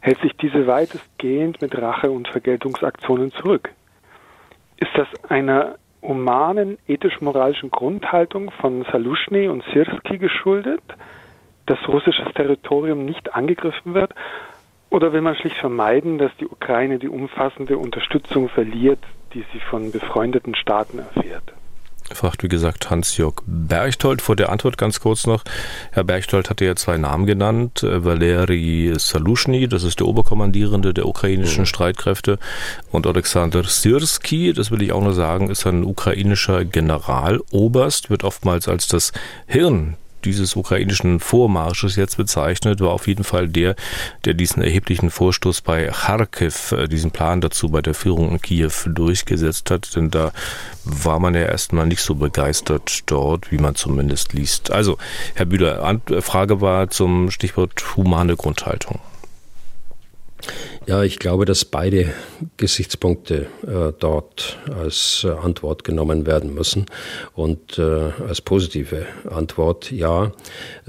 hält 0.00 0.18
sich 0.22 0.32
diese 0.38 0.66
weitestgehend 0.66 1.60
mit 1.60 1.76
Rache- 1.76 2.10
und 2.10 2.26
Vergeltungsaktionen 2.28 3.32
zurück. 3.32 3.68
Ist 4.78 4.92
das 4.96 5.08
einer 5.28 5.74
humanen, 6.00 6.78
ethisch-moralischen 6.88 7.70
Grundhaltung 7.70 8.50
von 8.62 8.86
Salushny 8.90 9.46
und 9.46 9.62
Sirski 9.74 10.16
geschuldet, 10.16 10.80
dass 11.66 11.86
russisches 11.86 12.32
Territorium 12.32 13.04
nicht 13.04 13.34
angegriffen 13.34 13.92
wird 13.92 14.14
oder 14.92 15.12
will 15.12 15.22
man 15.22 15.34
schlicht 15.36 15.56
vermeiden, 15.56 16.18
dass 16.18 16.30
die 16.38 16.46
Ukraine 16.46 16.98
die 16.98 17.08
umfassende 17.08 17.78
Unterstützung 17.78 18.48
verliert, 18.48 19.00
die 19.32 19.44
sie 19.52 19.60
von 19.60 19.90
befreundeten 19.90 20.54
Staaten 20.54 20.98
erfährt? 20.98 21.54
Fragt 22.10 22.42
wie 22.42 22.48
gesagt 22.48 22.90
Hans-Jörg 22.90 23.36
Berchtold. 23.46 24.20
Vor 24.20 24.36
der 24.36 24.50
Antwort 24.50 24.76
ganz 24.76 25.00
kurz 25.00 25.26
noch. 25.26 25.44
Herr 25.92 26.04
Berchtold 26.04 26.50
hatte 26.50 26.66
ja 26.66 26.76
zwei 26.76 26.98
Namen 26.98 27.24
genannt. 27.24 27.82
Äh, 27.82 28.04
Valeri 28.04 28.92
Salushny, 28.98 29.66
das 29.66 29.82
ist 29.82 30.00
der 30.00 30.06
Oberkommandierende 30.06 30.92
der 30.92 31.06
ukrainischen 31.06 31.62
mhm. 31.62 31.66
Streitkräfte. 31.66 32.38
Und 32.90 33.06
Alexander 33.06 33.64
Sirski, 33.64 34.52
das 34.52 34.70
will 34.70 34.82
ich 34.82 34.92
auch 34.92 35.02
nur 35.02 35.14
sagen, 35.14 35.48
ist 35.48 35.66
ein 35.66 35.84
ukrainischer 35.84 36.66
Generaloberst, 36.66 38.10
wird 38.10 38.24
oftmals 38.24 38.68
als 38.68 38.88
das 38.88 39.12
Hirn 39.46 39.96
dieses 40.24 40.56
ukrainischen 40.56 41.20
Vormarsches 41.20 41.96
jetzt 41.96 42.16
bezeichnet, 42.16 42.80
war 42.80 42.90
auf 42.90 43.06
jeden 43.06 43.24
Fall 43.24 43.48
der, 43.48 43.76
der 44.24 44.34
diesen 44.34 44.62
erheblichen 44.62 45.10
Vorstoß 45.10 45.60
bei 45.60 45.86
Kharkiv, 45.86 46.72
äh, 46.72 46.88
diesen 46.88 47.10
Plan 47.10 47.40
dazu 47.40 47.68
bei 47.68 47.82
der 47.82 47.94
Führung 47.94 48.30
in 48.30 48.40
Kiew 48.40 48.72
durchgesetzt 48.86 49.70
hat. 49.70 49.94
Denn 49.96 50.10
da 50.10 50.32
war 50.84 51.18
man 51.18 51.34
ja 51.34 51.42
erstmal 51.42 51.86
nicht 51.86 52.02
so 52.02 52.14
begeistert 52.14 53.02
dort, 53.06 53.52
wie 53.52 53.58
man 53.58 53.74
zumindest 53.74 54.32
liest. 54.32 54.70
Also, 54.70 54.98
Herr 55.34 55.46
Bühler, 55.46 56.00
Frage 56.20 56.60
war 56.60 56.90
zum 56.90 57.30
Stichwort 57.30 57.96
humane 57.96 58.36
Grundhaltung. 58.36 59.00
Ja, 60.86 61.04
ich 61.04 61.20
glaube, 61.20 61.44
dass 61.44 61.64
beide 61.64 62.12
Gesichtspunkte 62.56 63.46
äh, 63.62 63.92
dort 63.98 64.58
als 64.76 65.24
äh, 65.24 65.30
Antwort 65.30 65.84
genommen 65.84 66.26
werden 66.26 66.54
müssen. 66.54 66.86
Und 67.34 67.78
äh, 67.78 68.10
als 68.26 68.40
positive 68.40 69.06
Antwort, 69.30 69.92
ja, 69.92 70.32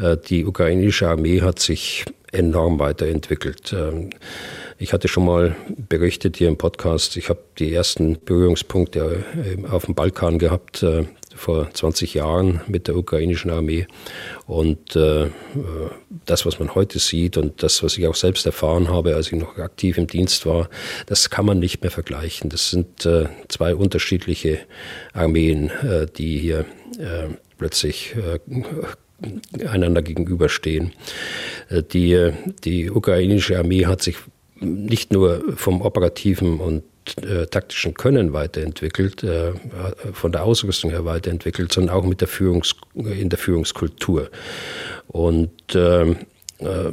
äh, 0.02 0.18
die 0.18 0.46
ukrainische 0.46 1.08
Armee 1.08 1.42
hat 1.42 1.60
sich 1.60 2.06
enorm 2.32 2.80
weiterentwickelt. 2.80 3.72
Ähm, 3.74 4.10
ich 4.80 4.94
hatte 4.94 5.08
schon 5.08 5.26
mal 5.26 5.56
berichtet 5.70 6.38
hier 6.38 6.48
im 6.48 6.58
Podcast, 6.58 7.16
ich 7.16 7.30
habe 7.30 7.40
die 7.60 7.74
ersten 7.74 8.18
Berührungspunkte 8.20 9.24
äh, 9.36 9.68
auf 9.68 9.86
dem 9.86 9.94
Balkan 9.94 10.40
gehabt, 10.40 10.82
äh, 10.82 11.06
vor 11.36 11.70
20 11.72 12.14
Jahren 12.14 12.62
mit 12.68 12.88
der 12.88 12.96
ukrainischen 12.96 13.52
Armee. 13.52 13.88
Und 14.46 14.96
äh, 14.96 15.28
das, 16.26 16.46
was 16.46 16.60
man 16.60 16.76
heute 16.76 17.00
sieht 17.00 17.38
und 17.38 17.64
das, 17.64 17.84
was 17.84 17.98
ich 17.98 18.08
auch 18.08 18.16
selbst 18.16 18.46
erfahren 18.46 18.90
habe, 18.90 19.16
als 19.16 19.28
ich 19.28 19.40
noch 19.40 19.58
aktiv 19.58 19.98
im 19.98 20.08
Dienst 20.08 20.46
war, 20.46 20.70
das 21.06 21.30
kann 21.30 21.46
man 21.46 21.60
nicht 21.60 21.82
mehr 21.82 21.92
vergleichen. 21.92 22.50
Das 22.50 22.70
sind 22.70 23.06
äh, 23.06 23.28
zwei 23.48 23.76
unterschiedliche 23.76 24.60
Armeen, 25.14 25.70
äh, 25.70 26.08
die 26.08 26.38
hier 26.38 26.66
äh, 27.00 27.30
plötzlich 27.58 28.16
äh, 28.16 28.40
einander 29.68 30.02
gegenüberstehen. 30.02 30.94
Äh, 31.70 31.84
die, 31.84 32.32
die 32.64 32.92
ukrainische 32.92 33.58
Armee 33.58 33.86
hat 33.86 34.02
sich 34.02 34.18
nicht 34.60 35.12
nur 35.12 35.44
vom 35.56 35.82
operativen 35.82 36.60
und 36.60 36.84
äh, 37.22 37.46
taktischen 37.48 37.94
Können 37.94 38.34
weiterentwickelt, 38.34 39.24
äh, 39.24 39.54
von 40.14 40.32
der 40.32 40.44
Ausrüstung 40.44 40.92
her 40.92 41.06
weiterentwickelt, 41.06 41.72
sondern 41.72 41.96
auch 41.96 42.04
mit 42.04 42.22
der 42.22 42.28
Führungs 42.28 42.76
in 42.94 43.30
der 43.30 43.40
Führungskultur. 43.40 44.30
Und 45.08 45.52
ähm, 45.76 46.18
äh, 46.64 46.92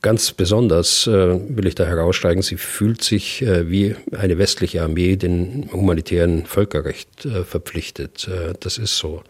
Ganz 0.00 0.32
besonders 0.32 1.06
äh, 1.06 1.38
will 1.56 1.66
ich 1.66 1.74
da 1.74 1.84
heraussteigen, 1.84 2.42
sie 2.42 2.56
fühlt 2.56 3.04
sich 3.04 3.42
äh, 3.42 3.70
wie 3.70 3.94
eine 4.16 4.38
westliche 4.38 4.82
Armee 4.82 5.16
den 5.16 5.70
humanitären 5.72 6.44
Völkerrecht 6.46 7.24
äh, 7.24 7.44
verpflichtet. 7.44 8.28
Das 8.60 8.78
ist 8.78 8.98
so. 8.98 9.22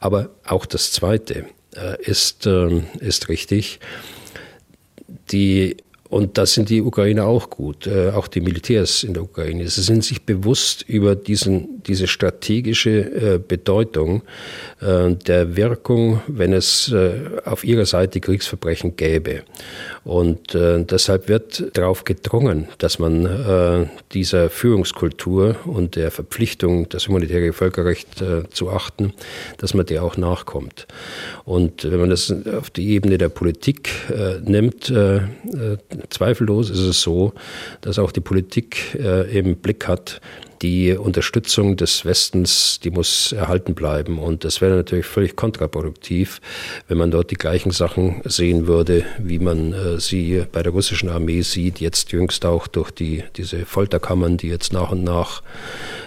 Aber 0.00 0.30
auch 0.44 0.66
das 0.66 0.92
Zweite 0.92 1.46
ist, 1.98 2.46
ähm, 2.46 2.84
ist 2.98 3.28
richtig. 3.28 3.80
Die 5.30 5.76
und 6.10 6.38
da 6.38 6.44
sind 6.44 6.70
die 6.70 6.82
Ukrainer 6.82 7.26
auch 7.26 7.50
gut, 7.50 7.86
äh, 7.86 8.10
auch 8.10 8.26
die 8.26 8.40
Militärs 8.40 9.04
in 9.04 9.14
der 9.14 9.22
Ukraine. 9.22 9.68
Sie 9.68 9.82
sind 9.82 10.04
sich 10.04 10.22
bewusst 10.22 10.82
über 10.88 11.14
diesen, 11.14 11.84
diese 11.84 12.08
strategische 12.08 12.90
äh, 12.90 13.38
Bedeutung 13.38 14.22
äh, 14.80 15.14
der 15.14 15.56
Wirkung, 15.56 16.20
wenn 16.26 16.52
es 16.52 16.90
äh, 16.90 17.12
auf 17.44 17.62
ihrer 17.62 17.86
Seite 17.86 18.18
Kriegsverbrechen 18.18 18.96
gäbe. 18.96 19.42
Und 20.02 20.52
äh, 20.56 20.84
deshalb 20.84 21.28
wird 21.28 21.76
darauf 21.76 22.02
gedrungen, 22.02 22.66
dass 22.78 22.98
man 22.98 23.26
äh, 23.26 23.86
dieser 24.12 24.50
Führungskultur 24.50 25.56
und 25.64 25.94
der 25.94 26.10
Verpflichtung, 26.10 26.88
das 26.88 27.06
humanitäre 27.06 27.52
Völkerrecht 27.52 28.24
zu 28.50 28.70
achten, 28.70 29.12
dass 29.58 29.74
man 29.74 29.86
der 29.86 30.02
auch 30.02 30.16
nachkommt. 30.16 30.88
Und 31.44 31.88
wenn 31.88 32.00
man 32.00 32.10
das 32.10 32.34
auf 32.58 32.70
die 32.70 32.88
Ebene 32.90 33.18
der 33.18 33.28
Politik 33.28 33.90
nimmt, 34.44 34.92
zweifellos 36.08 36.70
ist 36.70 36.78
es 36.78 37.00
so, 37.00 37.32
dass 37.80 37.98
auch 37.98 38.12
die 38.12 38.20
Politik 38.20 38.94
äh, 38.98 39.38
im 39.38 39.56
Blick 39.56 39.86
hat, 39.86 40.20
die 40.62 40.92
Unterstützung 40.92 41.76
des 41.76 42.04
Westens, 42.04 42.80
die 42.80 42.90
muss 42.90 43.32
erhalten 43.32 43.74
bleiben. 43.74 44.18
Und 44.18 44.44
das 44.44 44.60
wäre 44.60 44.76
natürlich 44.76 45.06
völlig 45.06 45.36
kontraproduktiv, 45.36 46.40
wenn 46.88 46.98
man 46.98 47.10
dort 47.10 47.30
die 47.30 47.36
gleichen 47.36 47.70
Sachen 47.70 48.20
sehen 48.24 48.66
würde, 48.66 49.04
wie 49.18 49.38
man 49.38 49.72
äh, 49.72 50.00
sie 50.00 50.44
bei 50.52 50.62
der 50.62 50.72
russischen 50.72 51.08
Armee 51.08 51.42
sieht, 51.42 51.80
jetzt 51.80 52.12
jüngst 52.12 52.44
auch 52.44 52.66
durch 52.66 52.90
die, 52.90 53.24
diese 53.36 53.64
Folterkammern, 53.64 54.36
die 54.36 54.48
jetzt 54.48 54.72
nach 54.72 54.90
und 54.90 55.02
nach 55.02 55.42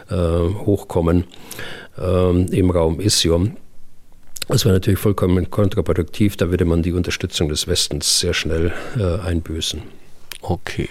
äh, 0.10 0.16
hochkommen 0.16 1.26
äh, 1.98 2.58
im 2.58 2.70
Raum 2.70 3.00
Isium. 3.00 3.58
Das 4.48 4.66
wäre 4.66 4.74
natürlich 4.74 5.00
vollkommen 5.00 5.50
kontraproduktiv, 5.50 6.36
da 6.38 6.50
würde 6.50 6.66
man 6.66 6.84
die 6.84 6.92
Unterstützung 6.92 7.50
des 7.50 7.68
Westens 7.68 8.20
sehr 8.20 8.34
schnell 8.34 8.74
äh, 8.98 9.20
einbüßen. 9.20 9.82
Okay. 10.42 10.90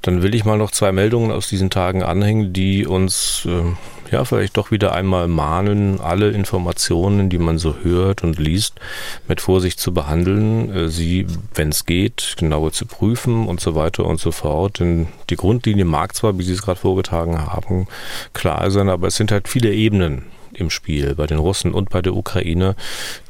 Dann 0.00 0.22
will 0.22 0.34
ich 0.34 0.44
mal 0.44 0.58
noch 0.58 0.72
zwei 0.72 0.90
Meldungen 0.90 1.30
aus 1.30 1.48
diesen 1.48 1.70
Tagen 1.70 2.02
anhängen, 2.02 2.52
die 2.52 2.86
uns 2.86 3.46
äh, 3.46 4.10
ja 4.10 4.24
vielleicht 4.24 4.56
doch 4.56 4.72
wieder 4.72 4.92
einmal 4.92 5.28
mahnen, 5.28 6.00
alle 6.00 6.30
Informationen, 6.30 7.28
die 7.28 7.38
man 7.38 7.58
so 7.58 7.76
hört 7.82 8.24
und 8.24 8.38
liest, 8.38 8.80
mit 9.28 9.40
Vorsicht 9.40 9.78
zu 9.78 9.94
behandeln, 9.94 10.74
äh, 10.74 10.88
sie, 10.88 11.26
wenn 11.54 11.68
es 11.68 11.86
geht, 11.86 12.34
genauer 12.38 12.72
zu 12.72 12.86
prüfen 12.86 13.46
und 13.46 13.60
so 13.60 13.76
weiter 13.76 14.04
und 14.06 14.18
so 14.18 14.32
fort. 14.32 14.80
Denn 14.80 15.06
die 15.30 15.36
Grundlinie 15.36 15.84
mag 15.84 16.16
zwar, 16.16 16.36
wie 16.38 16.42
Sie 16.42 16.52
es 16.52 16.62
gerade 16.62 16.80
vorgetragen 16.80 17.38
haben, 17.38 17.86
klar 18.32 18.70
sein, 18.70 18.88
aber 18.88 19.08
es 19.08 19.16
sind 19.16 19.30
halt 19.30 19.46
viele 19.46 19.72
Ebenen 19.72 20.24
im 20.54 20.70
Spiel, 20.70 21.14
bei 21.14 21.26
den 21.26 21.38
Russen 21.38 21.72
und 21.72 21.90
bei 21.90 22.02
der 22.02 22.14
Ukraine, 22.14 22.76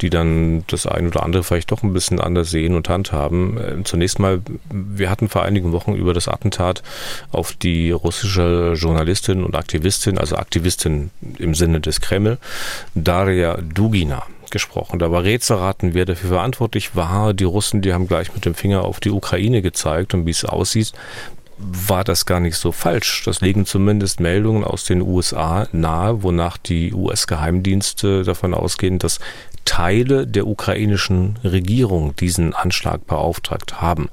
die 0.01 0.11
dann 0.11 0.65
das 0.67 0.87
ein 0.87 1.07
oder 1.07 1.23
andere 1.23 1.43
vielleicht 1.43 1.71
doch 1.71 1.83
ein 1.83 1.93
bisschen 1.93 2.21
anders 2.21 2.51
sehen 2.51 2.75
und 2.75 2.89
handhaben. 2.89 3.59
Äh, 3.59 3.85
zunächst 3.85 4.19
mal, 4.19 4.41
wir 4.71 5.11
hatten 5.11 5.29
vor 5.29 5.43
einigen 5.43 5.73
Wochen 5.73 5.95
über 5.95 6.15
das 6.15 6.29
Attentat 6.29 6.83
auf 7.31 7.53
die 7.53 7.91
russische 7.91 8.75
Journalistin 8.77 9.45
und 9.45 9.57
Aktivistin, 9.57 10.19
also 10.19 10.37
Aktivistin 10.37 11.11
im 11.39 11.55
Sinne 11.55 11.81
des 11.81 12.01
Kreml, 12.01 12.39
Daria 12.95 13.59
Dugina 13.59 14.25
gesprochen. 14.51 14.99
Da 14.99 15.11
war 15.11 15.25
Rätselraten, 15.25 15.95
wer 15.95 16.05
dafür 16.05 16.31
verantwortlich 16.31 16.95
war. 16.95 17.35
Die 17.35 17.45
Russen, 17.45 17.83
die 17.83 17.93
haben 17.93 18.07
gleich 18.07 18.33
mit 18.35 18.45
dem 18.45 18.55
Finger 18.55 18.85
auf 18.85 19.01
die 19.01 19.11
Ukraine 19.11 19.63
gezeigt 19.63 20.15
und 20.15 20.27
wie 20.27 20.31
es 20.31 20.45
aussieht 20.45 20.93
war 21.65 22.05
das 22.05 22.27
gar 22.27 22.41
nicht 22.41 22.57
so 22.57 22.73
falsch. 22.73 23.23
Das 23.25 23.41
legen 23.41 23.67
zumindest 23.67 24.21
Meldungen 24.21 24.65
aus 24.65 24.85
den 24.85 25.01
USA 25.01 25.69
nahe, 25.73 26.23
wonach 26.23 26.57
die 26.57 26.93
US-Geheimdienste 26.93 28.25
davon 28.25 28.55
ausgehen, 28.55 28.99
dass 28.99 29.21
Teile 29.65 30.27
der 30.27 30.47
ukrainischen 30.47 31.39
Regierung 31.45 32.17
diesen 32.17 32.53
Anschlag 32.53 33.07
beauftragt 33.07 33.81
haben. 33.81 34.09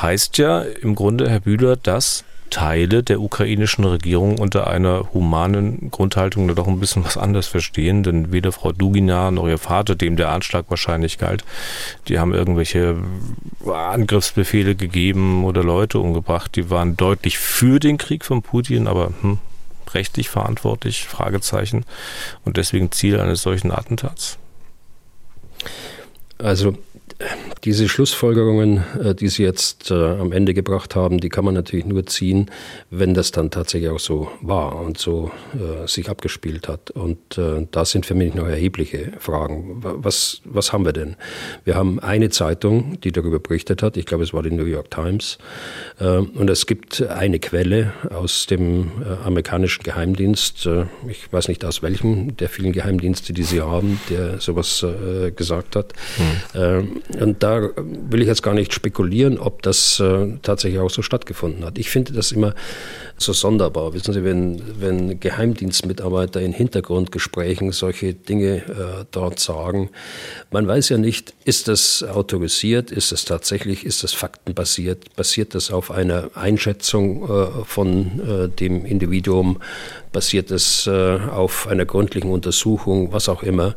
Heißt 0.00 0.36
ja 0.38 0.60
im 0.60 0.94
Grunde, 0.94 1.30
Herr 1.30 1.40
Bühler, 1.40 1.76
dass 1.76 2.24
Teile 2.50 3.02
der 3.02 3.20
ukrainischen 3.20 3.84
Regierung 3.84 4.38
unter 4.38 4.66
einer 4.66 5.12
humanen 5.12 5.90
Grundhaltung 5.90 6.54
doch 6.54 6.66
ein 6.66 6.80
bisschen 6.80 7.04
was 7.04 7.16
anders 7.16 7.46
verstehen, 7.46 8.02
denn 8.02 8.32
weder 8.32 8.52
Frau 8.52 8.72
Dugina 8.72 9.30
noch 9.30 9.46
ihr 9.48 9.58
Vater, 9.58 9.94
dem 9.94 10.16
der 10.16 10.30
Anschlag 10.30 10.66
wahrscheinlich 10.68 11.18
galt, 11.18 11.44
die 12.08 12.18
haben 12.18 12.34
irgendwelche 12.34 12.96
Angriffsbefehle 13.66 14.74
gegeben 14.74 15.44
oder 15.44 15.62
Leute 15.62 15.98
umgebracht, 15.98 16.56
die 16.56 16.70
waren 16.70 16.96
deutlich 16.96 17.38
für 17.38 17.80
den 17.80 17.98
Krieg 17.98 18.24
von 18.24 18.42
Putin, 18.42 18.86
aber 18.86 19.12
hm, 19.20 19.38
rechtlich 19.92 20.28
verantwortlich, 20.28 21.04
Fragezeichen, 21.04 21.84
und 22.44 22.56
deswegen 22.56 22.92
Ziel 22.92 23.20
eines 23.20 23.42
solchen 23.42 23.70
Attentats. 23.70 24.38
Also 26.38 26.76
diese 27.64 27.88
Schlussfolgerungen, 27.88 28.84
äh, 29.02 29.14
die 29.14 29.28
Sie 29.28 29.42
jetzt 29.42 29.90
äh, 29.90 29.94
am 29.94 30.32
Ende 30.32 30.54
gebracht 30.54 30.94
haben, 30.94 31.18
die 31.18 31.28
kann 31.28 31.44
man 31.44 31.54
natürlich 31.54 31.86
nur 31.86 32.06
ziehen, 32.06 32.50
wenn 32.90 33.14
das 33.14 33.32
dann 33.32 33.50
tatsächlich 33.50 33.90
auch 33.90 33.98
so 33.98 34.30
war 34.40 34.76
und 34.76 34.98
so 34.98 35.30
äh, 35.54 35.88
sich 35.88 36.08
abgespielt 36.08 36.68
hat. 36.68 36.90
Und 36.90 37.16
da 37.70 37.84
sind 37.84 38.06
für 38.06 38.14
mich 38.14 38.34
noch 38.34 38.46
erhebliche 38.46 39.12
Fragen. 39.18 39.78
Was, 39.80 40.40
was 40.44 40.72
haben 40.72 40.84
wir 40.84 40.92
denn? 40.92 41.16
Wir 41.64 41.74
haben 41.74 41.98
eine 41.98 42.30
Zeitung, 42.30 43.00
die 43.00 43.12
darüber 43.12 43.40
berichtet 43.40 43.82
hat. 43.82 43.96
Ich 43.96 44.06
glaube, 44.06 44.24
es 44.24 44.32
war 44.32 44.42
die 44.42 44.50
New 44.50 44.64
York 44.64 44.90
Times. 44.90 45.38
Und 45.98 46.48
es 46.48 46.66
gibt 46.66 47.02
eine 47.02 47.38
Quelle 47.38 47.92
aus 48.10 48.46
dem 48.46 48.90
amerikanischen 49.24 49.82
Geheimdienst. 49.82 50.68
ich 51.08 51.32
weiß 51.32 51.48
nicht 51.48 51.64
aus 51.64 51.82
welchem 51.82 52.36
der 52.36 52.48
vielen 52.48 52.72
Geheimdienste, 52.72 53.32
die 53.32 53.44
sie 53.44 53.60
haben, 53.60 54.00
der 54.08 54.40
sowas 54.40 54.84
gesagt 55.34 55.76
hat. 55.76 55.92
Mhm. 56.54 56.95
Und 57.20 57.42
da 57.42 57.70
will 57.76 58.22
ich 58.22 58.28
jetzt 58.28 58.42
gar 58.42 58.54
nicht 58.54 58.72
spekulieren, 58.72 59.38
ob 59.38 59.62
das 59.62 60.00
äh, 60.00 60.38
tatsächlich 60.42 60.80
auch 60.80 60.90
so 60.90 61.02
stattgefunden 61.02 61.64
hat. 61.64 61.78
Ich 61.78 61.90
finde 61.90 62.12
das 62.12 62.32
immer 62.32 62.54
so 63.18 63.32
sonderbar. 63.32 63.94
Wissen 63.94 64.12
Sie, 64.12 64.24
wenn, 64.24 64.62
wenn 64.80 65.20
Geheimdienstmitarbeiter 65.20 66.40
in 66.40 66.52
Hintergrundgesprächen 66.52 67.72
solche 67.72 68.14
Dinge 68.14 68.56
äh, 68.56 69.04
dort 69.10 69.38
sagen, 69.38 69.90
man 70.50 70.66
weiß 70.66 70.90
ja 70.90 70.98
nicht, 70.98 71.34
ist 71.44 71.68
das 71.68 72.02
autorisiert, 72.02 72.90
ist 72.90 73.12
das 73.12 73.24
tatsächlich, 73.24 73.86
ist 73.86 74.02
das 74.02 74.12
faktenbasiert, 74.12 75.14
basiert 75.16 75.54
das 75.54 75.70
auf 75.70 75.90
einer 75.90 76.30
Einschätzung 76.34 77.24
äh, 77.24 77.64
von 77.64 78.20
äh, 78.20 78.48
dem 78.48 78.84
Individuum, 78.84 79.58
basiert 80.16 80.50
es 80.50 80.86
äh, 80.86 81.18
auf 81.30 81.66
einer 81.68 81.84
gründlichen 81.84 82.30
Untersuchung, 82.30 83.12
was 83.12 83.28
auch 83.28 83.42
immer. 83.42 83.74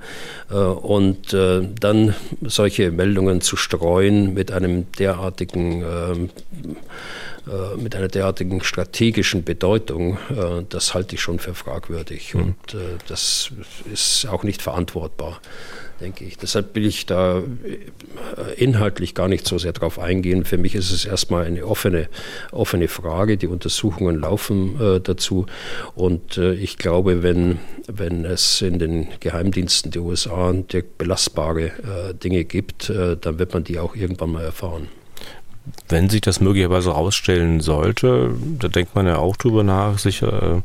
Äh, 0.50 0.54
und 0.54 1.34
äh, 1.34 1.68
dann 1.78 2.16
solche 2.42 2.92
Meldungen 2.92 3.42
zu 3.42 3.58
streuen 3.58 4.34
mit 4.34 4.50
einem 4.54 4.90
derartigen 4.94 5.82
ähm, 5.82 6.30
äh, 7.46 7.76
mit 7.76 7.94
einer 7.94 8.08
derartigen 8.08 8.64
strategischen 8.64 9.44
Bedeutung, 9.44 10.18
das 10.70 10.94
halte 10.94 11.16
ich 11.16 11.22
schon 11.22 11.40
für 11.40 11.56
fragwürdig 11.56 12.36
mhm. 12.36 12.42
und 12.42 12.56
das 13.08 13.52
ist 13.92 14.28
auch 14.28 14.44
nicht 14.44 14.62
verantwortbar, 14.62 15.42
denke 16.02 16.26
ich. 16.26 16.38
Deshalb 16.38 16.76
will 16.76 16.86
ich 16.86 17.06
da 17.06 17.44
inhaltlich 18.58 19.16
gar 19.16 19.28
nicht 19.28 19.48
so 19.48 19.58
sehr 19.58 19.74
darauf 19.74 20.00
eingehen. 20.00 20.46
Für 20.46 20.58
mich 20.58 20.76
ist 20.76 20.92
es 20.92 21.06
erstmal 21.06 21.46
eine 21.46 21.66
offene, 21.66 22.10
offene 22.52 22.88
Frage. 22.88 23.38
Die 23.38 23.48
Untersuchungen 23.48 24.20
laufen 24.20 25.02
dazu 25.04 25.46
und 25.96 26.38
ich 26.38 26.78
glaube, 26.78 27.24
wenn, 27.24 27.60
wenn 27.88 28.26
es 28.26 28.62
in 28.62 28.80
den 28.80 29.08
Geheimdiensten 29.20 29.92
der 29.92 30.04
USA 30.04 30.54
belastbare 30.98 31.72
Dinge 32.24 32.46
gibt, 32.46 32.90
dann 32.90 33.40
wird 33.40 33.54
man 33.54 33.64
die 33.64 33.80
auch 33.80 33.96
irgendwann 33.96 34.32
mal 34.32 34.44
erfahren 34.44 34.88
wenn 35.88 36.10
sich 36.10 36.22
das 36.22 36.40
möglicherweise 36.40 36.90
herausstellen 36.90 37.62
sollte, 37.62 38.32
da 38.60 38.68
denkt 38.68 38.96
man 38.96 39.08
ja 39.08 39.18
auch 39.18 39.36
drüber 39.36 39.64
nach, 39.64 39.98
sicher, 39.98 40.62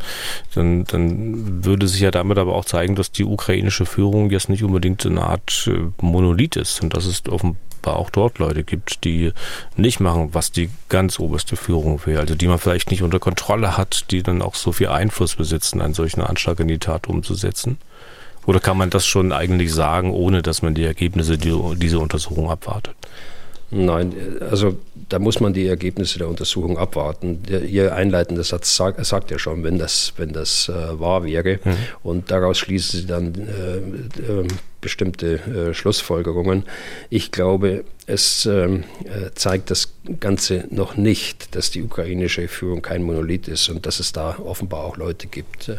dann, 0.54 0.84
dann 0.84 1.64
würde 1.64 1.88
sich 1.88 2.00
ja 2.00 2.10
damit 2.10 2.38
aber 2.38 2.54
auch 2.54 2.64
zeigen, 2.64 2.94
dass 2.94 3.12
die 3.12 3.24
ukrainische 3.24 3.86
Führung 3.86 4.30
jetzt 4.30 4.48
nicht 4.48 4.64
unbedingt 4.64 5.04
eine 5.06 5.22
Art 5.22 5.68
äh, 5.72 5.90
Monolith 6.00 6.56
ist 6.56 6.82
und 6.82 6.94
dass 6.94 7.06
es 7.06 7.22
offenbar 7.28 7.96
auch 7.96 8.10
dort 8.10 8.38
Leute 8.38 8.64
gibt, 8.64 9.04
die 9.04 9.32
nicht 9.76 10.00
machen, 10.00 10.30
was 10.32 10.52
die 10.52 10.70
ganz 10.88 11.18
oberste 11.18 11.56
Führung 11.56 12.00
will, 12.06 12.18
also 12.18 12.34
die 12.34 12.48
man 12.48 12.58
vielleicht 12.58 12.90
nicht 12.90 13.02
unter 13.02 13.18
Kontrolle 13.18 13.76
hat, 13.76 14.10
die 14.10 14.22
dann 14.22 14.42
auch 14.42 14.54
so 14.54 14.72
viel 14.72 14.88
Einfluss 14.88 15.36
besitzen, 15.36 15.80
einen 15.80 15.94
solchen 15.94 16.20
Anschlag 16.20 16.60
in 16.60 16.68
die 16.68 16.78
Tat 16.78 17.06
umzusetzen. 17.08 17.78
Oder 18.46 18.60
kann 18.60 18.76
man 18.76 18.90
das 18.90 19.06
schon 19.06 19.32
eigentlich 19.32 19.72
sagen, 19.72 20.12
ohne 20.12 20.42
dass 20.42 20.60
man 20.60 20.74
die 20.74 20.84
Ergebnisse 20.84 21.38
dieser 21.38 22.00
Untersuchung 22.00 22.50
abwartet? 22.50 22.94
Nein, 23.74 24.14
also 24.40 24.76
da 25.08 25.18
muss 25.18 25.40
man 25.40 25.52
die 25.52 25.66
Ergebnisse 25.66 26.18
der 26.18 26.28
Untersuchung 26.28 26.78
abwarten. 26.78 27.42
Der, 27.42 27.64
Ihr 27.64 27.94
einleitender 27.94 28.44
Satz 28.44 28.76
sagt, 28.76 29.04
sagt, 29.04 29.30
ja 29.30 29.38
schon, 29.38 29.64
wenn 29.64 29.78
das, 29.78 30.12
wenn 30.16 30.32
das 30.32 30.68
äh, 30.68 31.00
wahr 31.00 31.24
wäre. 31.24 31.58
Mhm. 31.64 31.76
Und 32.02 32.30
daraus 32.30 32.58
schließen 32.58 33.00
Sie 33.00 33.06
dann 33.06 33.34
äh, 33.34 34.20
äh, 34.32 34.46
bestimmte 34.84 35.40
äh, 35.70 35.74
Schlussfolgerungen. 35.74 36.64
Ich 37.08 37.32
glaube, 37.32 37.84
es 38.06 38.44
ähm, 38.44 38.84
äh, 39.04 39.30
zeigt 39.34 39.70
das 39.70 39.94
Ganze 40.20 40.66
noch 40.68 40.96
nicht, 40.96 41.56
dass 41.56 41.70
die 41.70 41.82
ukrainische 41.82 42.48
Führung 42.48 42.82
kein 42.82 43.02
Monolith 43.02 43.48
ist 43.48 43.70
und 43.70 43.86
dass 43.86 43.98
es 43.98 44.12
da 44.12 44.36
offenbar 44.38 44.84
auch 44.84 44.98
Leute 44.98 45.26
gibt. 45.26 45.72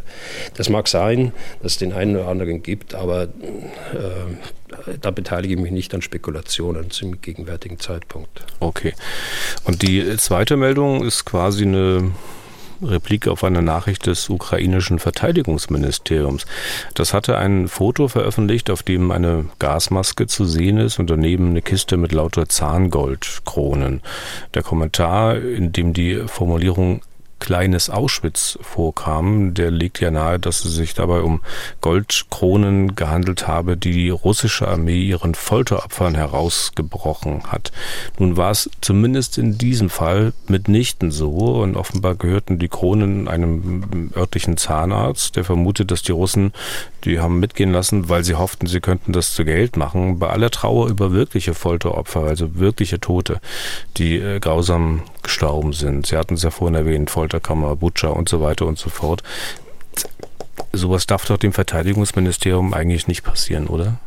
Das 0.56 0.70
mag 0.70 0.88
sein, 0.88 1.34
dass 1.62 1.74
es 1.74 1.78
den 1.78 1.94
einen 1.94 2.16
oder 2.16 2.28
anderen 2.28 2.64
gibt, 2.64 2.96
aber 2.96 3.24
äh, 3.24 4.98
da 5.00 5.12
beteilige 5.12 5.54
ich 5.54 5.60
mich 5.60 5.72
nicht 5.72 5.94
an 5.94 6.02
Spekulationen 6.02 6.90
zum 6.90 7.22
gegenwärtigen 7.22 7.80
Zeitpunkt. 7.80 8.44
Okay. 8.60 8.94
Und 9.64 9.84
die 9.84 10.18
zweite 10.18 10.58
Meldung 10.58 11.06
ist 11.06 11.26
quasi 11.26 11.64
eine 11.64 12.12
Replik 12.86 13.28
auf 13.28 13.44
eine 13.44 13.62
Nachricht 13.62 14.06
des 14.06 14.30
ukrainischen 14.30 15.00
Verteidigungsministeriums. 15.00 16.46
Das 16.94 17.14
hatte 17.14 17.38
ein 17.38 17.68
Foto 17.68 18.08
veröffentlicht, 18.08 18.70
auf 18.70 18.84
dem 18.84 19.12
eine 19.12 19.46
Gasmaske 19.60 20.28
zu 20.28 20.46
sehen 20.46 20.78
ist 20.78 21.00
und 21.00 21.10
daneben 21.10 21.50
eine 21.50 21.62
Kiste 21.62 21.98
mit 21.98 22.12
lauter 22.12 22.48
Zahngoldkronen. 22.48 24.02
Der 24.54 24.64
Kommentar, 24.64 25.38
in 25.38 25.72
dem 25.72 25.94
die 25.94 26.24
Formulierung 26.28 27.02
kleines 27.40 27.90
Auschwitz 27.90 28.58
vorkam, 28.62 29.54
der 29.54 29.72
legt 29.72 30.00
ja 30.00 30.12
nahe, 30.12 30.40
dass 30.40 30.66
es 30.66 30.74
sich 30.74 30.94
dabei 30.94 31.22
um 31.22 31.42
Goldkronen 31.82 32.96
gehandelt 32.96 33.48
habe, 33.48 33.78
die 33.78 33.92
die 33.92 34.10
russische 34.10 34.68
Armee 34.68 35.02
ihren 35.02 35.36
Folteropfern 35.36 36.16
herausgebrochen 36.16 37.52
hat. 37.52 37.72
Nun 38.18 38.38
war 38.38 38.52
es 38.52 38.70
zumindest 38.82 39.38
in 39.38 39.58
diesem 39.58 39.90
Fall 39.90 40.34
mitnichten 40.48 41.12
so 41.12 41.62
und 41.62 41.76
offenbar 41.76 42.16
gehörten 42.16 42.60
die 42.60 42.70
Kronen 42.70 43.28
einem 43.28 44.12
örtlichen 44.16 44.58
Zahnarzt, 44.58 45.36
der 45.36 45.44
vermutet, 45.44 45.92
dass 45.92 46.02
die 46.02 46.12
Russen 46.12 46.54
die 47.06 47.20
haben 47.20 47.40
mitgehen 47.40 47.72
lassen, 47.72 48.10
weil 48.10 48.24
sie 48.24 48.36
hofften, 48.36 48.68
sie 48.68 48.80
könnten 48.80 49.14
das 49.14 49.34
zu 49.34 49.46
Geld 49.46 49.78
machen. 49.78 50.20
Bei 50.20 50.30
aller 50.30 50.50
Trauer 50.50 50.90
über 50.90 51.12
wirkliche 51.12 51.54
Folteropfer, 51.54 52.22
also 52.24 52.56
wirkliche 52.56 53.00
Tote, 53.00 53.40
die 53.98 54.18
äh, 54.18 54.40
grausam 54.40 55.04
gestorben 55.26 55.74
sind. 55.74 56.08
Sie 56.08 56.18
hatten 56.18 56.36
es 56.36 56.44
ja 56.44 56.52
vorhin 56.52 56.76
erwähnt, 56.76 57.10
Folterkammer, 57.10 57.76
Butcher 57.76 58.16
und 58.16 58.30
so 58.30 58.42
weiter 58.42 58.66
und 58.66 58.78
so 58.78 58.90
fort. 58.90 59.22
Sowas 60.72 61.06
darf 61.06 61.26
doch 61.26 61.38
dem 61.38 61.54
Verteidigungsministerium 61.54 62.74
eigentlich 62.74 63.08
nicht 63.08 63.24
passieren, 63.24 63.68
oder? 63.68 64.00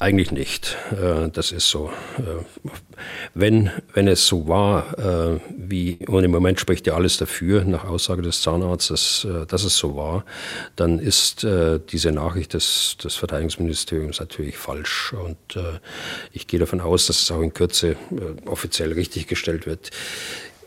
Eigentlich 0.00 0.32
nicht. 0.32 0.76
Äh, 0.90 1.28
das 1.30 1.52
ist 1.52 1.70
so. 1.70 1.90
Äh, 2.18 2.44
wenn, 3.32 3.70
wenn 3.92 4.08
es 4.08 4.26
so 4.26 4.48
war, 4.48 4.98
äh, 4.98 5.40
wie, 5.56 5.98
und 6.08 6.24
im 6.24 6.32
Moment 6.32 6.58
spricht 6.58 6.86
ja 6.88 6.94
alles 6.94 7.16
dafür, 7.16 7.64
nach 7.64 7.84
Aussage 7.84 8.20
des 8.20 8.42
Zahnarztes, 8.42 9.26
dass 9.48 9.62
es 9.62 9.76
so 9.76 9.96
war, 9.96 10.24
dann 10.76 10.98
ist 10.98 11.46
diese 11.90 12.12
Nachricht 12.12 12.54
des, 12.54 12.96
des 13.02 13.14
Verteidigungsministeriums 13.16 14.20
natürlich 14.20 14.56
falsch. 14.56 15.12
Und 15.12 15.58
ich 16.32 16.46
gehe 16.46 16.60
davon 16.60 16.80
aus, 16.80 17.06
dass 17.06 17.20
es 17.22 17.30
auch 17.30 17.40
in 17.40 17.52
Kürze 17.52 17.96
offiziell 18.46 18.92
richtiggestellt 18.92 19.66
wird. 19.66 19.90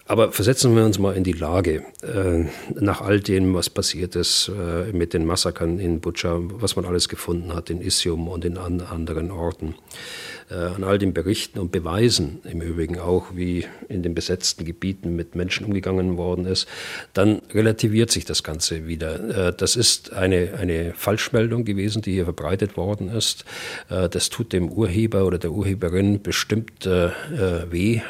Aber 0.09 0.31
versetzen 0.31 0.73
wir 0.73 0.85
uns 0.85 0.99
mal 0.99 1.17
in 1.17 1.25
die 1.25 1.33
Lage, 1.33 1.83
äh, 2.01 2.45
nach 2.73 3.01
all 3.01 3.19
dem, 3.19 3.53
was 3.53 3.69
passiert 3.69 4.15
ist 4.15 4.49
äh, 4.49 4.93
mit 4.93 5.13
den 5.13 5.25
Massakern 5.25 5.79
in 5.79 5.99
Butscha, 5.99 6.37
was 6.39 6.77
man 6.77 6.85
alles 6.85 7.09
gefunden 7.09 7.53
hat 7.53 7.69
in 7.69 7.81
Isium 7.81 8.29
und 8.29 8.45
in 8.45 8.57
an 8.57 8.79
anderen 8.79 9.31
Orten 9.31 9.75
an 10.49 10.83
all 10.83 10.97
den 10.97 11.13
Berichten 11.13 11.59
und 11.59 11.71
Beweisen 11.71 12.39
im 12.45 12.61
Übrigen 12.61 12.99
auch, 12.99 13.35
wie 13.35 13.65
in 13.89 14.01
den 14.01 14.15
besetzten 14.15 14.63
Gebieten 14.63 15.15
mit 15.15 15.35
Menschen 15.35 15.65
umgegangen 15.65 16.17
worden 16.17 16.45
ist, 16.45 16.67
dann 17.13 17.41
relativiert 17.53 18.11
sich 18.11 18.23
das 18.23 18.43
Ganze 18.43 18.87
wieder. 18.87 19.49
Äh, 19.49 19.53
das 19.55 19.75
ist 19.75 20.13
eine, 20.13 20.53
eine 20.57 20.93
Falschmeldung 20.93 21.65
gewesen, 21.65 22.01
die 22.01 22.13
hier 22.13 22.23
verbreitet 22.23 22.77
worden 22.77 23.09
ist. 23.09 23.43
Äh, 23.89 24.07
das 24.07 24.29
tut 24.29 24.53
dem 24.53 24.69
Urheber 24.69 25.25
oder 25.25 25.37
der 25.37 25.51
Urheberin 25.51 26.21
bestimmt 26.21 26.85
weh, 26.85 28.01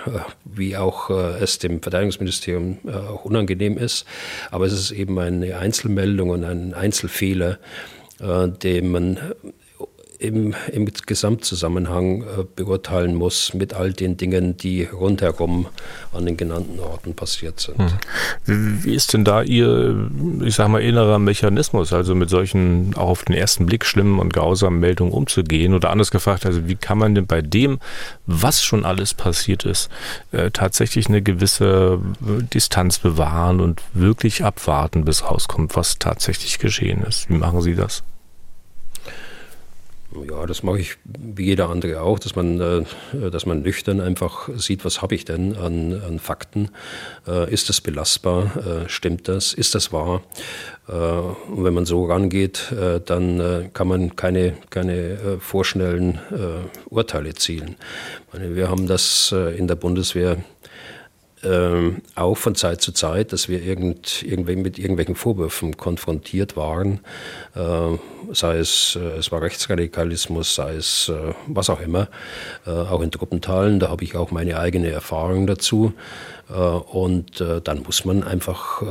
wie 0.44 0.78
auch 0.78 1.10
es 1.10 1.60
dem 1.60 1.82
Verteidigungsministerium 1.82 2.80
auch 2.86 3.26
unangenehm 3.26 3.78
ist. 3.78 4.06
Aber 4.52 4.66
es 4.66 4.74
ist 4.74 4.92
eben 4.92 5.18
eine 5.20 5.58
Einzelmeldung 5.58 6.30
und 6.30 6.44
ein 6.44 6.74
Einzelfehler, 6.74 7.60
den 8.20 8.92
man 8.92 9.20
im, 10.20 10.56
im 10.72 10.86
Gesamtzusammenhang 11.06 12.22
äh, 12.22 12.26
beurteilen 12.56 13.16
muss 13.16 13.54
mit 13.54 13.74
all 13.74 13.94
den 13.94 14.18
Dingen, 14.18 14.58
die 14.58 14.84
rundherum 14.84 15.68
an 16.14 16.26
den 16.26 16.38
genannten 16.38 16.80
Orten 16.80 17.14
passiert 17.14 17.60
sind. 17.60 17.78
Hm. 18.46 18.84
Wie 18.84 18.96
ist 18.96 19.14
denn 19.14 19.24
da 19.24 19.42
Ihr, 19.42 20.10
ich 20.44 20.56
sag 20.56 20.70
mal, 20.70 20.82
innerer 20.82 21.20
Mechanismus, 21.20 21.94
also 21.94 22.16
mit 22.16 22.30
solchen 22.30 22.96
auch 22.96 23.10
auf 23.10 23.26
den 23.26 23.36
ersten 23.36 23.66
Blick 23.66 23.86
schlimmen 23.86 24.20
und 24.20 24.34
grausamen 24.34 24.80
Meldungen 24.80 25.14
umzugehen? 25.14 25.74
Oder 25.74 25.92
anders 25.92 26.12
gefragt, 26.12 26.46
also 26.46 26.68
wie 26.68 26.76
kann 26.76 26.98
man 26.98 27.14
denn 27.14 27.28
bei 27.28 27.42
dem, 27.42 27.80
was 28.26 28.64
schon 28.64 28.86
alles 28.86 29.14
passiert 29.14 29.66
ist, 29.66 29.90
äh, 30.32 30.52
tatsächlich 30.52 31.08
eine 31.08 31.22
gewisse 31.22 32.00
äh, 32.22 32.44
Distanz 32.54 33.00
bewahren 33.00 33.60
und 33.60 33.82
wirklich 33.94 34.44
abwarten, 34.44 35.06
bis 35.06 35.24
rauskommt, 35.24 35.76
was 35.76 36.00
tatsächlich 36.00 36.60
geschehen 36.60 37.04
ist? 37.04 37.30
Wie 37.30 37.38
machen 37.38 37.62
Sie 37.62 37.76
das? 37.76 38.04
Ja, 40.26 40.46
das 40.46 40.64
mache 40.64 40.80
ich 40.80 40.98
wie 41.04 41.46
jeder 41.46 41.70
andere 41.70 42.02
auch, 42.02 42.20
dass 42.20 42.36
man, 42.36 42.60
äh, 42.60 43.30
dass 43.30 43.46
man 43.46 43.62
nüchtern 43.62 44.02
einfach 44.02 44.50
sieht, 44.56 44.86
was 44.86 45.02
habe 45.02 45.16
ich 45.16 45.26
denn 45.26 45.56
an, 45.56 46.02
an 46.02 46.20
Fakten. 46.20 46.70
Äh, 47.28 47.54
ist 47.54 47.70
das 47.70 47.82
belastbar? 47.82 48.86
Äh, 48.86 48.90
stimmt 48.90 49.28
das? 49.28 49.54
Ist 49.54 49.76
das 49.76 49.92
wahr? 49.94 50.22
Und 50.88 51.66
wenn 51.66 51.74
man 51.74 51.86
so 51.86 52.06
rangeht, 52.06 52.74
dann 53.06 53.70
kann 53.74 53.90
man 53.90 54.16
keine, 54.16 54.54
keine 54.70 55.38
vorschnellen 55.42 56.18
Urteile 56.90 57.34
zielen. 57.34 57.76
wir 58.32 58.70
haben 58.70 58.88
das 58.88 59.36
in 59.58 59.68
der 59.68 59.76
Bundeswehr 59.76 60.38
ähm, 61.48 62.02
auch 62.16 62.38
von 62.38 62.56
Zeit 62.56 62.82
zu 62.82 62.92
Zeit, 62.92 63.32
dass 63.34 63.48
wir 63.48 63.62
irgend, 63.62 64.26
mit 64.26 64.78
irgendwelchen 64.78 65.16
Vorwürfen 65.16 65.78
konfrontiert 65.78 66.58
waren, 66.58 67.00
äh, 67.56 67.98
sei 68.34 68.58
es, 68.58 68.98
äh, 69.02 69.18
es 69.18 69.32
war 69.32 69.42
Rechtsradikalismus, 69.42 70.56
sei 70.56 70.76
es 70.76 71.10
äh, 71.10 71.34
was 71.48 71.70
auch 71.70 71.82
immer, 71.82 72.10
äh, 72.66 72.72
auch 72.72 73.02
in 73.02 73.12
Truppenteilen, 73.12 73.80
da 73.80 73.90
habe 73.90 74.04
ich 74.04 74.16
auch 74.16 74.32
meine 74.32 74.60
eigene 74.60 74.90
Erfahrung 74.90 75.48
dazu. 75.48 75.94
Äh, 76.50 76.54
und 76.54 77.42
äh, 77.42 77.62
dann 77.62 77.84
muss 77.84 78.06
man 78.06 78.24
einfach 78.24 78.82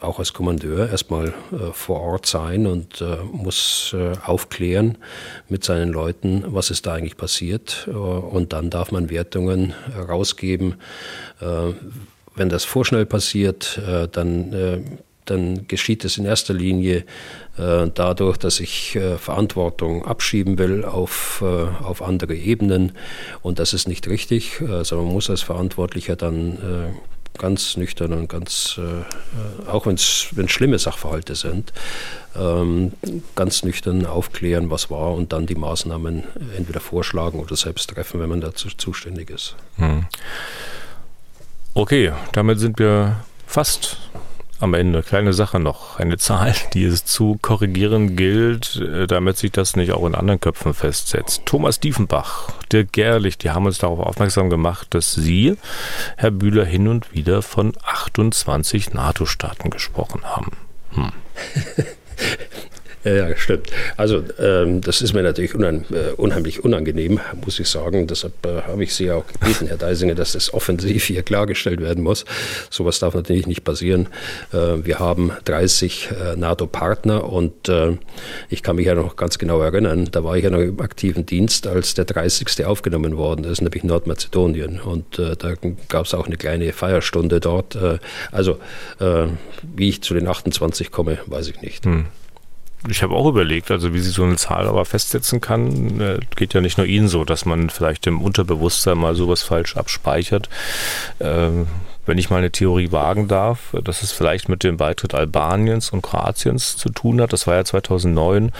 auch 0.00 0.18
als 0.18 0.32
Kommandeur 0.32 0.88
erstmal 0.88 1.32
vor 1.72 2.00
Ort 2.00 2.26
sein 2.26 2.66
und 2.66 3.02
muss 3.32 3.94
aufklären 4.24 4.98
mit 5.48 5.64
seinen 5.64 5.92
Leuten, 5.92 6.44
was 6.48 6.70
ist 6.70 6.86
da 6.86 6.94
eigentlich 6.94 7.16
passiert. 7.16 7.88
Und 7.88 8.52
dann 8.52 8.70
darf 8.70 8.92
man 8.92 9.10
Wertungen 9.10 9.74
rausgeben. 9.96 10.76
Wenn 11.40 12.48
das 12.48 12.64
vorschnell 12.64 13.06
passiert, 13.06 13.80
dann 14.12 14.98
dann 15.26 15.68
geschieht 15.68 16.04
es 16.04 16.18
in 16.18 16.24
erster 16.24 16.54
Linie 16.54 17.04
äh, 17.58 17.88
dadurch, 17.92 18.36
dass 18.36 18.60
ich 18.60 18.96
äh, 18.96 19.18
Verantwortung 19.18 20.04
abschieben 20.04 20.58
will 20.58 20.84
auf, 20.84 21.42
äh, 21.44 21.84
auf 21.84 22.02
andere 22.02 22.34
Ebenen. 22.34 22.92
Und 23.42 23.58
das 23.58 23.72
ist 23.72 23.88
nicht 23.88 24.08
richtig, 24.08 24.58
sondern 24.58 25.06
man 25.06 25.14
muss 25.14 25.30
als 25.30 25.42
Verantwortlicher 25.42 26.16
dann 26.16 26.96
ganz 27.38 27.76
nüchtern 27.76 28.14
und 28.14 28.28
ganz, 28.28 28.80
auch 29.66 29.84
wenn 29.84 29.96
es 29.96 30.30
schlimme 30.46 30.78
Sachverhalte 30.78 31.34
sind, 31.34 31.72
ähm, 32.34 32.92
ganz 33.34 33.62
nüchtern 33.62 34.06
aufklären, 34.06 34.70
was 34.70 34.90
war 34.90 35.12
und 35.14 35.32
dann 35.32 35.46
die 35.46 35.54
Maßnahmen 35.54 36.24
entweder 36.56 36.80
vorschlagen 36.80 37.40
oder 37.40 37.56
selbst 37.56 37.90
treffen, 37.90 38.20
wenn 38.20 38.28
man 38.28 38.40
dazu 38.40 38.68
zuständig 38.68 39.30
ist. 39.30 39.56
Hm. 39.76 40.06
Okay, 41.74 42.12
damit 42.32 42.58
sind 42.58 42.78
wir 42.78 43.24
fast 43.46 43.98
am 44.60 44.74
Ende, 44.74 45.02
kleine 45.02 45.32
Sache 45.32 45.60
noch, 45.60 45.98
eine 45.98 46.16
Zahl, 46.18 46.54
die 46.74 46.84
es 46.84 47.04
zu 47.04 47.38
korrigieren 47.40 48.16
gilt, 48.16 48.76
äh, 48.76 49.06
damit 49.06 49.36
sich 49.36 49.52
das 49.52 49.76
nicht 49.76 49.92
auch 49.92 50.06
in 50.06 50.14
anderen 50.14 50.40
Köpfen 50.40 50.74
festsetzt. 50.74 51.42
Thomas 51.44 51.80
Diefenbach, 51.80 52.50
Dirk 52.72 52.92
Gerlich, 52.92 53.38
die 53.38 53.50
haben 53.50 53.66
uns 53.66 53.78
darauf 53.78 54.00
aufmerksam 54.00 54.50
gemacht, 54.50 54.88
dass 54.90 55.14
Sie, 55.14 55.56
Herr 56.16 56.30
Bühler, 56.30 56.64
hin 56.64 56.88
und 56.88 57.12
wieder 57.14 57.42
von 57.42 57.72
28 57.84 58.92
NATO-Staaten 58.92 59.70
gesprochen 59.70 60.24
haben. 60.24 60.52
Hm. 60.92 61.12
Ja, 63.06 63.36
stimmt. 63.36 63.70
Also 63.96 64.24
ähm, 64.40 64.80
das 64.80 65.00
ist 65.00 65.12
mir 65.12 65.22
natürlich 65.22 65.54
unan, 65.54 65.84
äh, 65.92 66.10
unheimlich 66.16 66.64
unangenehm, 66.64 67.20
muss 67.44 67.60
ich 67.60 67.68
sagen. 67.68 68.08
Deshalb 68.08 68.44
äh, 68.44 68.62
habe 68.62 68.82
ich 68.82 68.94
Sie 68.94 69.12
auch 69.12 69.24
gebeten, 69.28 69.68
Herr 69.68 69.76
Deisinger, 69.76 70.16
dass 70.16 70.32
das 70.32 70.52
offensiv 70.52 71.04
hier 71.04 71.22
klargestellt 71.22 71.80
werden 71.80 72.02
muss. 72.02 72.24
Sowas 72.68 72.98
darf 72.98 73.14
natürlich 73.14 73.46
nicht 73.46 73.62
passieren. 73.62 74.08
Äh, 74.52 74.84
wir 74.84 74.98
haben 74.98 75.30
30 75.44 76.08
äh, 76.10 76.36
NATO-Partner 76.36 77.32
und 77.32 77.68
äh, 77.68 77.92
ich 78.48 78.64
kann 78.64 78.74
mich 78.74 78.86
ja 78.86 78.96
noch 78.96 79.14
ganz 79.14 79.38
genau 79.38 79.60
erinnern, 79.60 80.08
da 80.10 80.24
war 80.24 80.36
ich 80.36 80.42
ja 80.42 80.50
noch 80.50 80.58
im 80.58 80.80
aktiven 80.80 81.26
Dienst, 81.26 81.68
als 81.68 81.94
der 81.94 82.06
30. 82.06 82.64
aufgenommen 82.66 83.16
worden 83.16 83.44
ist, 83.44 83.60
nämlich 83.60 83.84
Nordmazedonien. 83.84 84.80
Und 84.80 85.20
äh, 85.20 85.36
da 85.36 85.54
gab 85.88 86.06
es 86.06 86.14
auch 86.14 86.26
eine 86.26 86.36
kleine 86.36 86.72
Feierstunde 86.72 87.38
dort. 87.38 87.78
also 88.32 88.58
wie 88.98 89.88
ich 89.88 90.02
zu 90.02 90.14
den 90.14 90.26
28 90.26 90.90
komme, 90.90 91.18
weiß 91.26 91.48
ich 91.48 91.60
nicht. 91.60 91.84
Hm 91.84 92.06
ich 92.88 93.02
habe 93.02 93.14
auch 93.14 93.28
überlegt, 93.28 93.70
also 93.70 93.94
wie 93.94 94.00
sie 94.00 94.10
so 94.10 94.22
eine 94.22 94.36
Zahl 94.36 94.66
aber 94.66 94.84
festsetzen 94.84 95.40
kann, 95.40 96.00
äh, 96.00 96.20
geht 96.36 96.54
ja 96.54 96.60
nicht 96.60 96.78
nur 96.78 96.86
Ihnen 96.86 97.08
so, 97.08 97.24
dass 97.24 97.44
man 97.44 97.70
vielleicht 97.70 98.06
im 98.06 98.20
Unterbewusstsein 98.20 98.98
mal 98.98 99.14
sowas 99.14 99.42
falsch 99.42 99.76
abspeichert. 99.76 100.48
Ähm, 101.20 101.66
wenn 102.06 102.18
ich 102.18 102.30
mal 102.30 102.38
eine 102.38 102.52
Theorie 102.52 102.92
wagen 102.92 103.26
darf, 103.26 103.74
dass 103.82 104.02
es 104.02 104.12
vielleicht 104.12 104.48
mit 104.48 104.62
dem 104.62 104.76
Beitritt 104.76 105.14
Albaniens 105.14 105.90
und 105.90 106.02
Kroatiens 106.02 106.76
zu 106.76 106.88
tun 106.88 107.20
hat. 107.20 107.32
Das 107.32 107.46
war 107.48 107.56
ja 107.56 107.64
2009 107.64 108.52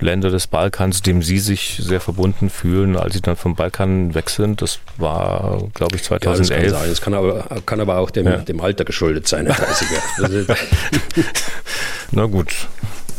Länder 0.00 0.30
des 0.30 0.46
Balkans, 0.46 1.00
dem 1.00 1.22
Sie 1.22 1.38
sich 1.38 1.80
sehr 1.82 2.00
verbunden 2.00 2.50
fühlen, 2.50 2.96
als 2.96 3.14
Sie 3.14 3.22
dann 3.22 3.36
vom 3.36 3.54
Balkan 3.54 4.14
weg 4.14 4.28
sind. 4.28 4.60
Das 4.60 4.80
war, 4.98 5.62
glaube 5.72 5.96
ich, 5.96 6.02
2011. 6.02 6.62
Ja, 6.62 6.68
das 6.68 6.72
kann 6.72 6.80
sein. 6.80 6.90
Das 6.90 7.00
kann 7.00 7.14
aber, 7.14 7.62
kann 7.64 7.80
aber 7.80 7.98
auch 7.98 8.10
dem, 8.10 8.26
ja. 8.26 8.36
dem 8.36 8.60
Alter 8.60 8.84
geschuldet 8.84 9.26
sein, 9.26 9.46
der 9.46 9.56
30er. 9.56 10.56
Na 12.10 12.26
gut, 12.26 12.68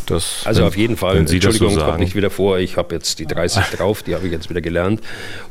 das, 0.05 0.41
also 0.45 0.61
wenn, 0.61 0.67
auf 0.67 0.77
jeden 0.77 0.97
Fall, 0.97 1.17
Entschuldigung, 1.17 1.73
so 1.73 1.81
kommt 1.81 1.99
nicht 1.99 2.15
wieder 2.15 2.29
vor. 2.29 2.59
Ich 2.59 2.77
habe 2.77 2.95
jetzt 2.95 3.19
die 3.19 3.25
30 3.25 3.65
drauf, 3.77 4.03
die 4.03 4.15
habe 4.15 4.25
ich 4.25 4.31
jetzt 4.31 4.49
wieder 4.49 4.61
gelernt. 4.61 5.01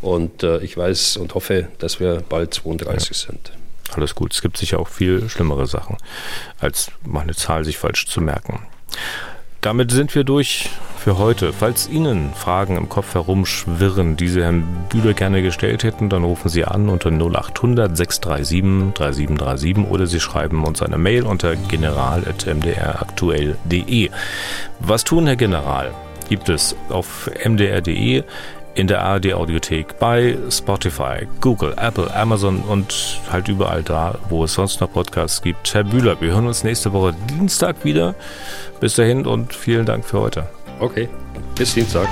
Und 0.00 0.42
äh, 0.42 0.58
ich 0.58 0.76
weiß 0.76 1.16
und 1.18 1.34
hoffe, 1.34 1.68
dass 1.78 2.00
wir 2.00 2.22
bald 2.28 2.54
32 2.54 3.08
ja. 3.08 3.14
sind. 3.14 3.52
Alles 3.92 4.14
gut. 4.14 4.32
Es 4.32 4.42
gibt 4.42 4.56
sicher 4.56 4.78
auch 4.78 4.88
viel 4.88 5.28
schlimmere 5.28 5.66
Sachen, 5.66 5.96
als 6.58 6.90
meine 7.04 7.34
Zahl 7.34 7.64
sich 7.64 7.78
falsch 7.78 8.06
zu 8.06 8.20
merken. 8.20 8.66
Damit 9.64 9.90
sind 9.92 10.14
wir 10.14 10.24
durch 10.24 10.68
für 10.98 11.16
heute. 11.16 11.54
Falls 11.54 11.88
Ihnen 11.88 12.34
Fragen 12.34 12.76
im 12.76 12.90
Kopf 12.90 13.14
herumschwirren, 13.14 14.14
die 14.14 14.28
Sie 14.28 14.42
Herrn 14.42 14.84
Bühler 14.90 15.14
gerne 15.14 15.40
gestellt 15.40 15.84
hätten, 15.84 16.10
dann 16.10 16.22
rufen 16.22 16.50
Sie 16.50 16.66
an 16.66 16.90
unter 16.90 17.10
0800 17.10 17.96
637 17.96 18.92
3737 18.92 19.90
oder 19.90 20.06
Sie 20.06 20.20
schreiben 20.20 20.64
uns 20.64 20.82
eine 20.82 20.98
Mail 20.98 21.24
unter 21.24 21.56
general.mdraktuell.de. 21.56 24.10
Was 24.80 25.04
tun, 25.04 25.26
Herr 25.26 25.36
General? 25.36 25.94
Gibt 26.28 26.50
es 26.50 26.76
auf 26.90 27.30
mdr.de 27.42 28.24
in 28.74 28.86
der 28.86 29.02
ARD 29.02 29.34
Audiothek, 29.34 29.98
bei 29.98 30.36
Spotify, 30.50 31.26
Google, 31.40 31.74
Apple, 31.80 32.12
Amazon 32.14 32.60
und 32.60 33.20
halt 33.30 33.48
überall 33.48 33.82
da, 33.82 34.18
wo 34.28 34.44
es 34.44 34.54
sonst 34.54 34.80
noch 34.80 34.92
Podcasts 34.92 35.42
gibt. 35.42 35.74
Herr 35.74 35.84
Bühler, 35.84 36.20
wir 36.20 36.32
hören 36.32 36.46
uns 36.46 36.64
nächste 36.64 36.92
Woche 36.92 37.14
Dienstag 37.30 37.84
wieder. 37.84 38.14
Bis 38.80 38.96
dahin 38.96 39.26
und 39.26 39.54
vielen 39.54 39.86
Dank 39.86 40.04
für 40.04 40.20
heute. 40.20 40.48
Okay, 40.80 41.08
bis 41.56 41.74
Dienstag. 41.74 42.08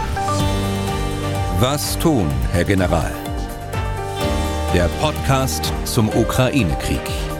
Was 1.60 1.98
tun, 1.98 2.26
Herr 2.52 2.64
General? 2.64 3.10
Der 4.74 4.88
Podcast 5.00 5.72
zum 5.84 6.08
Ukraine-Krieg. 6.08 7.31